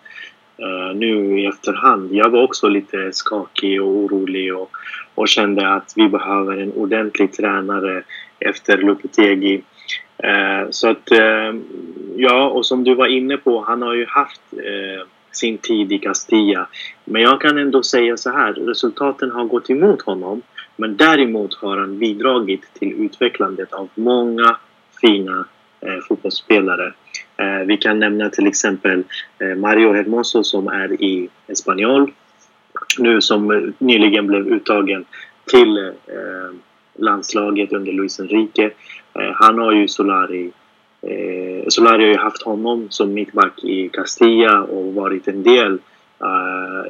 Eh, 0.58 0.96
nu 0.96 1.40
i 1.40 1.46
efterhand. 1.46 2.13
Jag 2.13 2.30
var 2.30 2.44
också 2.44 2.68
lite 2.68 3.13
skakig 3.13 3.82
och 3.82 3.88
orolig 3.88 4.56
och, 4.56 4.72
och 5.16 5.28
kände 5.28 5.74
att 5.74 5.94
vi 5.96 6.10
behöver 6.10 6.58
en 6.58 6.72
ordentlig 6.72 7.34
tränare 7.34 8.04
efter 8.40 8.78
Lopetegi. 8.78 9.62
Så 10.70 10.90
att, 10.90 11.10
ja, 12.16 12.49
och 12.49 12.66
som 12.66 12.84
du 12.84 12.95
var 12.95 13.08
inne 13.08 13.38
på, 13.38 13.62
han 13.62 13.82
har 13.82 13.93
ju 13.93 14.06
haft 14.06 14.41
sin 15.32 15.58
tid 15.58 15.91
i 15.91 15.99
Castilla. 15.99 16.68
Men 17.06 17.22
jag 17.22 17.41
kan 17.41 17.58
ändå 17.58 17.84
säga 17.84 18.18
så 18.18 18.32
här, 18.32 18.54
resultaten 18.54 19.32
har 19.32 19.45
gått 19.45 19.70
emot 19.70 20.01
honom. 20.01 20.41
Men 20.76 20.97
däremot 20.97 21.54
har 21.54 21.78
han 21.78 21.99
bidragit 21.99 22.74
till 22.74 22.93
utvecklandet 23.06 23.74
av 23.74 23.89
många 23.95 24.58
fina 25.01 25.45
Eh, 25.82 25.99
fotbollsspelare. 26.07 26.93
Eh, 27.38 27.65
vi 27.65 27.78
kan 27.78 27.99
nämna 27.99 28.30
till 28.30 28.47
exempel 28.47 29.03
eh, 29.39 29.55
Mario 29.55 29.93
Hermoso 29.93 30.43
som 30.43 30.67
är 30.67 31.01
i 31.01 31.30
Espanyol 31.47 32.11
nu 32.99 33.21
som 33.21 33.51
eh, 33.51 33.61
nyligen 33.78 34.28
blev 34.28 34.47
uttagen 34.47 35.05
till 35.45 35.78
eh, 35.88 36.55
landslaget 36.95 37.73
under 37.73 37.91
Luis 37.91 38.19
Enrique. 38.19 38.71
Eh, 39.13 39.32
han 39.34 39.59
har 39.59 39.71
ju 39.71 39.88
Solari 39.88 40.51
eh, 41.01 41.67
Solari 41.67 42.03
har 42.03 42.11
ju 42.11 42.17
haft 42.17 42.43
honom 42.43 42.88
som 42.89 43.13
mittback 43.13 43.63
i 43.63 43.89
Castilla 43.89 44.61
och 44.61 44.93
varit 44.93 45.28
en 45.28 45.43
del 45.43 45.80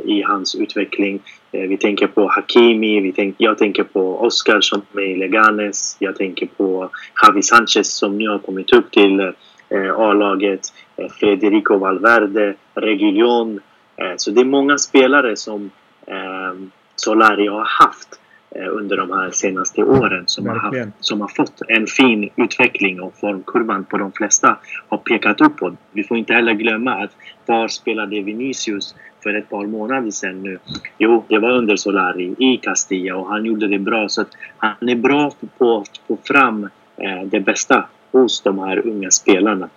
i 0.05 0.21
hans 0.21 0.55
utveckling. 0.55 1.19
Uh, 1.55 1.61
vi 1.61 1.77
tänker 1.77 2.07
på 2.07 2.27
Hakimi, 2.27 2.99
vi 2.99 3.13
tänk, 3.13 3.35
jag 3.37 3.57
tänker 3.57 3.83
på 3.83 4.21
Oscar 4.21 4.61
som 4.61 4.81
är 4.93 5.01
i 5.01 5.15
Leganes. 5.15 5.97
Jag 5.99 6.15
tänker 6.15 6.45
på 6.45 6.89
Javi 7.23 7.41
Sanchez 7.41 7.93
som 7.93 8.17
nu 8.17 8.29
har 8.29 8.39
kommit 8.39 8.73
upp 8.73 8.91
till 8.91 9.33
eh, 9.69 9.99
A-laget, 9.99 10.73
eh, 10.95 11.09
Federico 11.09 11.77
Valverde, 11.77 12.55
Reguilon. 12.75 13.59
Eh, 13.95 14.13
så 14.17 14.31
det 14.31 14.41
är 14.41 14.45
många 14.45 14.77
spelare 14.77 15.35
som 15.35 15.71
eh, 16.07 16.53
Solari 16.95 17.47
har 17.47 17.65
haft 17.83 18.19
eh, 18.55 18.67
under 18.71 18.97
de 18.97 19.11
här 19.11 19.31
senaste 19.31 19.83
åren 19.83 20.23
som 20.27 20.47
har, 20.47 20.55
haft, 20.55 20.77
som 20.99 21.21
har 21.21 21.27
fått 21.27 21.61
en 21.67 21.87
fin 21.87 22.29
utveckling 22.35 23.01
och 23.01 23.15
formkurvan 23.19 23.85
på 23.85 23.97
de 23.97 24.11
flesta 24.11 24.57
har 24.87 24.97
pekat 24.97 25.41
uppåt. 25.41 25.73
Vi 25.91 26.03
får 26.03 26.17
inte 26.17 26.33
heller 26.33 26.53
glömma 26.53 26.91
att 26.91 27.11
var 27.45 27.67
spelade 27.67 28.21
Vinicius 28.21 28.95
för 29.27 29.33
ett 29.33 29.49
par 29.49 29.65
månader 29.65 30.11
sedan 30.11 30.43
nu? 30.43 30.59
Jo, 30.97 31.25
det 31.27 31.39
var 31.39 31.51
under 31.51 31.75
Solari 31.75 32.35
i 32.37 32.57
Castilla 32.57 33.15
och 33.15 33.27
han 33.27 33.45
gjorde 33.45 33.67
det 33.67 33.79
bra. 33.79 34.09
Så 34.09 34.21
att 34.21 34.29
han 34.57 34.89
är 34.89 34.95
bra 34.95 35.31
på 35.57 35.77
att 35.77 36.01
få 36.07 36.17
fram 36.23 36.63
eh, 36.97 37.23
det 37.25 37.39
bästa 37.39 37.85
hos 38.11 38.41
de 38.41 38.59
här 38.59 38.87
unga 38.87 39.11
spelarna. 39.11 39.69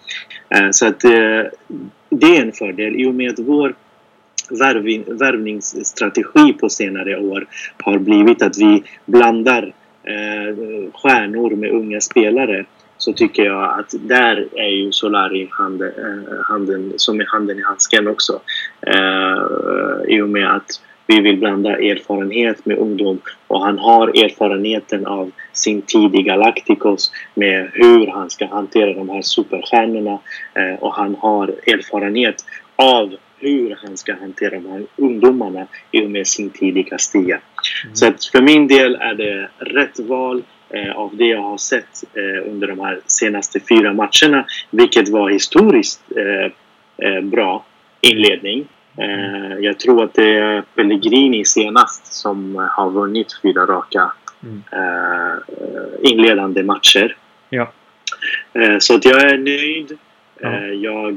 Eh, 0.49 0.71
så 0.71 0.87
att 0.87 1.05
eh, 1.05 1.11
det 2.11 2.37
är 2.37 2.43
en 2.43 2.53
fördel 2.53 2.97
i 2.97 3.07
och 3.07 3.15
med 3.15 3.31
att 3.31 3.39
vår 3.39 3.75
värvningsstrategi 5.19 6.53
på 6.53 6.69
senare 6.69 7.19
år 7.19 7.47
har 7.83 7.99
blivit 7.99 8.43
att 8.43 8.59
vi 8.59 8.83
blandar 9.07 9.63
eh, 10.03 10.57
stjärnor 10.95 11.51
med 11.51 11.71
unga 11.71 12.01
spelare 12.01 12.65
så 13.01 13.13
tycker 13.13 13.43
jag 13.43 13.79
att 13.79 13.95
där 14.01 14.49
är 14.53 14.69
ju 14.69 14.93
Solari 14.93 15.49
handen, 15.51 15.93
eh, 15.99 16.39
handen, 16.45 16.93
som 16.97 17.21
är 17.21 17.27
handen 17.27 17.59
i 17.59 17.63
handsken 17.63 18.09
också. 18.09 18.41
Eh, 18.87 20.17
I 20.17 20.21
och 20.21 20.29
med 20.29 20.55
att 20.55 20.81
vi 21.07 21.21
vill 21.21 21.37
blanda 21.37 21.71
erfarenhet 21.71 22.67
med 22.67 22.79
ungdom 22.79 23.21
och 23.47 23.65
han 23.65 23.79
har 23.79 24.09
erfarenheten 24.09 25.07
av 25.07 25.31
sin 25.53 25.83
tid 25.83 26.15
i 26.15 26.23
Galacticos 26.23 27.13
med 27.35 27.71
hur 27.73 28.07
han 28.07 28.31
ska 28.31 28.47
hantera 28.47 28.95
de 28.95 29.09
här 29.09 29.23
superstjärnorna 29.23 30.19
eh, 30.55 30.75
och 30.81 30.95
han 30.95 31.15
har 31.15 31.49
erfarenhet 31.49 32.45
av 32.77 33.17
hur 33.39 33.79
han 33.83 33.97
ska 33.97 34.15
hantera 34.15 34.51
de 34.51 34.67
här 34.71 34.87
ungdomarna 34.97 35.67
i 35.91 36.07
och 36.07 36.11
med 36.11 36.27
sin 36.27 36.51
tid 36.51 36.77
i 36.77 36.83
Castilla. 36.83 37.39
Mm. 37.85 37.97
Så 37.97 38.07
att 38.07 38.25
för 38.25 38.43
min 38.43 38.69
del 38.69 38.95
är 38.95 39.15
det 39.15 39.49
rätt 39.59 40.01
val 40.01 40.43
av 40.95 41.17
det 41.17 41.27
jag 41.27 41.43
har 41.43 41.59
sett 41.59 42.05
eh, 42.15 42.51
under 42.51 42.69
de 42.69 42.81
här 42.81 43.01
senaste 43.07 43.61
fyra 43.61 43.93
matcherna, 43.93 44.45
vilket 44.71 45.09
var 45.09 45.31
historiskt 45.31 46.03
eh, 46.17 46.53
eh 47.09 47.21
bra 47.21 47.65
inledning. 48.01 48.67
Eh, 48.97 49.59
jag 49.61 49.79
tror 49.79 50.05
att 50.05 50.15
det 50.15 50.39
är 50.39 50.63
Pellegrini 50.75 51.45
senast 51.45 52.13
som 52.13 52.69
har 52.71 52.91
vunnit 52.91 53.41
fyra 53.43 53.67
raka 53.67 54.13
mm. 54.43 54.63
Eh, 54.73 56.11
inledande 56.11 56.63
matcher. 56.63 57.17
Ja. 57.49 57.73
så 58.79 58.95
att 58.95 59.05
jag 59.05 59.21
är 59.21 59.39
nöjd. 59.39 59.99
Ja. 60.41 60.67
Jag 60.67 61.15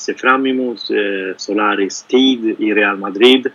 ser 0.00 0.14
fram 0.14 0.46
emot 0.46 0.78
Solaris 1.36 2.02
tid 2.02 2.56
i 2.58 2.74
Real 2.74 2.96
Madrid. 2.96 3.46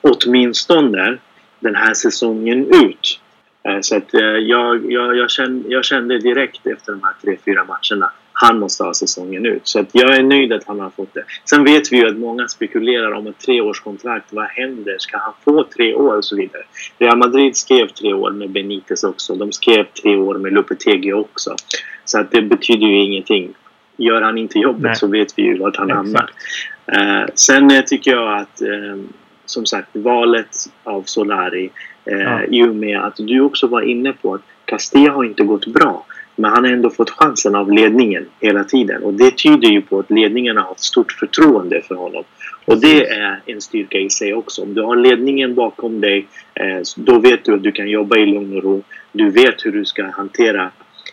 Åtminstone 0.00 1.18
den 1.60 1.74
här 1.74 1.94
säsongen 1.94 2.66
ut. 2.66 3.21
Eh, 3.68 3.78
så 3.80 3.96
att 3.96 4.14
eh, 4.14 4.20
jag, 4.20 4.92
jag, 4.92 5.16
jag, 5.16 5.30
kände, 5.30 5.68
jag 5.68 5.84
kände 5.84 6.18
direkt 6.18 6.66
efter 6.66 6.92
de 6.92 7.02
här 7.02 7.14
tre, 7.22 7.36
fyra 7.44 7.64
matcherna 7.64 8.12
han 8.32 8.58
måste 8.58 8.84
ha 8.84 8.94
säsongen 8.94 9.46
ut. 9.46 9.60
Så 9.68 9.80
att 9.80 9.88
jag 9.92 10.16
är 10.16 10.22
nöjd 10.22 10.52
att 10.52 10.64
han 10.64 10.80
har 10.80 10.90
fått 10.90 11.14
det. 11.14 11.24
Sen 11.44 11.64
vet 11.64 11.92
vi 11.92 11.96
ju 11.96 12.08
att 12.08 12.16
många 12.16 12.48
spekulerar 12.48 13.12
om 13.12 13.26
ett 13.26 13.38
treårskontrakt. 13.38 14.32
Vad 14.32 14.44
händer? 14.44 14.96
Ska 14.98 15.18
han 15.18 15.32
få 15.44 15.64
tre 15.64 15.94
år 15.94 16.16
och 16.16 16.24
så 16.24 16.36
vidare? 16.36 16.62
Real 16.98 17.18
Madrid 17.18 17.56
skrev 17.56 17.88
tre 17.88 18.14
år 18.14 18.30
med 18.30 18.50
Benitez 18.50 19.04
också. 19.04 19.34
De 19.34 19.52
skrev 19.52 19.84
tre 20.02 20.16
år 20.16 20.38
med 20.38 20.52
Lopetegi 20.52 21.12
också. 21.12 21.56
Så 22.04 22.20
att 22.20 22.30
det 22.30 22.42
betyder 22.42 22.86
ju 22.86 23.02
ingenting. 23.02 23.54
Gör 23.96 24.22
han 24.22 24.38
inte 24.38 24.58
jobbet 24.58 24.82
Nej. 24.82 24.96
så 24.96 25.06
vet 25.06 25.38
vi 25.38 25.42
ju 25.42 25.58
vart 25.58 25.76
han 25.76 25.90
hamnar. 25.90 26.30
Eh, 26.86 27.24
sen 27.34 27.82
tycker 27.86 28.10
jag 28.10 28.40
att 28.40 28.62
eh, 28.62 28.96
som 29.52 29.66
sagt 29.66 29.88
valet 29.92 30.56
av 30.84 31.02
Solari 31.02 31.70
Eh, 32.04 32.20
ja. 32.20 32.44
I 32.44 32.62
och 32.62 32.76
med 32.76 33.00
att 33.00 33.16
du 33.16 33.40
också 33.40 33.66
var 33.66 33.82
inne 33.82 34.12
på 34.12 34.34
att 34.34 34.42
Castilla 34.64 35.12
har 35.12 35.24
inte 35.24 35.44
gått 35.44 35.66
bra. 35.66 36.06
Men 36.36 36.50
han 36.50 36.64
har 36.64 36.72
ändå 36.72 36.90
fått 36.90 37.10
chansen 37.10 37.54
av 37.54 37.72
ledningen 37.72 38.26
hela 38.40 38.64
tiden. 38.64 39.02
Och 39.02 39.14
det 39.14 39.36
tyder 39.36 39.68
ju 39.68 39.82
på 39.82 39.98
att 39.98 40.10
ledningen 40.10 40.56
har 40.56 40.72
ett 40.72 40.80
stort 40.80 41.12
förtroende 41.12 41.82
för 41.82 41.94
honom. 41.94 42.24
Och 42.64 42.80
det 42.80 43.06
är 43.06 43.40
en 43.46 43.60
styrka 43.60 43.98
i 43.98 44.10
sig 44.10 44.34
också. 44.34 44.62
Om 44.62 44.74
du 44.74 44.82
har 44.82 44.96
ledningen 44.96 45.54
bakom 45.54 46.00
dig, 46.00 46.26
eh, 46.54 46.80
då 46.96 47.18
vet 47.18 47.44
du 47.44 47.54
att 47.54 47.62
du 47.62 47.72
kan 47.72 47.88
jobba 47.88 48.16
i 48.16 48.26
lugn 48.26 48.56
och 48.56 48.62
ro. 48.62 48.82
Du 49.12 49.30
vet 49.30 49.66
hur 49.66 49.72
du 49.72 49.84
ska 49.84 50.10
hantera 50.10 50.70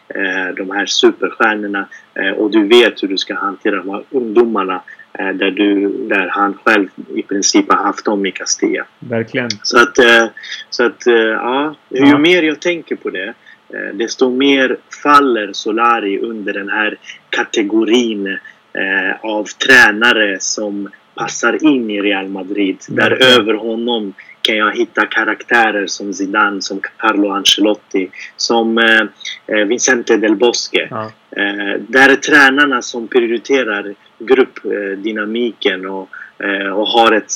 eh, 0.07 0.55
de 0.57 0.71
här 0.71 0.85
superstjärnorna 0.85 1.87
eh, 2.13 2.31
och 2.31 2.51
du 2.51 2.67
vet 2.67 3.03
hur 3.03 3.07
du 3.07 3.17
ska 3.17 3.35
hantera 3.35 3.75
de 3.75 3.89
här 3.89 4.03
ungdomarna 4.09 4.81
där, 5.14 5.51
du, 5.51 5.89
där 6.07 6.28
han 6.28 6.53
själv 6.64 6.88
i 7.16 7.22
princip 7.22 7.72
har 7.72 7.84
haft 7.84 8.05
dem 8.05 8.26
i 8.26 8.32
Castilla. 8.32 8.86
Verkligen. 8.99 9.49
Så 9.64 9.78
att, 9.78 9.99
eh, 9.99 10.26
så 10.70 10.86
att 10.86 11.07
eh, 11.07 11.14
ja, 11.14 11.76
ju 11.89 12.07
ja. 12.07 12.18
mer 12.18 12.43
jag 12.43 12.60
tänker 12.60 12.95
på 12.95 13.10
det 13.10 13.34
desto 13.93 14.30
mer 14.30 14.78
faller 15.03 15.53
Solari 15.53 16.20
under 16.20 16.53
den 16.53 16.70
här 16.70 16.97
kategorin 17.30 18.38
av 19.22 19.43
tränare 19.43 20.38
som 20.39 20.89
passar 21.20 21.66
in 21.66 21.89
i 21.89 22.01
Real 22.01 22.28
Madrid. 22.28 22.78
Där 22.88 23.12
över 23.12 23.53
honom 23.53 24.14
kan 24.41 24.57
jag 24.57 24.78
hitta 24.78 25.05
karaktärer 25.05 25.88
som 25.88 26.14
Zidane, 26.14 26.62
som 26.62 26.82
Carlo 26.97 27.30
Ancelotti, 27.30 28.12
som 28.38 28.78
eh, 28.78 29.55
Vicente 29.68 30.18
del 30.18 30.36
Bosque. 30.36 30.88
Ja. 30.89 31.12
Eh, 31.32 31.82
där 31.88 32.10
är 32.10 32.16
tränarna 32.16 32.82
som 32.82 33.07
prioriterar 33.07 33.95
gruppdynamiken 34.20 35.89
och, 35.89 36.09
eh, 36.43 36.72
och 36.72 36.88
har 36.88 37.11
ett 37.11 37.32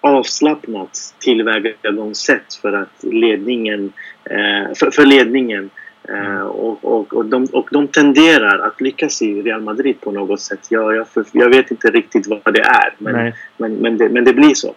avslappnat 0.00 1.14
tillvägagångssätt 1.18 2.54
för 2.62 2.72
att 2.72 3.02
ledningen, 3.02 3.92
eh, 4.24 4.74
för, 4.74 4.90
för 4.90 5.06
ledningen 5.06 5.70
Uh, 6.10 6.42
och, 6.42 6.84
och, 6.84 7.14
och, 7.14 7.26
de, 7.26 7.44
och 7.52 7.68
de 7.72 7.88
tenderar 7.88 8.58
att 8.58 8.80
lyckas 8.80 9.22
i 9.22 9.42
Real 9.42 9.60
Madrid 9.60 10.00
på 10.00 10.10
något 10.10 10.40
sätt. 10.40 10.66
Jag, 10.68 10.96
jag, 10.96 11.06
jag 11.32 11.48
vet 11.48 11.70
inte 11.70 11.90
riktigt 11.90 12.26
vad 12.26 12.54
det 12.54 12.60
är, 12.60 12.94
men, 12.98 13.32
men, 13.56 13.74
men, 13.74 13.98
det, 13.98 14.08
men 14.08 14.24
det 14.24 14.32
blir 14.32 14.54
så. 14.54 14.74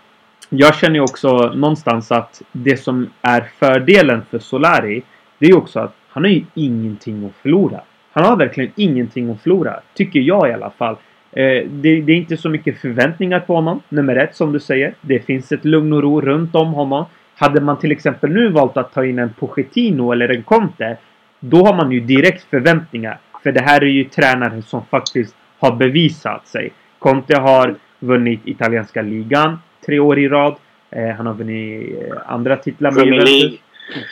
Jag 0.50 0.76
känner 0.76 0.96
ju 0.96 1.02
också 1.02 1.54
någonstans 1.56 2.12
att 2.12 2.42
det 2.52 2.78
som 2.78 3.10
är 3.22 3.42
fördelen 3.60 4.22
för 4.30 4.40
Solari, 4.40 5.04
det 5.40 5.46
är 5.46 5.58
också 5.58 5.80
att 5.80 5.96
han 6.10 6.24
har 6.24 6.32
ju 6.32 6.46
ingenting 6.54 7.26
att 7.26 7.42
förlora. 7.42 7.82
Han 8.12 8.24
har 8.24 8.36
verkligen 8.36 8.72
ingenting 8.76 9.30
att 9.32 9.42
förlora. 9.42 9.80
Tycker 9.94 10.20
jag 10.20 10.50
i 10.50 10.54
alla 10.54 10.70
fall. 10.70 10.98
Eh, 11.36 11.68
det, 11.68 12.02
det, 12.02 12.12
är 12.12 12.18
inte 12.18 12.38
så 12.38 12.50
mycket 12.50 12.78
förväntningar 12.78 13.40
på 13.40 13.56
honom. 13.56 13.82
Nummer 13.90 14.16
ett, 14.16 14.36
som 14.36 14.52
du 14.52 14.60
säger. 14.60 14.94
Det 15.02 15.20
finns 15.20 15.52
ett 15.52 15.66
lugn 15.66 15.94
och 15.94 16.02
ro 16.02 16.22
runt 16.22 16.56
om 16.56 16.74
honom. 16.74 17.06
Hade 17.36 17.62
man 17.62 17.80
till 17.80 17.92
exempel 17.92 18.30
nu 18.30 18.50
valt 18.50 18.78
att 18.78 18.94
ta 18.94 19.06
in 19.06 19.20
en 19.20 19.34
Pochettino 19.34 20.12
eller 20.12 20.30
en 20.30 20.44
Conte. 20.44 20.98
Då 21.40 21.66
har 21.66 21.76
man 21.76 21.92
ju 21.92 22.00
direkt 22.00 22.44
förväntningar. 22.44 23.20
För 23.44 23.52
det 23.52 23.62
här 23.62 23.84
är 23.84 23.88
ju 23.88 24.04
tränare 24.04 24.62
som 24.62 24.86
faktiskt 24.86 25.36
har 25.60 25.76
bevisat 25.76 26.48
sig. 26.48 26.72
Conte 27.00 27.38
har 27.38 27.76
vunnit 28.00 28.42
italienska 28.46 29.02
ligan 29.02 29.60
tre 29.86 30.00
år 30.00 30.20
i 30.20 30.30
rad. 30.30 30.56
Eh, 30.92 31.16
han 31.16 31.26
har 31.26 31.34
vunnit 31.34 31.96
eh, 32.02 32.18
andra 32.26 32.58
titlar 32.58 32.92
med 32.92 33.04
Premier 33.04 33.26
League. 33.26 33.58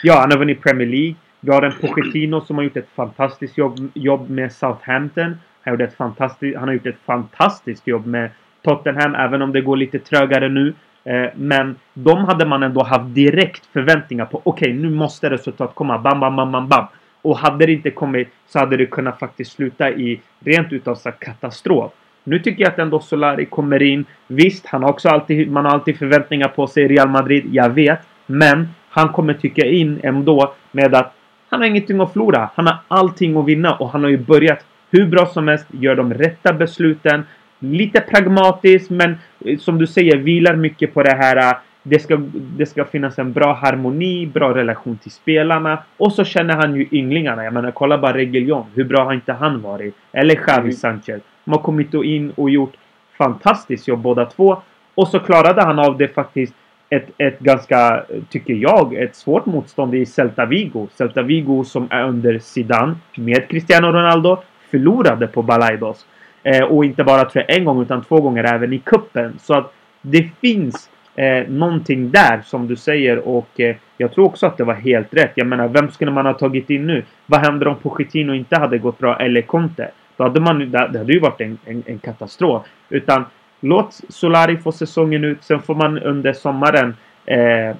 Ja, 0.02 0.20
han 0.20 0.30
har 0.30 0.38
vunnit 0.38 0.62
Premier 0.62 0.88
League. 0.88 1.14
Vi 1.40 1.52
har 1.52 1.62
en 1.62 1.72
Pochettino 1.80 2.40
som 2.40 2.56
har 2.56 2.64
gjort 2.64 2.76
ett 2.76 2.88
fantastiskt 2.96 3.58
jobb, 3.58 3.90
jobb 3.94 4.30
med 4.30 4.52
Southampton. 4.52 5.36
Han, 5.64 5.72
gjorde 5.72 5.84
ett 5.84 5.96
fantastiskt, 5.96 6.58
han 6.58 6.68
har 6.68 6.74
gjort 6.74 6.86
ett 6.86 7.04
fantastiskt 7.06 7.86
jobb 7.86 8.06
med 8.06 8.30
Tottenham, 8.62 9.14
även 9.14 9.42
om 9.42 9.52
det 9.52 9.60
går 9.60 9.76
lite 9.76 9.98
trögare 9.98 10.48
nu. 10.48 10.74
Eh, 11.04 11.26
men 11.36 11.76
de 11.94 12.24
hade 12.24 12.46
man 12.46 12.62
ändå 12.62 12.82
haft 12.82 13.14
direkt 13.14 13.66
förväntningar 13.72 14.24
på. 14.24 14.40
Okej, 14.44 14.70
okay, 14.70 14.82
nu 14.82 14.90
måste 14.90 15.30
resultat 15.30 15.74
komma. 15.74 15.98
Bam, 15.98 16.20
bam, 16.20 16.36
bam, 16.36 16.52
bam, 16.52 16.68
bam. 16.68 16.86
Och 17.22 17.38
hade 17.38 17.66
det 17.66 17.72
inte 17.72 17.90
kommit 17.90 18.28
så 18.46 18.58
hade 18.58 18.76
det 18.76 18.86
kunnat 18.86 19.18
faktiskt 19.18 19.52
sluta 19.52 19.90
i 19.90 20.20
rent 20.40 20.72
utav 20.72 20.94
så 20.94 21.12
katastrof. 21.12 21.92
Nu 22.24 22.38
tycker 22.38 22.62
jag 22.62 22.72
att 22.72 22.78
ändå 22.78 23.00
Solari 23.00 23.44
kommer 23.44 23.82
in. 23.82 24.04
Visst, 24.26 24.66
han 24.66 24.82
har 24.82 24.90
också 24.90 25.08
alltid, 25.08 25.50
man 25.50 25.64
har 25.64 25.72
alltid 25.72 25.98
förväntningar 25.98 26.48
på 26.48 26.66
sig 26.66 26.84
i 26.84 26.88
Real 26.88 27.08
Madrid. 27.08 27.44
Jag 27.50 27.68
vet. 27.70 28.00
Men 28.26 28.68
han 28.90 29.08
kommer 29.08 29.34
tycka 29.34 29.66
in 29.66 30.00
ändå 30.02 30.54
med 30.72 30.94
att 30.94 31.14
han 31.48 31.60
har 31.60 31.66
ingenting 31.66 32.00
att 32.00 32.12
förlora. 32.12 32.50
Han 32.54 32.66
har 32.66 32.76
allting 32.88 33.36
att 33.36 33.46
vinna 33.46 33.74
och 33.74 33.90
han 33.90 34.02
har 34.02 34.10
ju 34.10 34.18
börjat 34.18 34.64
hur 34.94 35.06
bra 35.06 35.26
som 35.26 35.48
helst, 35.48 35.66
gör 35.70 35.96
de 35.96 36.14
rätta 36.14 36.52
besluten. 36.52 37.24
Lite 37.58 38.00
pragmatiskt 38.00 38.90
men 38.90 39.16
eh, 39.44 39.58
som 39.58 39.78
du 39.78 39.86
säger 39.86 40.16
vilar 40.16 40.56
mycket 40.56 40.94
på 40.94 41.02
det 41.02 41.16
här 41.16 41.36
eh, 41.36 41.56
det 41.86 41.98
ska, 41.98 42.20
det 42.32 42.66
ska 42.66 42.84
finnas 42.84 43.18
en 43.18 43.32
bra 43.32 43.52
harmoni, 43.52 44.26
bra 44.26 44.54
relation 44.54 44.98
till 44.98 45.10
spelarna. 45.10 45.82
Och 45.96 46.12
så 46.12 46.24
känner 46.24 46.54
han 46.54 46.74
ju 46.74 46.88
ynglingarna. 46.90 47.44
Jag 47.44 47.52
menar 47.52 47.70
kolla 47.70 47.98
bara 47.98 48.12
Reguilon. 48.12 48.66
Hur 48.74 48.84
bra 48.84 49.04
har 49.04 49.12
inte 49.12 49.32
han 49.32 49.62
varit? 49.62 49.94
Eller 50.12 50.34
Xavi 50.34 50.60
mm. 50.60 50.72
Sanchez. 50.72 51.22
De 51.44 51.50
har 51.50 51.58
kommit 51.58 51.94
in 51.94 52.30
och 52.30 52.50
gjort 52.50 52.74
fantastiskt 53.18 53.88
jobb 53.88 54.00
båda 54.00 54.24
två. 54.24 54.62
Och 54.94 55.08
så 55.08 55.18
klarade 55.18 55.62
han 55.62 55.78
av 55.78 55.98
det 55.98 56.08
faktiskt 56.08 56.54
ett, 56.90 57.10
ett 57.18 57.38
ganska, 57.38 58.04
tycker 58.28 58.54
jag, 58.54 58.94
ett 58.94 59.16
svårt 59.16 59.46
motstånd 59.46 59.94
i 59.94 60.06
Celta 60.06 60.46
Vigo. 60.46 60.88
Celta 60.92 61.22
Vigo 61.22 61.64
som 61.64 61.88
är 61.90 62.04
under 62.04 62.38
Zidane 62.38 62.94
med 63.16 63.48
Cristiano 63.48 63.86
Ronaldo 63.86 64.42
förlorade 64.74 65.26
på 65.26 65.42
Balaidos. 65.42 66.06
Eh, 66.42 66.62
och 66.62 66.84
inte 66.84 67.04
bara 67.04 67.24
tror 67.24 67.44
jag, 67.48 67.56
en 67.56 67.64
gång 67.64 67.82
utan 67.82 68.04
två 68.04 68.20
gånger 68.20 68.44
även 68.54 68.72
i 68.72 68.78
kuppen. 68.78 69.38
Så 69.38 69.54
att 69.54 69.72
det 70.02 70.28
finns 70.40 70.90
eh, 71.14 71.48
någonting 71.48 72.10
där 72.10 72.42
som 72.44 72.68
du 72.68 72.76
säger 72.76 73.28
och 73.28 73.60
eh, 73.60 73.76
jag 73.96 74.12
tror 74.12 74.24
också 74.24 74.46
att 74.46 74.56
det 74.56 74.64
var 74.64 74.74
helt 74.74 75.14
rätt. 75.14 75.32
Jag 75.34 75.46
menar, 75.46 75.68
vem 75.68 75.90
skulle 75.90 76.10
man 76.10 76.26
ha 76.26 76.32
tagit 76.32 76.70
in 76.70 76.86
nu? 76.86 77.02
Vad 77.26 77.40
händer 77.40 77.68
om 77.68 77.76
Pochettino 77.76 78.34
inte 78.34 78.56
hade 78.56 78.78
gått 78.78 78.98
bra 78.98 79.18
eller 79.18 79.42
Conte? 79.42 79.90
Då 80.16 80.24
hade 80.24 80.40
man, 80.40 80.70
det 80.70 80.78
hade 80.78 81.12
ju 81.12 81.20
varit 81.20 81.40
en, 81.40 81.58
en, 81.64 81.82
en 81.86 81.98
katastrof. 81.98 82.62
Utan 82.90 83.24
låt 83.60 84.00
Solari 84.08 84.56
få 84.56 84.72
säsongen 84.72 85.24
ut. 85.24 85.44
Sen 85.44 85.62
får 85.62 85.74
man 85.74 85.98
under 85.98 86.32
sommaren 86.32 86.96
eh, 87.26 87.76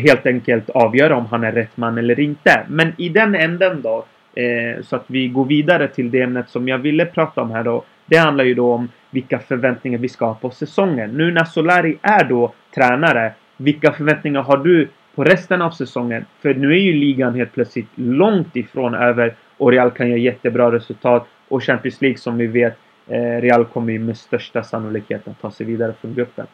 helt 0.00 0.26
enkelt 0.26 0.70
avgöra 0.70 1.16
om 1.16 1.26
han 1.26 1.44
är 1.44 1.52
rätt 1.52 1.76
man 1.76 1.98
eller 1.98 2.20
inte. 2.20 2.66
Men 2.68 2.92
i 2.96 3.08
den 3.08 3.34
änden 3.34 3.82
då. 3.82 4.04
Eh, 4.36 4.82
så 4.82 4.96
att 4.96 5.04
vi 5.06 5.28
går 5.28 5.44
vidare 5.44 5.88
till 5.88 6.10
det 6.10 6.20
ämnet 6.20 6.48
som 6.48 6.68
jag 6.68 6.78
ville 6.78 7.06
prata 7.06 7.42
om 7.42 7.50
här 7.50 7.64
då. 7.64 7.84
Det 8.06 8.16
handlar 8.16 8.44
ju 8.44 8.54
då 8.54 8.72
om 8.72 8.88
vilka 9.10 9.38
förväntningar 9.38 9.98
vi 9.98 10.08
ska 10.08 10.26
ha 10.26 10.34
på 10.34 10.50
säsongen. 10.50 11.10
Nu 11.10 11.32
när 11.32 11.44
Solari 11.44 11.98
är 12.02 12.24
då 12.24 12.52
tränare. 12.74 13.32
Vilka 13.56 13.92
förväntningar 13.92 14.42
har 14.42 14.56
du 14.56 14.88
på 15.14 15.24
resten 15.24 15.62
av 15.62 15.70
säsongen? 15.70 16.24
För 16.42 16.54
nu 16.54 16.72
är 16.72 16.80
ju 16.80 16.92
ligan 16.92 17.34
helt 17.34 17.52
plötsligt 17.52 17.88
långt 17.94 18.56
ifrån 18.56 18.94
över 18.94 19.34
och 19.56 19.70
Real 19.70 19.90
kan 19.90 20.08
göra 20.08 20.18
jättebra 20.18 20.72
resultat. 20.72 21.28
Och 21.48 21.62
Champions 21.62 22.02
League 22.02 22.18
som 22.18 22.38
vi 22.38 22.46
vet, 22.46 22.78
eh, 23.08 23.40
Real 23.40 23.64
kommer 23.64 23.92
ju 23.92 23.98
med 23.98 24.16
största 24.16 24.62
sannolikhet 24.62 25.28
att 25.28 25.40
ta 25.40 25.50
sig 25.50 25.66
vidare 25.66 25.94
från 26.00 26.14
gruppen. 26.14 26.46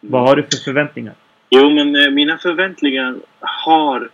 Vad 0.00 0.28
har 0.28 0.36
du 0.36 0.42
för 0.42 0.64
förväntningar? 0.64 1.14
Jo, 1.50 1.70
men 1.70 1.96
eh, 1.96 2.10
mina 2.10 2.38
förväntningar 2.38 3.16
har 3.40 4.08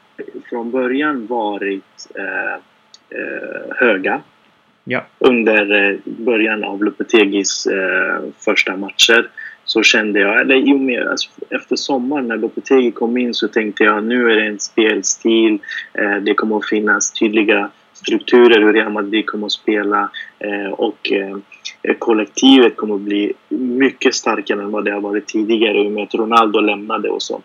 från 0.51 0.71
början 0.71 1.27
varit 1.27 2.11
eh, 2.15 2.63
höga. 3.77 4.23
Ja. 4.85 5.05
Under 5.19 5.91
eh, 5.91 5.99
början 6.05 6.65
av 6.65 6.85
Lopetegis 6.85 7.67
eh, 7.67 8.23
första 8.39 8.77
matcher 8.77 9.29
så 9.65 9.83
kände 9.83 10.21
jag, 10.21 10.41
eller 10.41 10.55
i 10.55 10.73
och 10.73 10.81
med, 10.81 11.09
alltså, 11.09 11.31
efter 11.51 11.77
sommaren 11.77 12.29
när 12.29 12.37
Lopetegi 12.37 12.91
kom 12.91 13.17
in 13.17 13.35
så 13.35 13.49
tänkte 13.49 13.85
jag 13.85 14.05
nu 14.05 14.31
är 14.31 14.37
det 14.37 14.47
en 14.47 14.61
spelstil. 14.61 15.59
Eh, 15.93 16.17
det 16.17 16.35
kommer 16.35 16.57
att 16.57 16.69
finnas 16.69 17.13
tydliga 17.13 17.71
strukturer 17.93 18.61
hur 18.61 18.73
Real 18.73 18.93
Madrid 18.93 19.27
kommer 19.27 19.47
att 19.47 19.53
spela 19.53 20.11
eh, 20.39 20.73
och 20.73 21.13
eh, 21.13 21.37
kollektivet 21.99 22.77
kommer 22.77 22.95
att 22.95 23.01
bli 23.01 23.33
mycket 23.49 24.15
starkare 24.15 24.63
än 24.63 24.71
vad 24.71 24.85
det 24.85 24.93
har 24.93 25.01
varit 25.01 25.27
tidigare 25.27 25.85
i 25.85 25.89
och 25.89 25.93
med 25.93 26.03
att 26.03 26.15
Ronaldo 26.15 26.61
lämnade 26.61 27.09
och 27.09 27.23
så. 27.23 27.43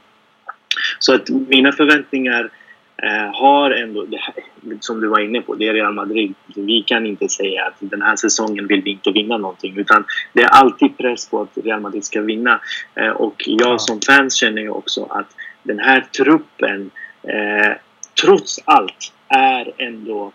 Så 0.99 1.15
att 1.15 1.29
mina 1.29 1.71
förväntningar 1.71 2.43
eh, 2.43 2.49
har 3.33 3.71
ändå, 3.71 4.05
det 4.05 4.17
här, 4.17 4.35
som 4.79 5.01
du 5.01 5.07
var 5.07 5.19
inne 5.19 5.41
på, 5.41 5.55
det 5.55 5.67
är 5.67 5.73
Real 5.73 5.93
Madrid. 5.93 6.33
Vi 6.55 6.81
kan 6.81 7.05
inte 7.05 7.29
säga 7.29 7.65
att 7.65 7.73
den 7.79 8.01
här 8.01 8.15
säsongen 8.15 8.67
vill 8.67 8.81
vi 8.81 8.91
inte 8.91 9.11
vinna 9.11 9.37
någonting 9.37 9.77
utan 9.77 10.05
det 10.33 10.41
är 10.41 10.47
alltid 10.49 10.97
press 10.97 11.29
på 11.29 11.41
att 11.41 11.57
Real 11.65 11.81
Madrid 11.81 12.05
ska 12.05 12.21
vinna. 12.21 12.59
Eh, 12.95 13.09
och 13.09 13.43
jag 13.45 13.73
Ja. 13.73 13.77
som 13.79 13.99
fans 14.07 14.35
känner 14.35 14.61
ju 14.61 14.69
också 14.69 15.03
att 15.03 15.35
den 15.63 15.79
här 15.79 16.01
truppen 16.17 16.91
eh, 17.23 17.71
trots 18.21 18.59
allt 18.65 19.13
är 19.27 19.71
ändå 19.77 20.31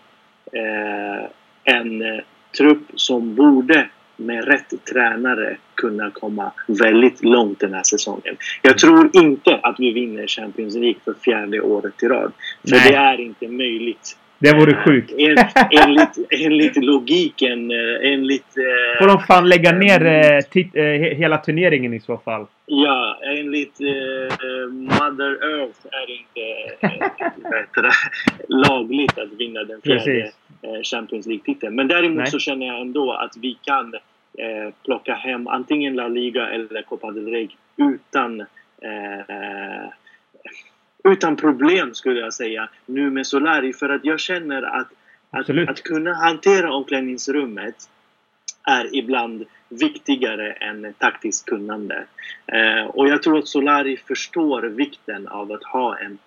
eh, 0.53 1.29
en 1.63 2.01
eh, 2.01 2.23
trupp 2.57 2.87
som 2.95 3.35
borde 3.35 3.89
med 4.17 4.45
rätt 4.47 4.85
tränare 4.93 5.57
kunna 5.75 6.11
komma 6.11 6.51
väldigt 6.67 7.23
långt 7.23 7.59
den 7.59 7.73
här 7.73 7.83
säsongen. 7.83 8.37
Jag 8.61 8.77
tror 8.77 9.09
inte 9.13 9.55
att 9.63 9.75
vi 9.79 9.93
vinner 9.93 10.27
Champions 10.27 10.75
League 10.75 10.99
för 11.05 11.13
fjärde 11.25 11.61
året 11.61 12.03
i 12.03 12.05
rad. 12.07 12.31
För 12.69 12.75
Nej. 12.75 12.91
det 12.91 12.95
är 12.95 13.21
inte 13.21 13.47
möjligt. 13.47 14.17
Det 14.39 14.53
vore 14.53 14.75
sjukt. 14.85 15.11
En, 15.17 15.37
enligt, 15.83 16.17
enligt 16.29 16.83
logiken, 16.85 17.71
eh, 17.71 18.11
enligt... 18.13 18.57
eh, 18.57 18.99
Får 18.99 19.07
de 19.07 19.19
fan 19.19 19.49
lägga 19.49 19.71
ner 19.71 20.05
eh, 20.05 20.39
tit- 20.51 20.75
eh, 20.75 20.81
he- 20.83 21.13
hela 21.15 21.37
turneringen 21.37 21.93
i 21.93 21.99
så 21.99 22.17
fall. 22.17 22.45
Ja, 22.65 23.17
enligt 23.23 23.81
eh, 23.81 24.67
Mother 24.71 25.31
Earth 25.59 25.79
är 25.91 26.07
det 26.07 26.13
inte 26.13 26.41
eh, 26.81 27.83
det, 27.83 27.91
lagligt 28.47 29.17
att 29.17 29.33
vinna 29.39 29.63
den 29.63 29.81
fjärde 29.81 29.99
Precis. 29.99 30.35
Eh, 30.65 30.81
Champions 30.83 31.25
League-titeln. 31.25 31.75
Men 31.75 31.87
däremot 31.87 32.17
Nej. 32.17 32.27
så 32.27 32.39
känner 32.39 32.65
jag 32.65 32.81
ändå 32.81 33.13
att 33.13 33.37
vi 33.37 33.57
kan 33.61 33.93
eh, 34.37 34.73
plocka 34.85 35.13
hem 35.13 35.47
antingen 35.47 35.95
La 35.95 36.07
Liga 36.07 36.49
eller 36.49 36.81
Copa 36.81 37.11
del 37.11 37.27
Rey 37.27 37.47
utan 37.77 38.41
eh, 38.81 39.89
utan 41.03 41.35
problem 41.35 41.93
skulle 41.93 42.19
jag 42.19 42.33
säga 42.33 42.69
nu 42.85 43.09
med 43.09 43.27
Solari 43.27 43.73
för 43.73 43.89
att 43.89 44.05
jag 44.05 44.19
känner 44.19 44.63
att 44.63 44.91
att, 45.35 45.39
Absolut. 45.39 45.69
att 45.69 45.83
kunna 45.83 46.13
hantera 46.13 46.73
omklädningsrummet 46.73 47.75
är 48.63 48.95
ibland 48.95 49.45
viktigare 49.69 50.51
än 50.51 50.93
taktiskt 50.97 51.45
kunnande. 51.45 52.05
Eh, 52.47 52.85
och 52.85 53.07
jag 53.07 53.23
tror 53.23 53.37
att 53.37 53.47
Solari 53.47 53.97
förstår 53.97 54.61
vikten 54.61 55.27
av 55.27 55.51
att 55.51 55.63
ha 55.63 55.97
en, 55.97 56.17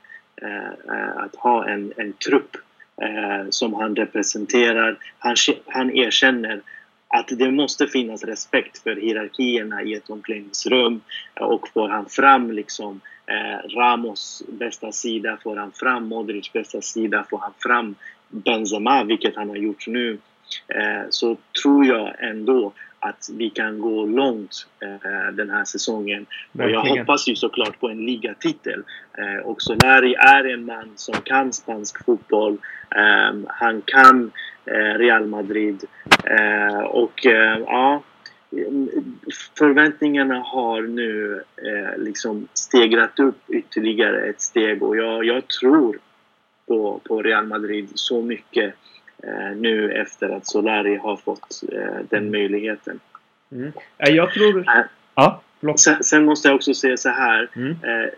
eh, 0.42 0.66
eh, 0.66 1.16
att 1.16 1.36
ha 1.36 1.68
en, 1.68 1.92
en 1.96 2.12
trupp 2.12 2.56
Eh, 3.02 3.50
som 3.50 3.74
han 3.74 3.96
representerar. 3.96 4.96
Han, 5.18 5.36
han 5.66 5.90
erkänner 5.90 6.60
att 7.08 7.28
det 7.28 7.50
måste 7.50 7.86
finnas 7.86 8.24
respekt 8.24 8.78
för 8.78 8.96
hierarkierna 8.96 9.82
i 9.82 9.94
ett 9.94 10.10
omklädningsrum 10.10 11.00
och 11.40 11.68
får 11.68 11.88
han 11.88 12.06
fram 12.06 12.52
liksom 12.52 13.00
eh, 13.26 13.68
Ramos 13.68 14.42
bästa 14.48 14.92
sida, 14.92 15.38
får 15.42 15.56
han 15.56 15.72
fram 15.72 16.08
Modric 16.08 16.52
bästa 16.52 16.80
sida, 16.80 17.26
får 17.30 17.38
han 17.38 17.52
fram 17.58 17.94
Benzema, 18.28 19.04
vilket 19.04 19.36
han 19.36 19.48
har 19.48 19.56
gjort 19.56 19.86
nu, 19.86 20.18
eh, 20.68 21.06
så 21.10 21.36
tror 21.62 21.86
jag 21.86 22.14
ändå 22.18 22.72
att 23.00 23.28
vi 23.32 23.50
kan 23.50 23.78
gå 23.78 24.06
långt 24.06 24.66
eh, 24.80 25.32
den 25.32 25.50
här 25.50 25.64
säsongen. 25.64 26.26
Och 26.52 26.70
jag 26.70 26.84
hoppas 26.84 27.28
ju 27.28 27.36
såklart 27.36 27.80
på 27.80 27.88
en 27.88 28.06
ligatitel. 28.06 28.82
Eh, 29.18 29.46
och 29.46 29.62
Solari 29.62 30.14
är 30.14 30.44
en 30.44 30.64
man 30.64 30.90
som 30.96 31.14
kan 31.14 31.52
spansk 31.52 32.04
fotboll. 32.04 32.58
Eh, 32.96 33.38
han 33.46 33.82
kan 33.84 34.30
eh, 34.64 34.98
Real 34.98 35.26
Madrid. 35.26 35.84
Eh, 36.24 36.80
och 36.80 37.26
eh, 37.26 37.58
ja, 37.58 38.02
förväntningarna 39.58 40.38
har 40.38 40.82
nu 40.82 41.42
liksom 41.96 42.48
stegrat 42.52 43.20
upp 43.20 43.50
ytterligare 43.50 44.26
ett 44.26 44.40
steg 44.40 44.82
och 44.82 44.96
jag, 44.96 45.24
jag 45.24 45.48
tror 45.48 45.98
på, 46.66 47.00
på 47.04 47.22
Real 47.22 47.46
Madrid 47.46 47.88
så 47.94 48.22
mycket 48.22 48.74
nu 49.56 49.92
efter 49.92 50.28
att 50.28 50.46
Solari 50.46 50.96
har 50.96 51.16
fått 51.16 51.62
eh, 51.72 52.04
den 52.10 52.30
möjligheten. 52.30 53.00
Mm. 53.52 53.72
Eh, 53.98 54.10
Jag 54.10 54.32
tror... 54.32 54.64
Ja, 55.14 55.40
förlåt. 55.60 55.80
Sen, 55.80 56.04
sen 56.04 56.24
måste 56.24 56.48
jag 56.48 56.54
också 56.54 56.74
säga 56.74 56.96
så 56.96 57.08
här. 57.08 57.48
Mm. 57.56 57.70
Eh, 57.70 58.08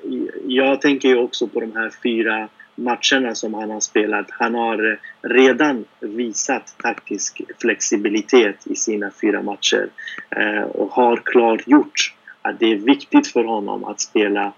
jag 0.47 0.81
tänker 0.81 1.09
ju 1.09 1.17
också 1.19 1.47
på 1.47 1.61
de 1.61 1.77
här 1.77 1.91
fyra 2.03 2.49
matcherna 2.75 3.35
som 3.35 3.55
han 3.55 3.71
har 3.71 3.81
spelat. 3.81 4.27
Han 4.31 4.55
har 4.55 4.93
eh, 4.93 5.29
redan 5.29 5.85
visat 6.01 6.75
taktisk 6.79 7.41
flexibilitet 7.61 8.67
i 8.67 8.77
sina 8.77 9.11
fyra 9.21 9.43
matcher 9.43 9.89
eh, 10.31 10.63
och 10.63 10.91
har 10.91 11.17
klargjort 11.17 12.15
att 12.43 12.59
det 12.59 12.73
är 12.73 12.77
viktigt 12.77 13.27
för 13.29 13.45
honom 13.45 13.85
att 13.85 14.01
spela 14.01 14.53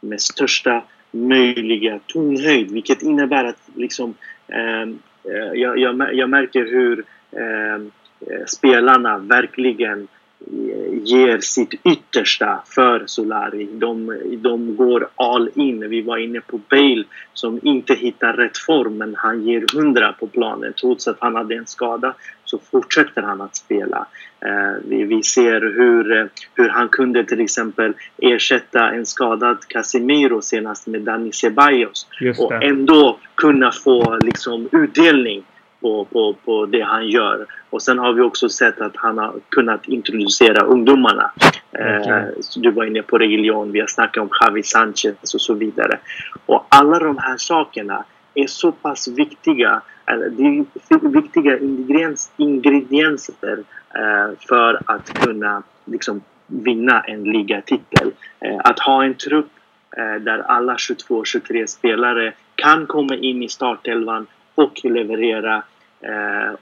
med 0.00 0.20
största 0.20 0.82
möjliga 1.10 2.00
tonhöjd 2.06 2.70
vilket 2.70 3.02
innebär 3.02 3.44
att 3.44 3.70
liksom, 3.74 4.14
eh, 4.48 4.58
eh, 4.58 4.86
Eh, 5.30 5.60
jag, 5.60 5.78
jag, 5.78 6.14
jag 6.14 6.30
märker 6.30 6.64
hur 6.64 7.04
ehm, 7.32 7.90
eh, 8.20 8.44
spelarna 8.46 9.18
verkligen 9.18 10.08
eh, 10.40 11.02
ger 11.02 11.38
sitt 11.40 11.74
yttersta 11.84 12.62
för 12.66 13.02
Solari. 13.06 13.68
De, 13.72 14.20
de 14.36 14.76
går 14.76 15.08
all 15.16 15.50
in. 15.54 15.90
Vi 15.90 16.02
var 16.02 16.16
inne 16.16 16.40
på 16.40 16.60
Bale 16.70 17.04
som 17.32 17.60
inte 17.62 17.94
hittar 17.94 18.32
rätt 18.32 18.58
form 18.58 18.96
men 18.96 19.14
han 19.14 19.42
ger 19.42 19.64
hundra 19.74 20.12
på 20.12 20.26
planen. 20.26 20.72
Trots 20.80 21.08
att 21.08 21.20
han 21.20 21.34
hade 21.34 21.54
en 21.54 21.66
skada 21.66 22.14
så 22.48 22.58
fortsätter 22.58 23.22
han 23.22 23.40
att 23.40 23.56
spela. 23.56 24.06
Eh, 24.40 24.82
vi, 24.84 25.04
vi 25.04 25.22
ser 25.22 25.60
hur, 25.60 26.16
eh, 26.16 26.26
hur 26.54 26.68
han 26.68 26.88
kunde 26.88 27.24
till 27.24 27.40
exempel 27.40 27.94
ersätta 28.18 28.90
en 28.90 29.06
skadad 29.06 29.58
Casemiro 29.68 30.42
senast 30.42 30.86
med 30.86 31.02
Dani 31.02 31.32
Ceballos 31.32 32.06
och 32.38 32.62
ändå 32.62 33.18
kunna 33.34 33.72
få 33.72 34.18
liksom 34.22 34.68
utdelning 34.72 35.44
på, 35.80 36.04
på, 36.04 36.36
på 36.44 36.66
det 36.66 36.82
han 36.82 37.08
gör. 37.08 37.46
Och 37.70 37.82
sen 37.82 37.98
har 37.98 38.12
vi 38.12 38.22
också 38.22 38.48
sett 38.48 38.80
att 38.80 38.96
han 38.96 39.18
har 39.18 39.34
kunnat 39.48 39.88
introducera 39.88 40.64
ungdomarna. 40.64 41.30
Eh, 41.72 41.84
Verkligen. 41.84 42.42
så 42.42 42.60
du 42.60 42.70
var 42.70 42.84
inne 42.84 43.02
på 43.02 43.18
Reguilon, 43.18 43.72
vi 43.72 43.80
har 43.80 43.86
snackat 43.86 44.22
om 44.22 44.30
Javi 44.40 44.62
Sanchez 44.62 45.34
och 45.34 45.40
så 45.40 45.54
vidare. 45.54 45.98
Och 46.46 46.66
alla 46.68 46.98
de 46.98 47.18
här 47.18 47.36
sakerna 47.36 48.04
är 48.42 48.46
så 48.46 48.72
pass 48.72 49.08
viktiga, 49.08 49.80
det 50.06 50.42
är 50.42 51.08
viktiga 51.08 51.58
ingrediens, 51.58 52.32
ingredienser 52.36 53.58
eh, 53.94 54.38
för 54.48 54.82
att 54.84 55.12
kunna 55.12 55.62
liksom, 55.84 56.22
vinna 56.46 57.00
en 57.00 57.24
ligatitel. 57.24 58.12
Eh, 58.40 58.58
att 58.64 58.78
ha 58.78 59.04
en 59.04 59.14
trupp 59.14 59.50
eh, 59.96 60.22
där 60.22 60.38
alla 60.38 60.74
22-23 60.74 61.66
spelare 61.66 62.32
kan 62.54 62.86
komma 62.86 63.16
in 63.16 63.42
i 63.42 63.48
startelvan 63.48 64.26
och 64.54 64.80
leverera 64.84 65.62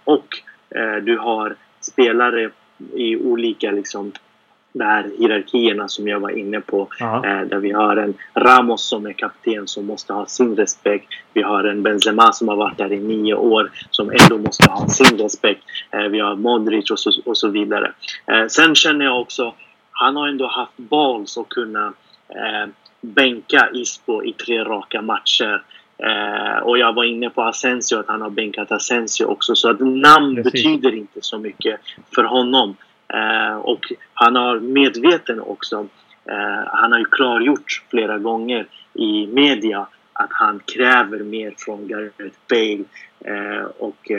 och 0.04 0.26
du 1.02 1.18
har 1.18 1.56
spelare 1.80 2.50
i 2.94 3.16
olika 3.16 3.70
liksom, 3.70 4.12
de 4.78 4.84
här 4.84 5.10
hierarkierna 5.18 5.88
som 5.88 6.08
jag 6.08 6.20
var 6.20 6.30
inne 6.30 6.60
på. 6.60 6.88
Eh, 7.00 7.40
där 7.40 7.58
vi 7.58 7.72
har 7.72 7.96
en 7.96 8.14
Ramos 8.34 8.88
som 8.88 9.06
är 9.06 9.12
kapten 9.12 9.68
som 9.68 9.86
måste 9.86 10.12
ha 10.12 10.26
sin 10.26 10.56
respekt. 10.56 11.08
Vi 11.32 11.42
har 11.42 11.64
en 11.64 11.82
Benzema 11.82 12.32
som 12.32 12.48
har 12.48 12.56
varit 12.56 12.78
där 12.78 12.92
i 12.92 13.00
nio 13.00 13.34
år 13.34 13.70
som 13.90 14.10
ändå 14.10 14.38
måste 14.38 14.70
ha 14.70 14.88
sin 14.88 15.18
respekt. 15.18 15.62
Eh, 15.90 16.00
vi 16.02 16.20
har 16.20 16.36
Modric 16.36 16.90
och 16.90 16.98
så, 16.98 17.12
och 17.24 17.38
så 17.38 17.48
vidare. 17.48 17.92
Eh, 18.26 18.46
sen 18.48 18.74
känner 18.74 19.04
jag 19.04 19.20
också, 19.20 19.54
han 19.90 20.16
har 20.16 20.28
ändå 20.28 20.46
haft 20.46 20.76
balls 20.76 21.38
att 21.38 21.48
kunna 21.48 21.92
eh, 22.28 22.68
bänka 23.00 23.68
Ispo 23.72 24.24
i 24.24 24.32
tre 24.32 24.64
raka 24.64 25.02
matcher. 25.02 25.62
Eh, 25.98 26.62
och 26.62 26.78
jag 26.78 26.92
var 26.92 27.04
inne 27.04 27.30
på 27.30 27.42
Asensio, 27.42 27.98
att 27.98 28.08
han 28.08 28.22
har 28.22 28.30
bänkat 28.30 28.72
Asensio 28.72 29.24
också. 29.24 29.54
Så 29.54 29.70
att 29.70 29.80
namn 29.80 30.36
Precis. 30.36 30.52
betyder 30.52 30.94
inte 30.94 31.18
så 31.22 31.38
mycket 31.38 31.80
för 32.14 32.24
honom. 32.24 32.76
Eh, 33.08 33.56
och 33.56 33.92
han 34.14 34.36
har 34.36 34.60
medveten 34.60 35.40
också, 35.40 35.86
eh, 36.24 36.66
han 36.66 36.92
har 36.92 36.98
ju 36.98 37.04
klargjort 37.04 37.82
flera 37.90 38.18
gånger 38.18 38.66
i 38.94 39.26
media 39.26 39.86
att 40.12 40.30
han 40.32 40.60
kräver 40.64 41.18
mer 41.18 41.54
från 41.58 41.88
Gareth 41.88 42.38
Bale. 42.48 42.84
Eh, 43.24 43.64
och 43.78 44.10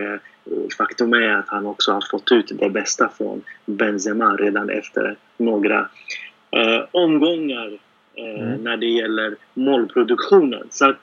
faktum 0.77 1.13
är 1.13 1.29
att 1.29 1.49
han 1.49 1.65
också 1.65 1.91
har 1.91 2.03
fått 2.11 2.31
ut 2.31 2.51
det 2.59 2.69
bästa 2.69 3.09
från 3.09 3.41
Benzema 3.65 4.35
redan 4.35 4.69
efter 4.69 5.15
några 5.37 5.89
omgångar 6.91 7.79
mm. 8.15 8.63
när 8.63 8.77
det 8.77 8.85
gäller 8.85 9.35
målproduktionen. 9.53 10.67
Så 10.69 10.89
att 10.89 10.97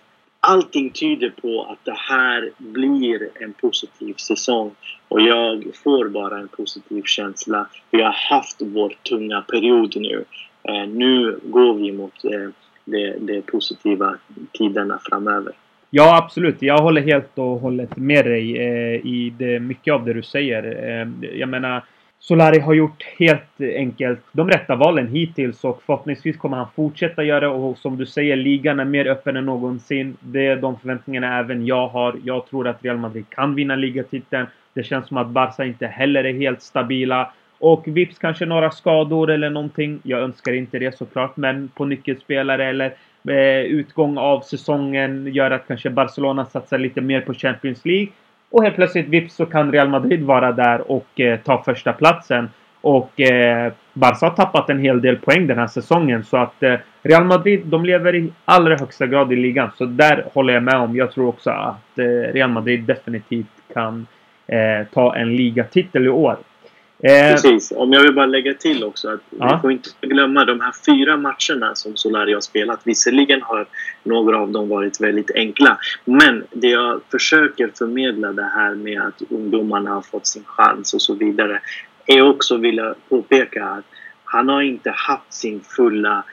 allting 0.48 0.90
tyder 0.90 1.30
på 1.30 1.66
att 1.70 1.84
det 1.84 1.96
här 1.96 2.50
blir 2.58 3.28
en 3.34 3.52
positiv 3.52 4.14
säsong. 4.14 4.70
Och 5.08 5.20
jag 5.20 5.64
får 5.84 6.08
bara 6.08 6.38
en 6.38 6.48
positiv 6.48 7.02
känsla. 7.04 7.66
Vi 7.90 8.02
har 8.02 8.12
haft 8.12 8.62
vår 8.62 8.94
tunga 9.08 9.40
period 9.40 9.96
nu. 9.96 10.24
Eh, 10.68 10.88
nu 10.88 11.38
går 11.42 11.74
vi 11.74 11.92
mot 11.92 12.24
eh, 12.24 12.48
de, 12.84 13.16
de 13.18 13.42
positiva 13.42 14.16
tiderna 14.52 14.98
framöver. 15.02 15.52
Ja, 15.90 16.16
absolut. 16.16 16.62
Jag 16.62 16.78
håller 16.78 17.00
helt 17.00 17.38
och 17.38 17.60
hållet 17.60 17.96
med 17.96 18.24
dig 18.24 18.58
eh, 18.58 19.06
i 19.06 19.34
det, 19.38 19.60
mycket 19.60 19.94
av 19.94 20.04
det 20.04 20.12
du 20.12 20.22
säger. 20.22 20.64
Eh, 20.64 21.28
jag 21.38 21.48
menar, 21.48 21.84
Solari 22.18 22.58
har 22.58 22.74
gjort 22.74 23.02
helt 23.18 23.60
enkelt 23.60 24.20
de 24.32 24.50
rätta 24.50 24.76
valen 24.76 25.08
hittills 25.08 25.64
och 25.64 25.82
förhoppningsvis 25.86 26.36
kommer 26.36 26.56
han 26.56 26.66
fortsätta 26.76 27.24
göra 27.24 27.50
och 27.50 27.78
som 27.78 27.96
du 27.96 28.06
säger, 28.06 28.36
ligan 28.36 28.80
är 28.80 28.84
mer 28.84 29.06
öppen 29.06 29.36
än 29.36 29.46
någonsin. 29.46 30.16
Det 30.20 30.46
är 30.46 30.56
de 30.56 30.78
förväntningarna 30.78 31.38
även 31.38 31.66
jag 31.66 31.88
har. 31.88 32.16
Jag 32.24 32.46
tror 32.46 32.68
att 32.68 32.84
Real 32.84 32.96
Madrid 32.96 33.24
kan 33.28 33.54
vinna 33.54 33.76
ligatiteln. 33.76 34.46
Det 34.74 34.82
känns 34.82 35.08
som 35.08 35.16
att 35.16 35.28
Barca 35.28 35.64
inte 35.64 35.86
heller 35.86 36.24
är 36.24 36.32
helt 36.32 36.62
stabila. 36.62 37.32
Och 37.58 37.82
vips 37.86 38.18
kanske 38.18 38.46
några 38.46 38.70
skador 38.70 39.30
eller 39.30 39.50
någonting. 39.50 40.00
Jag 40.02 40.20
önskar 40.20 40.52
inte 40.52 40.78
det 40.78 40.96
såklart, 40.96 41.36
men 41.36 41.68
på 41.68 41.84
nyckelspelare 41.84 42.68
eller 42.68 42.94
eh, 43.28 43.64
utgång 43.64 44.18
av 44.18 44.40
säsongen 44.40 45.26
gör 45.32 45.50
att 45.50 45.68
kanske 45.68 45.90
Barcelona 45.90 46.44
satsar 46.44 46.78
lite 46.78 47.00
mer 47.00 47.20
på 47.20 47.34
Champions 47.34 47.84
League. 47.84 48.08
Och 48.54 48.62
helt 48.62 48.76
plötsligt 48.76 49.08
vips 49.08 49.34
så 49.34 49.46
kan 49.46 49.72
Real 49.72 49.88
Madrid 49.88 50.22
vara 50.22 50.52
där 50.52 50.90
och 50.90 51.20
eh, 51.20 51.38
ta 51.40 51.62
första 51.62 51.92
platsen. 51.92 52.50
Och 52.80 53.20
eh, 53.20 53.72
Barca 53.92 54.26
har 54.26 54.30
tappat 54.30 54.70
en 54.70 54.78
hel 54.78 55.00
del 55.00 55.16
poäng 55.16 55.46
den 55.46 55.58
här 55.58 55.66
säsongen. 55.66 56.24
Så 56.24 56.36
att 56.36 56.62
eh, 56.62 56.74
Real 57.02 57.24
Madrid, 57.24 57.62
de 57.66 57.84
lever 57.84 58.14
i 58.14 58.32
allra 58.44 58.76
högsta 58.76 59.06
grad 59.06 59.32
i 59.32 59.36
ligan. 59.36 59.70
Så 59.78 59.84
där 59.84 60.24
håller 60.34 60.54
jag 60.54 60.62
med 60.62 60.76
om. 60.76 60.96
Jag 60.96 61.12
tror 61.12 61.28
också 61.28 61.50
att 61.50 61.98
eh, 61.98 62.32
Real 62.32 62.50
Madrid 62.50 62.84
definitivt 62.84 63.46
kan 63.74 64.06
eh, 64.46 64.86
ta 64.92 65.16
en 65.16 65.36
ligatitel 65.36 66.06
i 66.06 66.08
år. 66.08 66.36
Eh, 66.98 67.32
Precis. 67.32 67.72
Om 67.76 67.92
jag 67.92 68.02
vill 68.02 68.14
bara 68.14 68.26
lägga 68.26 68.54
till 68.54 68.84
också 68.84 69.08
att 69.08 69.20
ja. 69.30 69.54
vi 69.54 69.60
får 69.60 69.72
inte 69.72 69.90
glömma 70.00 70.44
de 70.44 70.60
här 70.60 70.72
fyra 70.86 71.16
matcherna 71.16 71.74
som 71.74 71.96
Solari 71.96 72.34
har 72.34 72.40
spelat. 72.40 72.80
Visserligen 72.84 73.42
har 73.42 73.66
några 74.02 74.38
av 74.38 74.52
dem 74.52 74.68
varit 74.68 75.00
väldigt 75.00 75.30
enkla. 75.34 75.78
Men 76.04 76.44
det 76.50 76.68
jag 76.68 77.00
försöker 77.10 77.70
förmedla 77.78 78.32
det 78.32 78.50
här 78.54 78.74
med 78.74 79.02
att 79.02 79.22
ungdomarna 79.30 79.90
har 79.90 80.02
fått 80.02 80.26
sin 80.26 80.44
chans 80.44 80.94
och 80.94 81.02
så 81.02 81.14
vidare 81.14 81.60
är 82.06 82.22
också 82.22 82.56
vilja 82.56 82.94
påpeka 83.08 83.64
att 83.64 83.84
han 84.24 84.48
har 84.48 84.62
inte 84.62 84.90
haft 84.90 85.32
sin 85.32 85.60
fulla 85.60 86.24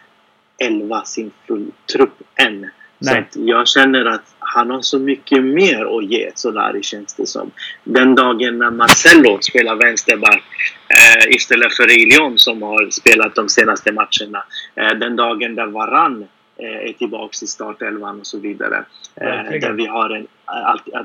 elva, 0.57 1.03
sin 1.03 1.31
full 1.47 1.71
trupp 1.93 2.21
än. 2.35 2.69
Nej. 3.01 3.27
Så 3.29 3.39
jag 3.45 3.67
känner 3.67 4.05
att 4.05 4.35
han 4.39 4.69
har 4.69 4.81
så 4.81 4.99
mycket 4.99 5.43
mer 5.43 5.97
att 5.97 6.05
ge 6.05 6.31
Solari 6.35 6.83
känns 6.83 7.13
det 7.13 7.25
som. 7.25 7.51
Den 7.83 8.15
dagen 8.15 8.57
när 8.57 8.71
Marcello 8.71 9.37
spelar 9.41 9.75
vänsterback 9.75 10.43
eh, 10.87 11.35
istället 11.35 11.73
för 11.73 11.91
Ilion 11.91 12.37
som 12.37 12.61
har 12.61 12.89
spelat 12.89 13.35
de 13.35 13.49
senaste 13.49 13.91
matcherna. 13.91 14.43
Eh, 14.75 14.97
den 14.99 15.15
dagen 15.15 15.55
där 15.55 15.67
Varann 15.67 16.21
eh, 16.21 16.27
är 16.65 16.93
tillbaka 16.93 17.37
i 17.43 17.47
startelvan 17.47 18.19
och 18.19 18.27
så 18.27 18.39
vidare. 18.39 18.85
Eh, 19.15 19.59
där, 19.61 19.71
vi 19.73 19.85
har 19.85 20.09
en, 20.09 20.27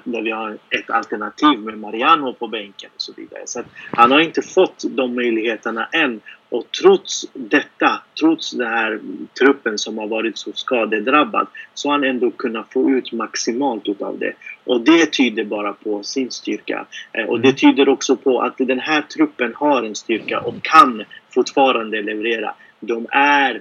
där 0.05 0.23
vi 0.23 0.31
har 0.31 0.59
ett 0.71 0.91
alternativ 0.91 1.59
med 1.59 1.79
Mariano 1.79 2.33
på 2.33 2.49
bänken 2.49 2.91
och 2.95 3.03
så 3.03 3.13
vidare. 3.17 3.43
Så 3.45 3.63
han 3.91 4.11
har 4.11 4.21
inte 4.21 4.43
fått 4.43 4.85
de 4.89 5.15
möjligheterna 5.15 5.89
än. 5.93 6.21
Och 6.49 6.65
trots 6.83 7.27
detta, 7.33 8.03
trots 8.21 8.51
den 8.51 8.67
här 8.67 9.01
truppen 9.39 9.79
som 9.79 9.99
har 9.99 10.07
varit 10.07 10.39
så 10.39 10.53
skadedrabbad, 10.53 11.47
så 11.75 11.89
har 11.89 11.93
han 11.93 12.05
ändå 12.05 12.31
kunnat 12.31 12.73
få 12.73 12.91
ut 12.91 13.13
maximalt 13.13 13.89
utav 13.89 14.19
det. 14.19 14.33
Och 14.65 14.81
det 14.81 15.07
tyder 15.07 15.45
bara 15.45 15.73
på 15.73 16.03
sin 16.03 16.31
styrka. 16.31 16.87
Eh, 17.13 17.25
och 17.25 17.41
det 17.41 17.49
mm. 17.49 17.57
tyder 17.57 17.89
också 17.89 18.17
på 18.17 18.41
att 18.41 18.55
den 18.59 18.81
här 18.81 19.03
truppen 19.03 19.55
har 19.55 19.83
en 19.83 19.95
styrka 19.95 20.41
och 20.41 20.55
kan 20.63 21.05
fortfarande 21.31 22.03
leverera. 22.03 22.55
De 22.81 23.07
är 23.11 23.61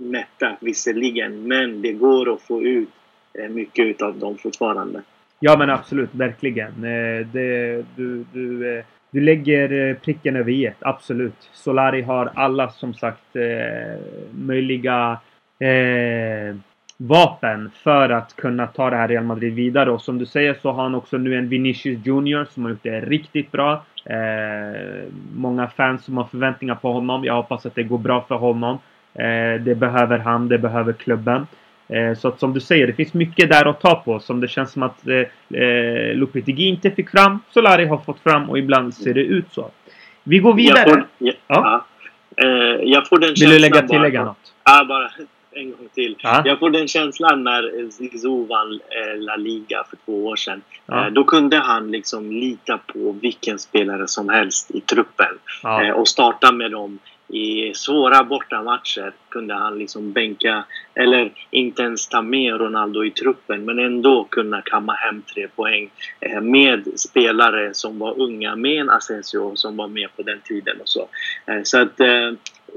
mätta 0.00 0.56
visserligen, 0.60 1.48
men 1.48 1.82
det 1.82 1.92
går 1.92 2.32
att 2.32 2.42
få 2.42 2.62
ut 2.62 2.88
eh, 3.34 3.48
mycket 3.48 3.86
utav 3.86 4.18
dem 4.18 4.38
fortfarande. 4.38 5.02
Ja 5.40 5.56
men 5.56 5.70
absolut, 5.70 6.10
verkligen. 6.12 6.84
Eh, 6.84 7.26
det, 7.26 7.84
du, 7.96 8.24
du 8.32 8.76
eh, 8.78 8.84
du 9.12 9.20
lägger 9.20 9.94
pricken 9.94 10.36
över 10.36 10.52
i 10.52 10.72
absolut. 10.80 11.50
Solari 11.52 12.02
har 12.02 12.30
alla 12.34 12.70
som 12.70 12.94
sagt 12.94 13.36
möjliga 14.30 15.18
eh, 15.58 16.56
vapen 16.96 17.70
för 17.74 18.10
att 18.10 18.36
kunna 18.36 18.66
ta 18.66 18.90
det 18.90 18.96
här 18.96 19.08
Real 19.08 19.24
Madrid 19.24 19.54
vidare. 19.54 19.90
Och 19.90 20.02
som 20.02 20.18
du 20.18 20.26
säger 20.26 20.54
så 20.62 20.72
har 20.72 20.82
han 20.82 20.94
också 20.94 21.18
nu 21.18 21.38
en 21.38 21.48
Vinicius 21.48 22.06
Junior 22.06 22.44
som 22.44 22.62
har 22.62 22.70
gjort 22.70 22.82
det 22.82 23.00
riktigt 23.00 23.52
bra. 23.52 23.84
Eh, 24.04 25.04
många 25.36 25.68
fans 25.68 26.04
som 26.04 26.16
har 26.16 26.24
förväntningar 26.24 26.74
på 26.74 26.92
honom. 26.92 27.24
Jag 27.24 27.34
hoppas 27.34 27.66
att 27.66 27.74
det 27.74 27.82
går 27.82 27.98
bra 27.98 28.24
för 28.28 28.34
honom. 28.34 28.78
Eh, 29.14 29.60
det 29.60 29.74
behöver 29.74 30.18
han, 30.18 30.48
det 30.48 30.58
behöver 30.58 30.92
klubben. 30.92 31.46
Eh, 31.88 32.18
så 32.18 32.28
att 32.28 32.40
som 32.40 32.52
du 32.52 32.60
säger, 32.60 32.86
det 32.86 32.92
finns 32.92 33.14
mycket 33.14 33.50
där 33.50 33.68
att 33.68 33.80
ta 33.80 33.94
på 33.94 34.20
som 34.20 34.40
det 34.40 34.48
känns 34.48 34.72
som 34.72 34.82
att 34.82 35.06
eh, 35.06 35.60
eh 35.60 36.14
Lopetegui 36.14 36.68
inte 36.68 36.90
fick 36.90 37.10
fram. 37.10 37.40
Solari 37.50 37.86
har 37.86 37.98
fått 37.98 38.20
fram 38.20 38.50
och 38.50 38.58
ibland 38.58 38.94
ser 38.94 39.14
det 39.14 39.20
ut 39.20 39.52
så. 39.52 39.70
Vi 40.22 40.38
går 40.38 40.54
vidare. 40.54 40.88
Jag 40.88 40.90
får, 40.90 41.06
ja, 41.18 41.32
ja. 41.46 41.84
ja. 42.36 42.46
Jag 42.82 43.08
får 43.08 43.18
den 43.18 43.34
Vill 43.40 43.50
du 43.50 43.58
lägga 43.58 43.82
tillägga 43.82 44.24
något? 44.24 44.54
Ja, 44.64 44.84
bara 44.88 45.10
en 45.60 45.70
gång 45.70 45.88
till. 45.94 46.16
Ja. 46.22 46.42
Jag 46.44 46.58
får 46.58 46.70
den 46.70 46.88
känslan 46.88 47.44
när 47.44 47.90
Zizou 47.90 48.46
vann 48.46 48.80
La 49.16 49.36
Liga 49.36 49.84
för 49.90 49.96
två 50.04 50.26
år 50.26 50.36
sedan. 50.36 50.62
Ja. 50.86 51.10
Då 51.10 51.24
kunde 51.24 51.56
han 51.56 51.90
liksom 51.90 52.32
lita 52.32 52.78
på 52.78 53.16
vilken 53.22 53.58
spelare 53.58 54.08
som 54.08 54.28
helst 54.28 54.70
i 54.70 54.80
truppen 54.80 55.38
och 55.94 56.08
starta 56.08 56.52
med 56.52 56.70
dem 56.70 56.98
i 57.32 57.72
svåra 57.74 58.24
bortamatcher 58.24 59.12
kunde 59.28 59.54
han 59.54 59.78
liksom 59.78 60.12
bänka 60.12 60.64
eller 60.94 61.32
inte 61.50 61.82
ens 61.82 62.08
ta 62.08 62.22
med 62.22 62.60
Ronaldo 62.60 63.04
i 63.04 63.10
truppen 63.10 63.64
men 63.64 63.78
ändå 63.78 64.24
kunna 64.24 64.62
kamma 64.62 64.92
hem 64.92 65.22
tre 65.34 65.48
poäng 65.48 65.90
eh, 66.20 66.40
med 66.40 67.00
spelare 67.00 67.74
som 67.74 67.98
var 67.98 68.20
unga 68.20 68.56
med 68.56 68.80
en 68.80 68.90
Asensio 68.90 69.56
som 69.56 69.76
var 69.76 69.88
med 69.88 70.08
på 70.16 70.22
den 70.22 70.40
tiden 70.44 70.80
och 70.80 70.88
så. 70.88 71.08
Eh, 71.46 71.62
så 71.62 71.78
att 71.78 72.00
eh, 72.00 72.32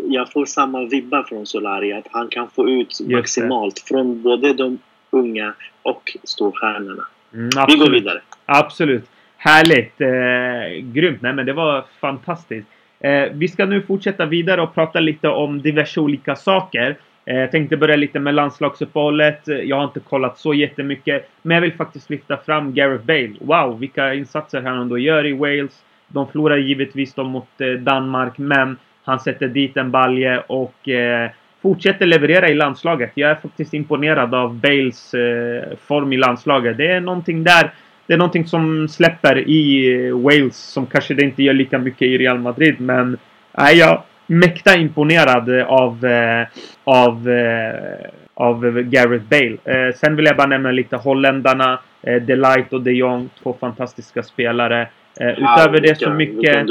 jag 0.08 0.32
får 0.32 0.46
samma 0.46 0.86
vibbar 0.86 1.24
från 1.24 1.46
Solari 1.46 1.94
att 1.94 2.08
han 2.12 2.28
kan 2.28 2.50
få 2.50 2.70
ut 2.70 3.00
maximalt 3.02 3.80
från 3.80 4.22
både 4.22 4.54
de 4.54 4.80
unga 5.10 5.54
och 5.82 6.18
storstjärnorna. 6.24 7.04
Mm, 7.34 7.50
Vi 7.68 7.76
går 7.76 7.90
vidare. 7.90 8.22
Absolut. 8.46 9.04
Härligt! 9.38 10.02
Eh, 10.02 10.86
grymt! 10.94 11.22
Nej 11.22 11.34
men 11.34 11.46
det 11.46 11.54
var 11.54 11.86
fantastiskt. 12.02 12.68
Eh, 13.04 13.32
vi 13.34 13.48
ska 13.48 13.66
nu 13.66 13.82
fortsätta 13.82 14.26
vidare 14.26 14.62
och 14.62 14.74
prata 14.74 15.00
lite 15.00 15.28
om 15.28 15.62
diverse 15.62 16.00
olika 16.00 16.36
saker. 16.36 16.98
Eh, 17.26 17.38
jag 17.38 17.52
tänkte 17.52 17.78
börja 17.78 17.96
lite 17.96 18.20
med 18.20 18.36
landslagsuppehållet. 18.36 19.48
Eh, 19.48 19.56
jag 19.56 19.76
har 19.76 19.84
inte 19.84 20.00
kollat 20.00 20.38
så 20.38 20.54
jättemycket. 20.54 21.30
Men 21.42 21.56
jag 21.56 21.62
vill 21.62 21.74
faktiskt 21.74 22.10
lyfta 22.10 22.38
fram 22.38 22.74
Gareth 22.74 23.06
Bale. 23.06 23.34
Wow, 23.40 23.80
vilka 23.80 24.14
insatser 24.14 24.62
han 24.62 24.82
ändå 24.82 24.98
gör 24.98 25.26
i 25.26 25.34
Wales. 25.34 25.84
De 26.08 26.28
förlorar 26.28 26.58
givetvis 26.58 27.14
dem 27.14 27.28
mot 27.28 27.62
eh, 27.62 27.68
Danmark, 27.68 28.38
men 28.38 28.78
han 29.04 29.20
sätter 29.20 29.48
dit 29.48 29.78
en 29.78 29.92
balje 29.92 30.40
och 30.48 30.90
eh, 30.90 31.30
fortsätter 31.62 32.06
leverera 32.06 32.50
i 32.50 32.54
landslaget. 32.54 33.12
Jag 33.14 33.32
är 33.32 33.36
faktiskt 33.36 33.74
imponerad 33.74 34.36
av 34.36 34.56
Bales 34.56 35.14
eh, 35.14 35.78
form 35.88 36.14
i 36.14 36.18
landslaget. 36.18 36.78
Det 36.78 36.88
är 36.88 37.02
någonting 37.02 37.44
där 37.44 37.72
det 38.08 38.14
är 38.14 38.18
någonting 38.18 38.46
som 38.48 38.88
släpper 38.88 39.50
i 39.50 40.12
Wales 40.12 40.58
som 40.58 40.86
kanske 40.86 41.14
det 41.14 41.24
inte 41.24 41.44
gör 41.44 41.54
lika 41.54 41.78
mycket 41.78 42.02
i 42.02 42.18
Real 42.18 42.40
Madrid. 42.40 42.76
Men 42.80 43.18
nej, 43.58 43.78
jag 43.78 43.90
är 43.90 44.02
mäkta 44.28 44.76
imponerad 44.76 45.50
av, 45.62 46.06
eh, 46.06 46.48
av, 46.84 47.30
eh, 47.30 48.10
av 48.34 48.82
Gareth 48.82 49.26
Bale. 49.30 49.58
Eh, 49.64 49.96
sen 49.96 50.16
vill 50.16 50.26
jag 50.26 50.38
bara 50.38 50.48
nämna 50.48 50.72
lite 50.72 50.96
holländarna. 50.96 51.80
Eh, 52.02 52.22
Delight 52.22 52.74
och 52.74 52.82
de 52.82 52.92
Jong, 52.92 53.30
två 53.44 53.56
fantastiska 53.60 54.24
spelare. 54.24 54.88
Utöver 55.20 55.80
det 55.82 56.00
så 56.00 56.10
mycket 56.10 56.68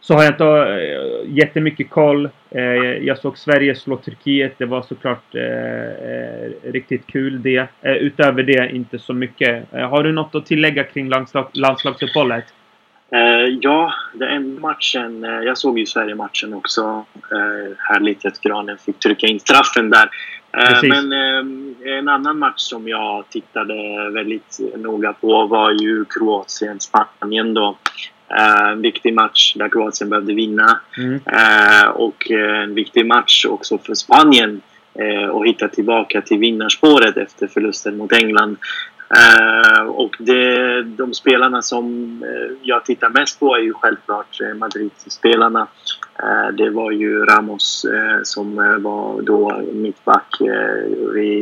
så 0.00 0.14
har 0.14 0.22
jag 0.22 0.32
inte 0.32 0.44
äh, 0.44 1.38
jättemycket 1.38 1.90
koll. 1.90 2.28
Äh, 2.50 2.62
jag 3.06 3.18
såg 3.18 3.38
Sverige 3.38 3.74
slå 3.74 3.96
Turkiet. 3.96 4.54
Det 4.58 4.66
var 4.66 4.82
såklart 4.82 5.34
äh, 5.34 6.70
riktigt 6.72 7.06
kul 7.06 7.42
det. 7.42 7.68
Äh, 7.82 7.92
utöver 7.92 8.42
det 8.42 8.70
inte 8.72 8.98
så 8.98 9.12
mycket. 9.12 9.64
har 9.72 10.02
du 10.02 10.12
något 10.12 10.34
att 10.34 10.46
tillägga 10.46 10.84
kring 10.84 11.08
landslag, 11.08 11.48
landslagsuppehållet? 11.52 12.44
ja, 13.60 13.92
den 14.14 14.60
matchen. 14.60 15.22
jag 15.22 15.58
såg 15.58 15.78
ju 15.78 15.86
Sverige-matchen 15.86 16.54
också. 16.54 17.04
härligt 17.78 18.26
att 18.26 18.40
Granen 18.40 18.78
fick 18.78 18.98
trycka 18.98 19.26
in 19.26 19.40
straffen 19.40 19.90
där. 19.90 20.08
men 20.82 21.12
en 21.84 22.08
annan 22.08 22.38
match 22.38 22.60
som 22.60 22.88
jag 22.88 23.24
tittade 23.28 24.10
väldigt 24.10 24.58
noga 24.76 25.12
på 25.12 25.46
var 25.46 25.70
ju 25.70 26.04
Kroatien-Spanien 26.04 27.54
då. 27.54 27.76
Eh, 28.38 28.68
en 28.70 28.82
viktig 28.82 29.14
match 29.14 29.54
där 29.56 29.68
Kroatien 29.68 30.10
behövde 30.10 30.34
vinna. 30.34 30.80
Mm. 30.96 31.14
Uh, 31.14 31.88
och 31.88 32.30
uh, 32.30 32.62
en 32.62 32.74
viktig 32.74 33.06
match 33.06 33.44
också 33.44 33.78
för 33.78 33.94
Spanien 33.94 34.60
att 35.34 35.46
hitta 35.46 35.68
tillbaka 35.68 36.20
till 36.20 36.38
vinnarspåret 36.38 37.16
efter 37.16 37.46
förlusten 37.46 37.96
mot 37.96 38.12
England. 38.12 38.56
och 39.88 40.16
det, 40.18 40.82
de 40.82 41.14
spelarna 41.14 41.62
som 41.62 42.24
jag 42.62 42.84
tittar 42.84 43.10
mest 43.10 43.40
på 43.40 43.56
är 43.56 43.60
ju 43.60 43.72
självklart 43.72 44.38
Madrid-spelarna. 44.56 45.66
det 46.52 46.70
var 46.70 46.90
ju 46.90 47.24
Ramos 47.24 47.86
som 48.22 48.56
var 48.56 49.22
då 49.22 49.62
mittback. 49.72 50.36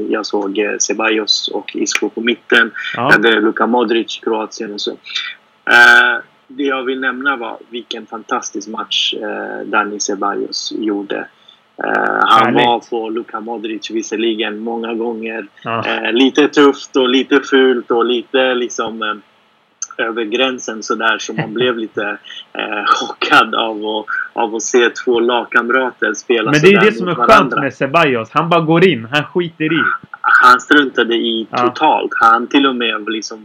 jag 0.08 0.26
såg 0.26 0.60
Ceballos 0.78 1.48
och 1.48 1.76
Isco 1.76 2.08
på 2.08 2.20
mitten. 2.20 2.70
Ja. 2.96 3.02
Jag 3.02 3.10
hade 3.12 3.40
Luka 3.40 3.66
Modric, 3.66 4.20
Kroatien 4.22 4.72
och 4.72 4.80
så 4.80 4.96
det 6.48 6.62
jag 6.62 6.82
vill 6.82 7.00
nämna 7.00 7.36
var 7.36 7.58
vilken 7.70 8.06
fantastisk 8.06 8.68
match 8.68 9.14
eh, 9.14 9.66
Dani 9.66 10.00
Ceballos 10.00 10.72
gjorde. 10.78 11.28
Eh, 11.84 12.20
han 12.20 12.54
var 12.54 12.90
på 12.90 13.08
Luka 13.08 13.40
Modric 13.40 13.90
visserligen 13.90 14.58
många 14.58 14.94
gånger. 14.94 15.46
Ja. 15.64 15.84
Eh, 15.86 16.12
lite 16.12 16.48
tufft 16.48 16.96
och 16.96 17.08
lite 17.08 17.40
fult 17.40 17.90
och 17.90 18.04
lite 18.04 18.54
liksom 18.54 19.02
eh, 19.02 19.14
över 20.06 20.24
gränsen 20.24 20.82
sådär 20.82 21.18
så 21.18 21.32
man 21.32 21.54
blev 21.54 21.78
lite 21.78 22.18
eh, 22.52 22.84
chockad 22.86 23.54
av 23.54 23.86
att, 23.86 24.06
av 24.32 24.54
att 24.54 24.62
se 24.62 24.90
två 24.90 25.20
lagkamrater 25.20 26.14
spela 26.14 26.50
Men 26.50 26.60
det 26.60 26.68
är 26.68 26.84
det 26.84 26.92
som 26.92 27.08
är 27.08 27.14
skönt 27.14 27.54
med 27.54 27.74
Ceballos. 27.74 28.30
Han 28.32 28.48
bara 28.48 28.60
går 28.60 28.88
in. 28.88 29.08
Han 29.12 29.24
skiter 29.24 29.64
i. 29.64 29.82
Han 30.20 30.60
struntade 30.60 31.14
i 31.14 31.46
totalt. 31.50 32.12
Ja. 32.20 32.26
Han 32.26 32.46
till 32.46 32.66
och 32.66 32.76
med 32.76 33.08
liksom 33.08 33.44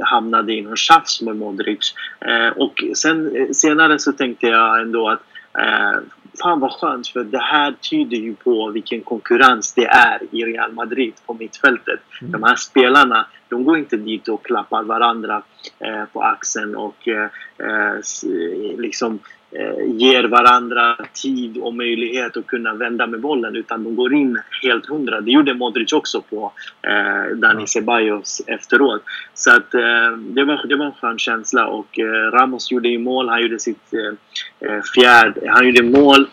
hamnade 0.00 0.52
i 0.52 0.62
någon 0.62 0.76
tjafs 0.76 1.22
med 1.22 1.36
Modric. 1.36 1.94
Eh, 2.20 2.48
och 2.48 2.84
sen, 2.96 3.36
eh, 3.36 3.50
senare 3.52 3.98
så 3.98 4.12
tänkte 4.12 4.46
jag 4.46 4.80
ändå 4.80 5.08
att 5.08 5.22
eh, 5.58 6.00
fan 6.42 6.60
vad 6.60 6.72
skönt 6.72 7.08
för 7.08 7.24
det 7.24 7.42
här 7.42 7.74
tyder 7.90 8.16
ju 8.16 8.34
på 8.34 8.70
vilken 8.70 9.00
konkurrens 9.00 9.74
det 9.74 9.86
är 9.86 10.18
i 10.30 10.44
Real 10.44 10.72
Madrid 10.72 11.14
på 11.26 11.34
mittfältet. 11.34 12.00
Mm. 12.20 12.32
De 12.32 12.42
här 12.42 12.56
spelarna, 12.56 13.26
de 13.54 13.64
går 13.64 13.78
inte 13.78 13.96
dit 13.96 14.28
och 14.28 14.44
klappar 14.44 14.82
varandra 14.82 15.42
eh, 15.78 16.04
på 16.12 16.22
axeln 16.22 16.76
och 16.76 17.08
eh, 17.08 17.28
eh 17.58 18.78
liksom 18.78 19.18
eh, 19.50 19.96
ger 19.96 20.24
varandra 20.24 20.96
tid 21.12 21.58
och 21.58 21.74
möjlighet 21.74 22.36
att 22.36 22.46
kunna 22.46 22.74
vända 22.74 23.06
med 23.06 23.20
bollen 23.20 23.56
utan 23.56 23.84
de 23.84 23.96
går 23.96 24.14
in 24.14 24.40
helt 24.62 24.86
hundra. 24.86 25.20
Det 25.20 25.30
gjorde 25.30 25.54
Modric 25.54 25.92
också 25.92 26.20
på 26.20 26.52
eh, 26.82 27.36
Dani 27.36 27.66
Ceballos 27.66 28.42
efteråt. 28.46 29.02
Så 29.34 29.50
att 29.50 29.74
eh, 29.74 30.10
det, 30.18 30.44
var, 30.44 30.66
det 30.68 30.76
var 30.76 30.86
en 30.86 30.92
skön 30.92 31.18
känsla 31.18 31.66
och 31.66 31.98
eh, 31.98 32.30
Ramos 32.30 32.70
gjorde 32.70 32.88
ju 32.88 32.98
mål. 32.98 33.28
Han 33.28 33.42
gjorde 33.42 33.58
sitt 33.58 33.94
eh, 33.94 34.68
eh 34.68 34.82
fjärde... 34.94 35.40
Han 35.50 35.66
gjorde 35.66 35.82
mål 35.82 36.26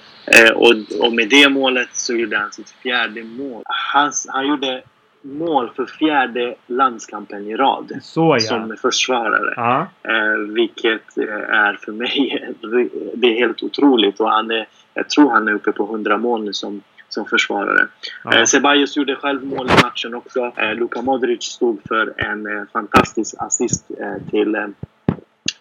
och, 0.56 1.06
och 1.06 1.14
med 1.14 1.30
det 1.30 1.50
målet 1.50 1.90
så 1.92 2.14
gjorde 2.14 2.38
han 2.38 2.52
sitt 2.52 2.70
fjärde 2.70 3.24
mål. 3.24 3.64
Han, 3.66 4.12
han 4.28 4.48
gjorde 4.48 4.84
mål 5.22 5.70
för 5.76 5.86
fjärde 5.86 6.56
landskampen 6.68 7.48
i 7.48 7.56
rad 7.56 8.00
Så, 8.02 8.36
ja. 8.36 8.40
som 8.40 8.76
försvarare. 8.82 9.54
Ja. 9.56 9.88
Eh, 10.04 10.38
vilket 10.38 11.18
eh, 11.18 11.50
är 11.50 11.74
för 11.74 11.92
mig 11.92 12.54
det 13.14 13.28
är 13.28 13.40
helt 13.40 13.64
otroligt. 13.64 14.20
Och 14.20 14.30
han 14.30 14.52
är, 14.52 14.68
jag 14.94 15.10
tror 15.10 15.32
han 15.32 15.48
är 15.48 15.54
uppe 15.54 15.72
på 15.72 15.84
100 15.84 16.18
mål 16.18 16.44
nu 16.44 16.54
som, 16.54 16.82
som 17.10 17.26
försvarare. 17.26 17.88
Ja. 18.24 18.38
Eh, 18.38 18.46
Ceballos 18.46 18.98
gjorde 18.98 19.16
själv 19.16 19.46
mål 19.46 19.68
i 19.68 19.84
matchen 19.84 20.16
också. 20.16 20.52
Eh, 20.56 20.76
Luka 20.76 21.02
Modric 21.02 21.44
stod 21.44 21.82
för 21.88 22.14
en 22.18 22.46
eh, 22.46 22.64
fantastisk 22.74 23.36
assist 23.40 23.92
eh, 24.00 24.30
till 24.30 24.74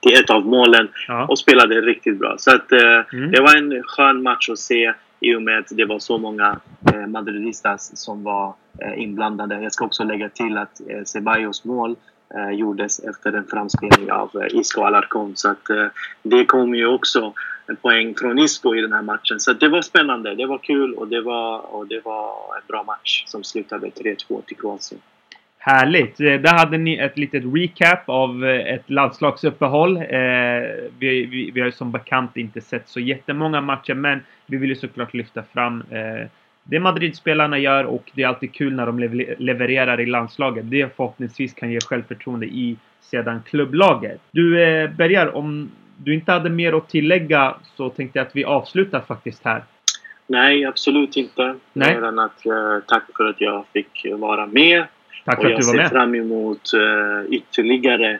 till 0.01 0.15
ett 0.15 0.31
av 0.31 0.47
målen 0.47 0.89
ja. 1.09 1.27
och 1.27 1.39
spelade 1.39 1.81
riktigt 1.81 2.19
bra. 2.19 2.35
Så 2.39 2.55
att, 2.55 2.73
mm. 2.73 3.31
det 3.31 3.41
var 3.41 3.57
en 3.57 3.83
skön 3.83 4.23
match 4.23 4.49
att 4.49 4.59
se 4.59 4.95
i 5.21 5.35
och 5.35 5.43
med 5.43 5.59
att 5.59 5.67
det 5.71 5.85
var 5.85 5.99
så 5.99 6.19
många 6.19 6.61
eh, 6.95 7.07
madridistas 7.07 7.97
som 7.97 8.23
var 8.23 8.55
eh, 8.79 9.03
inblandade. 9.03 9.63
Jag 9.63 9.73
ska 9.73 9.85
också 9.85 10.05
lägga 10.05 10.29
till 10.29 10.59
att 10.59 10.81
eh, 10.89 11.05
Ceballos 11.05 11.65
mål 11.65 11.97
eh, 12.35 12.51
gjordes 12.51 12.99
efter 12.99 13.33
en 13.33 13.47
framspelning 13.47 14.13
av 14.13 14.31
eh, 14.35 14.59
Isco 14.61 14.83
Alarcon. 14.83 15.37
Så 15.37 15.51
att, 15.51 15.71
eh, 15.71 15.87
det 16.23 16.45
kom 16.45 16.75
ju 16.75 16.87
också 16.87 17.33
en 17.67 17.77
poäng 17.77 18.15
från 18.15 18.39
Isco 18.39 18.75
i 18.75 18.81
den 18.81 18.93
här 18.93 19.03
matchen. 19.03 19.41
Så 19.41 19.53
det 19.53 19.69
var 19.69 19.83
spännande, 19.83 20.35
det 20.35 20.47
var 20.47 20.59
kul 20.59 20.95
och 20.95 21.09
det 21.09 21.21
var, 21.21 21.75
och 21.75 21.87
det 21.87 22.01
var 22.05 22.57
en 22.57 22.67
bra 22.69 22.83
match 22.83 23.25
som 23.27 23.45
slutade 23.45 23.87
3-2 23.87 24.43
till 24.43 24.57
Kroatien. 24.57 25.01
Härligt! 25.63 26.21
Eh, 26.21 26.41
där 26.41 26.59
hade 26.59 26.79
ni 26.79 26.97
ett 26.97 27.19
litet 27.19 27.43
recap 27.55 28.09
av 28.09 28.45
eh, 28.45 28.75
ett 28.75 28.91
landslagsuppehåll. 28.91 29.97
Eh, 29.97 30.03
vi, 30.99 31.27
vi, 31.27 31.51
vi 31.55 31.61
har 31.61 31.67
ju 31.67 31.73
som 31.73 31.93
bekant 31.93 32.37
inte 32.37 32.61
sett 32.61 32.89
så 32.89 33.01
jättemånga 33.01 33.61
matcher 33.61 33.95
men 33.95 34.21
vi 34.47 34.57
vill 34.57 34.71
ju 34.71 34.77
såklart 34.77 35.15
lyfta 35.15 35.43
fram 35.43 35.85
det 36.65 36.81
Madrid-spelarna 36.81 37.59
gör 37.59 37.85
och 37.85 38.11
det 38.15 38.23
är 38.23 38.29
alltid 38.29 38.55
kul 38.55 38.75
när 38.75 38.87
de 38.87 39.25
levererar 39.39 40.01
i 40.01 40.07
landslaget. 40.07 40.71
Det 40.71 40.97
förhoppningsvis 40.97 41.55
kan 41.55 41.71
ge 41.71 41.79
självförtroende 41.81 42.47
i 42.47 42.77
sedan 43.01 43.43
klubblaget. 43.47 44.21
Du 44.31 44.51
Bergar, 44.97 45.37
om 45.37 45.71
du 45.97 46.15
inte 46.15 46.33
hade 46.33 46.51
mer 46.51 46.73
att 46.73 46.89
tillägga 46.89 47.55
så 47.77 47.89
tänkte 47.89 48.19
jag 48.19 48.27
att 48.27 48.37
vi 48.37 48.45
avslutar 48.45 49.01
faktiskt 49.01 49.45
här. 49.45 49.63
Nej, 50.27 50.65
absolut 50.65 51.17
inte. 51.17 51.55
Nej. 51.73 51.95
Mer 51.95 52.09
än 52.09 52.19
att 52.19 52.43
tack 52.87 53.05
för 53.17 53.29
att 53.29 53.41
jag 53.41 53.65
fick 53.73 54.07
vara 54.19 54.47
med 54.47 54.85
Tack 55.25 55.41
för 55.41 55.51
att 55.53 55.61
du 55.61 55.67
var 55.67 55.75
med. 55.75 55.83
Jag 55.83 55.91
ser 55.91 55.97
fram 55.97 56.15
emot 56.15 56.71
uh, 56.75 57.35
ytterligare 57.35 58.19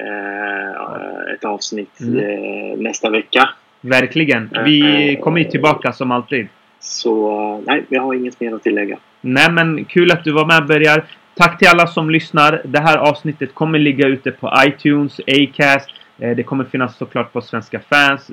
uh, 0.00 1.34
ett 1.34 1.44
avsnitt 1.44 2.00
mm. 2.00 2.16
uh, 2.16 2.78
nästa 2.78 3.10
vecka. 3.10 3.48
Verkligen. 3.80 4.50
Vi 4.64 5.18
kommer 5.22 5.44
tillbaka 5.44 5.92
som 5.92 6.10
alltid. 6.10 6.48
Så 6.80 7.62
nej, 7.66 7.84
jag 7.88 8.02
har 8.02 8.14
inget 8.14 8.40
mer 8.40 8.54
att 8.54 8.62
tillägga. 8.62 8.98
Nej, 9.20 9.52
men 9.52 9.84
kul 9.84 10.12
att 10.12 10.24
du 10.24 10.32
var 10.32 10.46
med 10.46 10.66
Bergar. 10.66 11.04
Tack 11.34 11.58
till 11.58 11.68
alla 11.68 11.86
som 11.86 12.10
lyssnar. 12.10 12.62
Det 12.64 12.80
här 12.80 12.98
avsnittet 12.98 13.54
kommer 13.54 13.78
ligga 13.78 14.08
ute 14.08 14.30
på 14.30 14.52
iTunes, 14.66 15.20
Acast. 15.20 15.90
Det 16.16 16.42
kommer 16.42 16.64
finnas 16.64 16.96
såklart 16.96 17.32
på 17.32 17.40
Svenska 17.40 17.80
fans. 17.80 18.30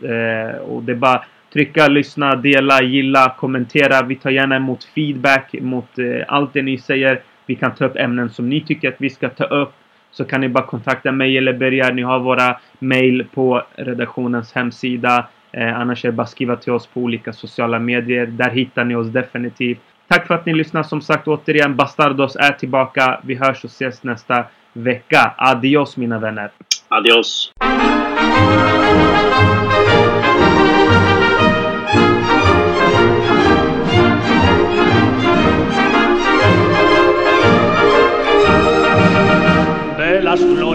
Och 0.67 0.83
det 0.83 0.91
är 0.91 0.95
bara 0.95 1.23
trycka, 1.53 1.87
lyssna, 1.87 2.35
dela, 2.35 2.81
gilla, 2.81 3.35
kommentera. 3.37 4.01
Vi 4.01 4.15
tar 4.15 4.29
gärna 4.29 4.55
emot 4.55 4.83
feedback 4.83 5.55
mot 5.61 5.89
allt 6.27 6.53
det 6.53 6.61
ni 6.61 6.77
säger. 6.77 7.21
Vi 7.45 7.55
kan 7.55 7.75
ta 7.75 7.85
upp 7.85 7.95
ämnen 7.95 8.29
som 8.29 8.49
ni 8.49 8.61
tycker 8.61 8.87
att 8.87 8.95
vi 9.01 9.09
ska 9.09 9.29
ta 9.29 9.43
upp. 9.43 9.73
Så 10.11 10.25
kan 10.25 10.41
ni 10.41 10.49
bara 10.49 10.65
kontakta 10.65 11.11
mig 11.11 11.37
eller 11.37 11.53
Bergar. 11.53 11.93
Ni 11.93 12.01
har 12.01 12.19
våra 12.19 12.59
mail 12.79 13.25
på 13.33 13.63
redaktionens 13.75 14.53
hemsida. 14.53 15.27
Eh, 15.51 15.79
annars 15.79 16.05
är 16.05 16.09
det 16.09 16.13
bara 16.13 16.27
skriva 16.27 16.55
till 16.55 16.73
oss 16.73 16.87
på 16.87 16.99
olika 16.99 17.33
sociala 17.33 17.79
medier. 17.79 18.25
Där 18.25 18.49
hittar 18.49 18.83
ni 18.83 18.95
oss 18.95 19.07
definitivt. 19.07 19.79
Tack 20.07 20.27
för 20.27 20.35
att 20.35 20.45
ni 20.45 20.53
lyssnar. 20.53 20.83
Som 20.83 21.01
sagt 21.01 21.27
återigen, 21.27 21.75
Bastardos 21.75 22.35
är 22.35 22.51
tillbaka. 22.51 23.19
Vi 23.23 23.35
hörs 23.35 23.63
och 23.63 23.69
ses 23.69 24.03
nästa 24.03 24.45
vecka. 24.73 25.33
Adios 25.37 25.97
mina 25.97 26.19
vänner. 26.19 26.51
Adios. 26.87 27.53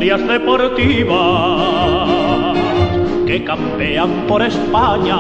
Deportivas 0.01 1.19
que 3.27 3.43
campean 3.45 4.27
por 4.29 4.43
España. 4.43 5.17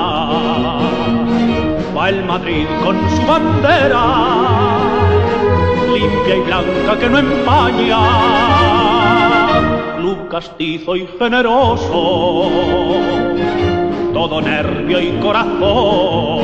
Va 1.96 2.08
el 2.08 2.24
Madrid 2.24 2.66
con 2.84 2.96
su 3.10 3.26
bandera, 3.26 4.04
limpia 5.92 6.36
y 6.36 6.40
blanca 6.40 6.96
que 6.98 7.10
no 7.10 7.18
empaña 7.18 7.98
club 9.96 10.28
castizo 10.28 10.94
y 10.94 11.08
generoso, 11.18 12.50
todo 14.14 14.40
nervio 14.40 15.00
y 15.00 15.10
corazón. 15.20 16.38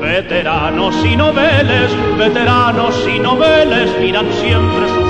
Veteranos 0.00 0.94
y 1.04 1.16
noveles, 1.16 1.90
veteranos 2.16 2.94
y 3.12 3.18
noveles 3.18 3.90
miran 4.00 4.26
siempre 4.34 4.88
sus 4.88 5.09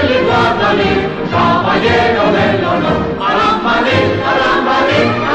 Guadalí, 0.31 0.93
caballero 1.29 2.25
del 2.31 2.65
honor. 2.65 2.99
Arambalí, 3.19 3.99
arambalí, 4.31 5.30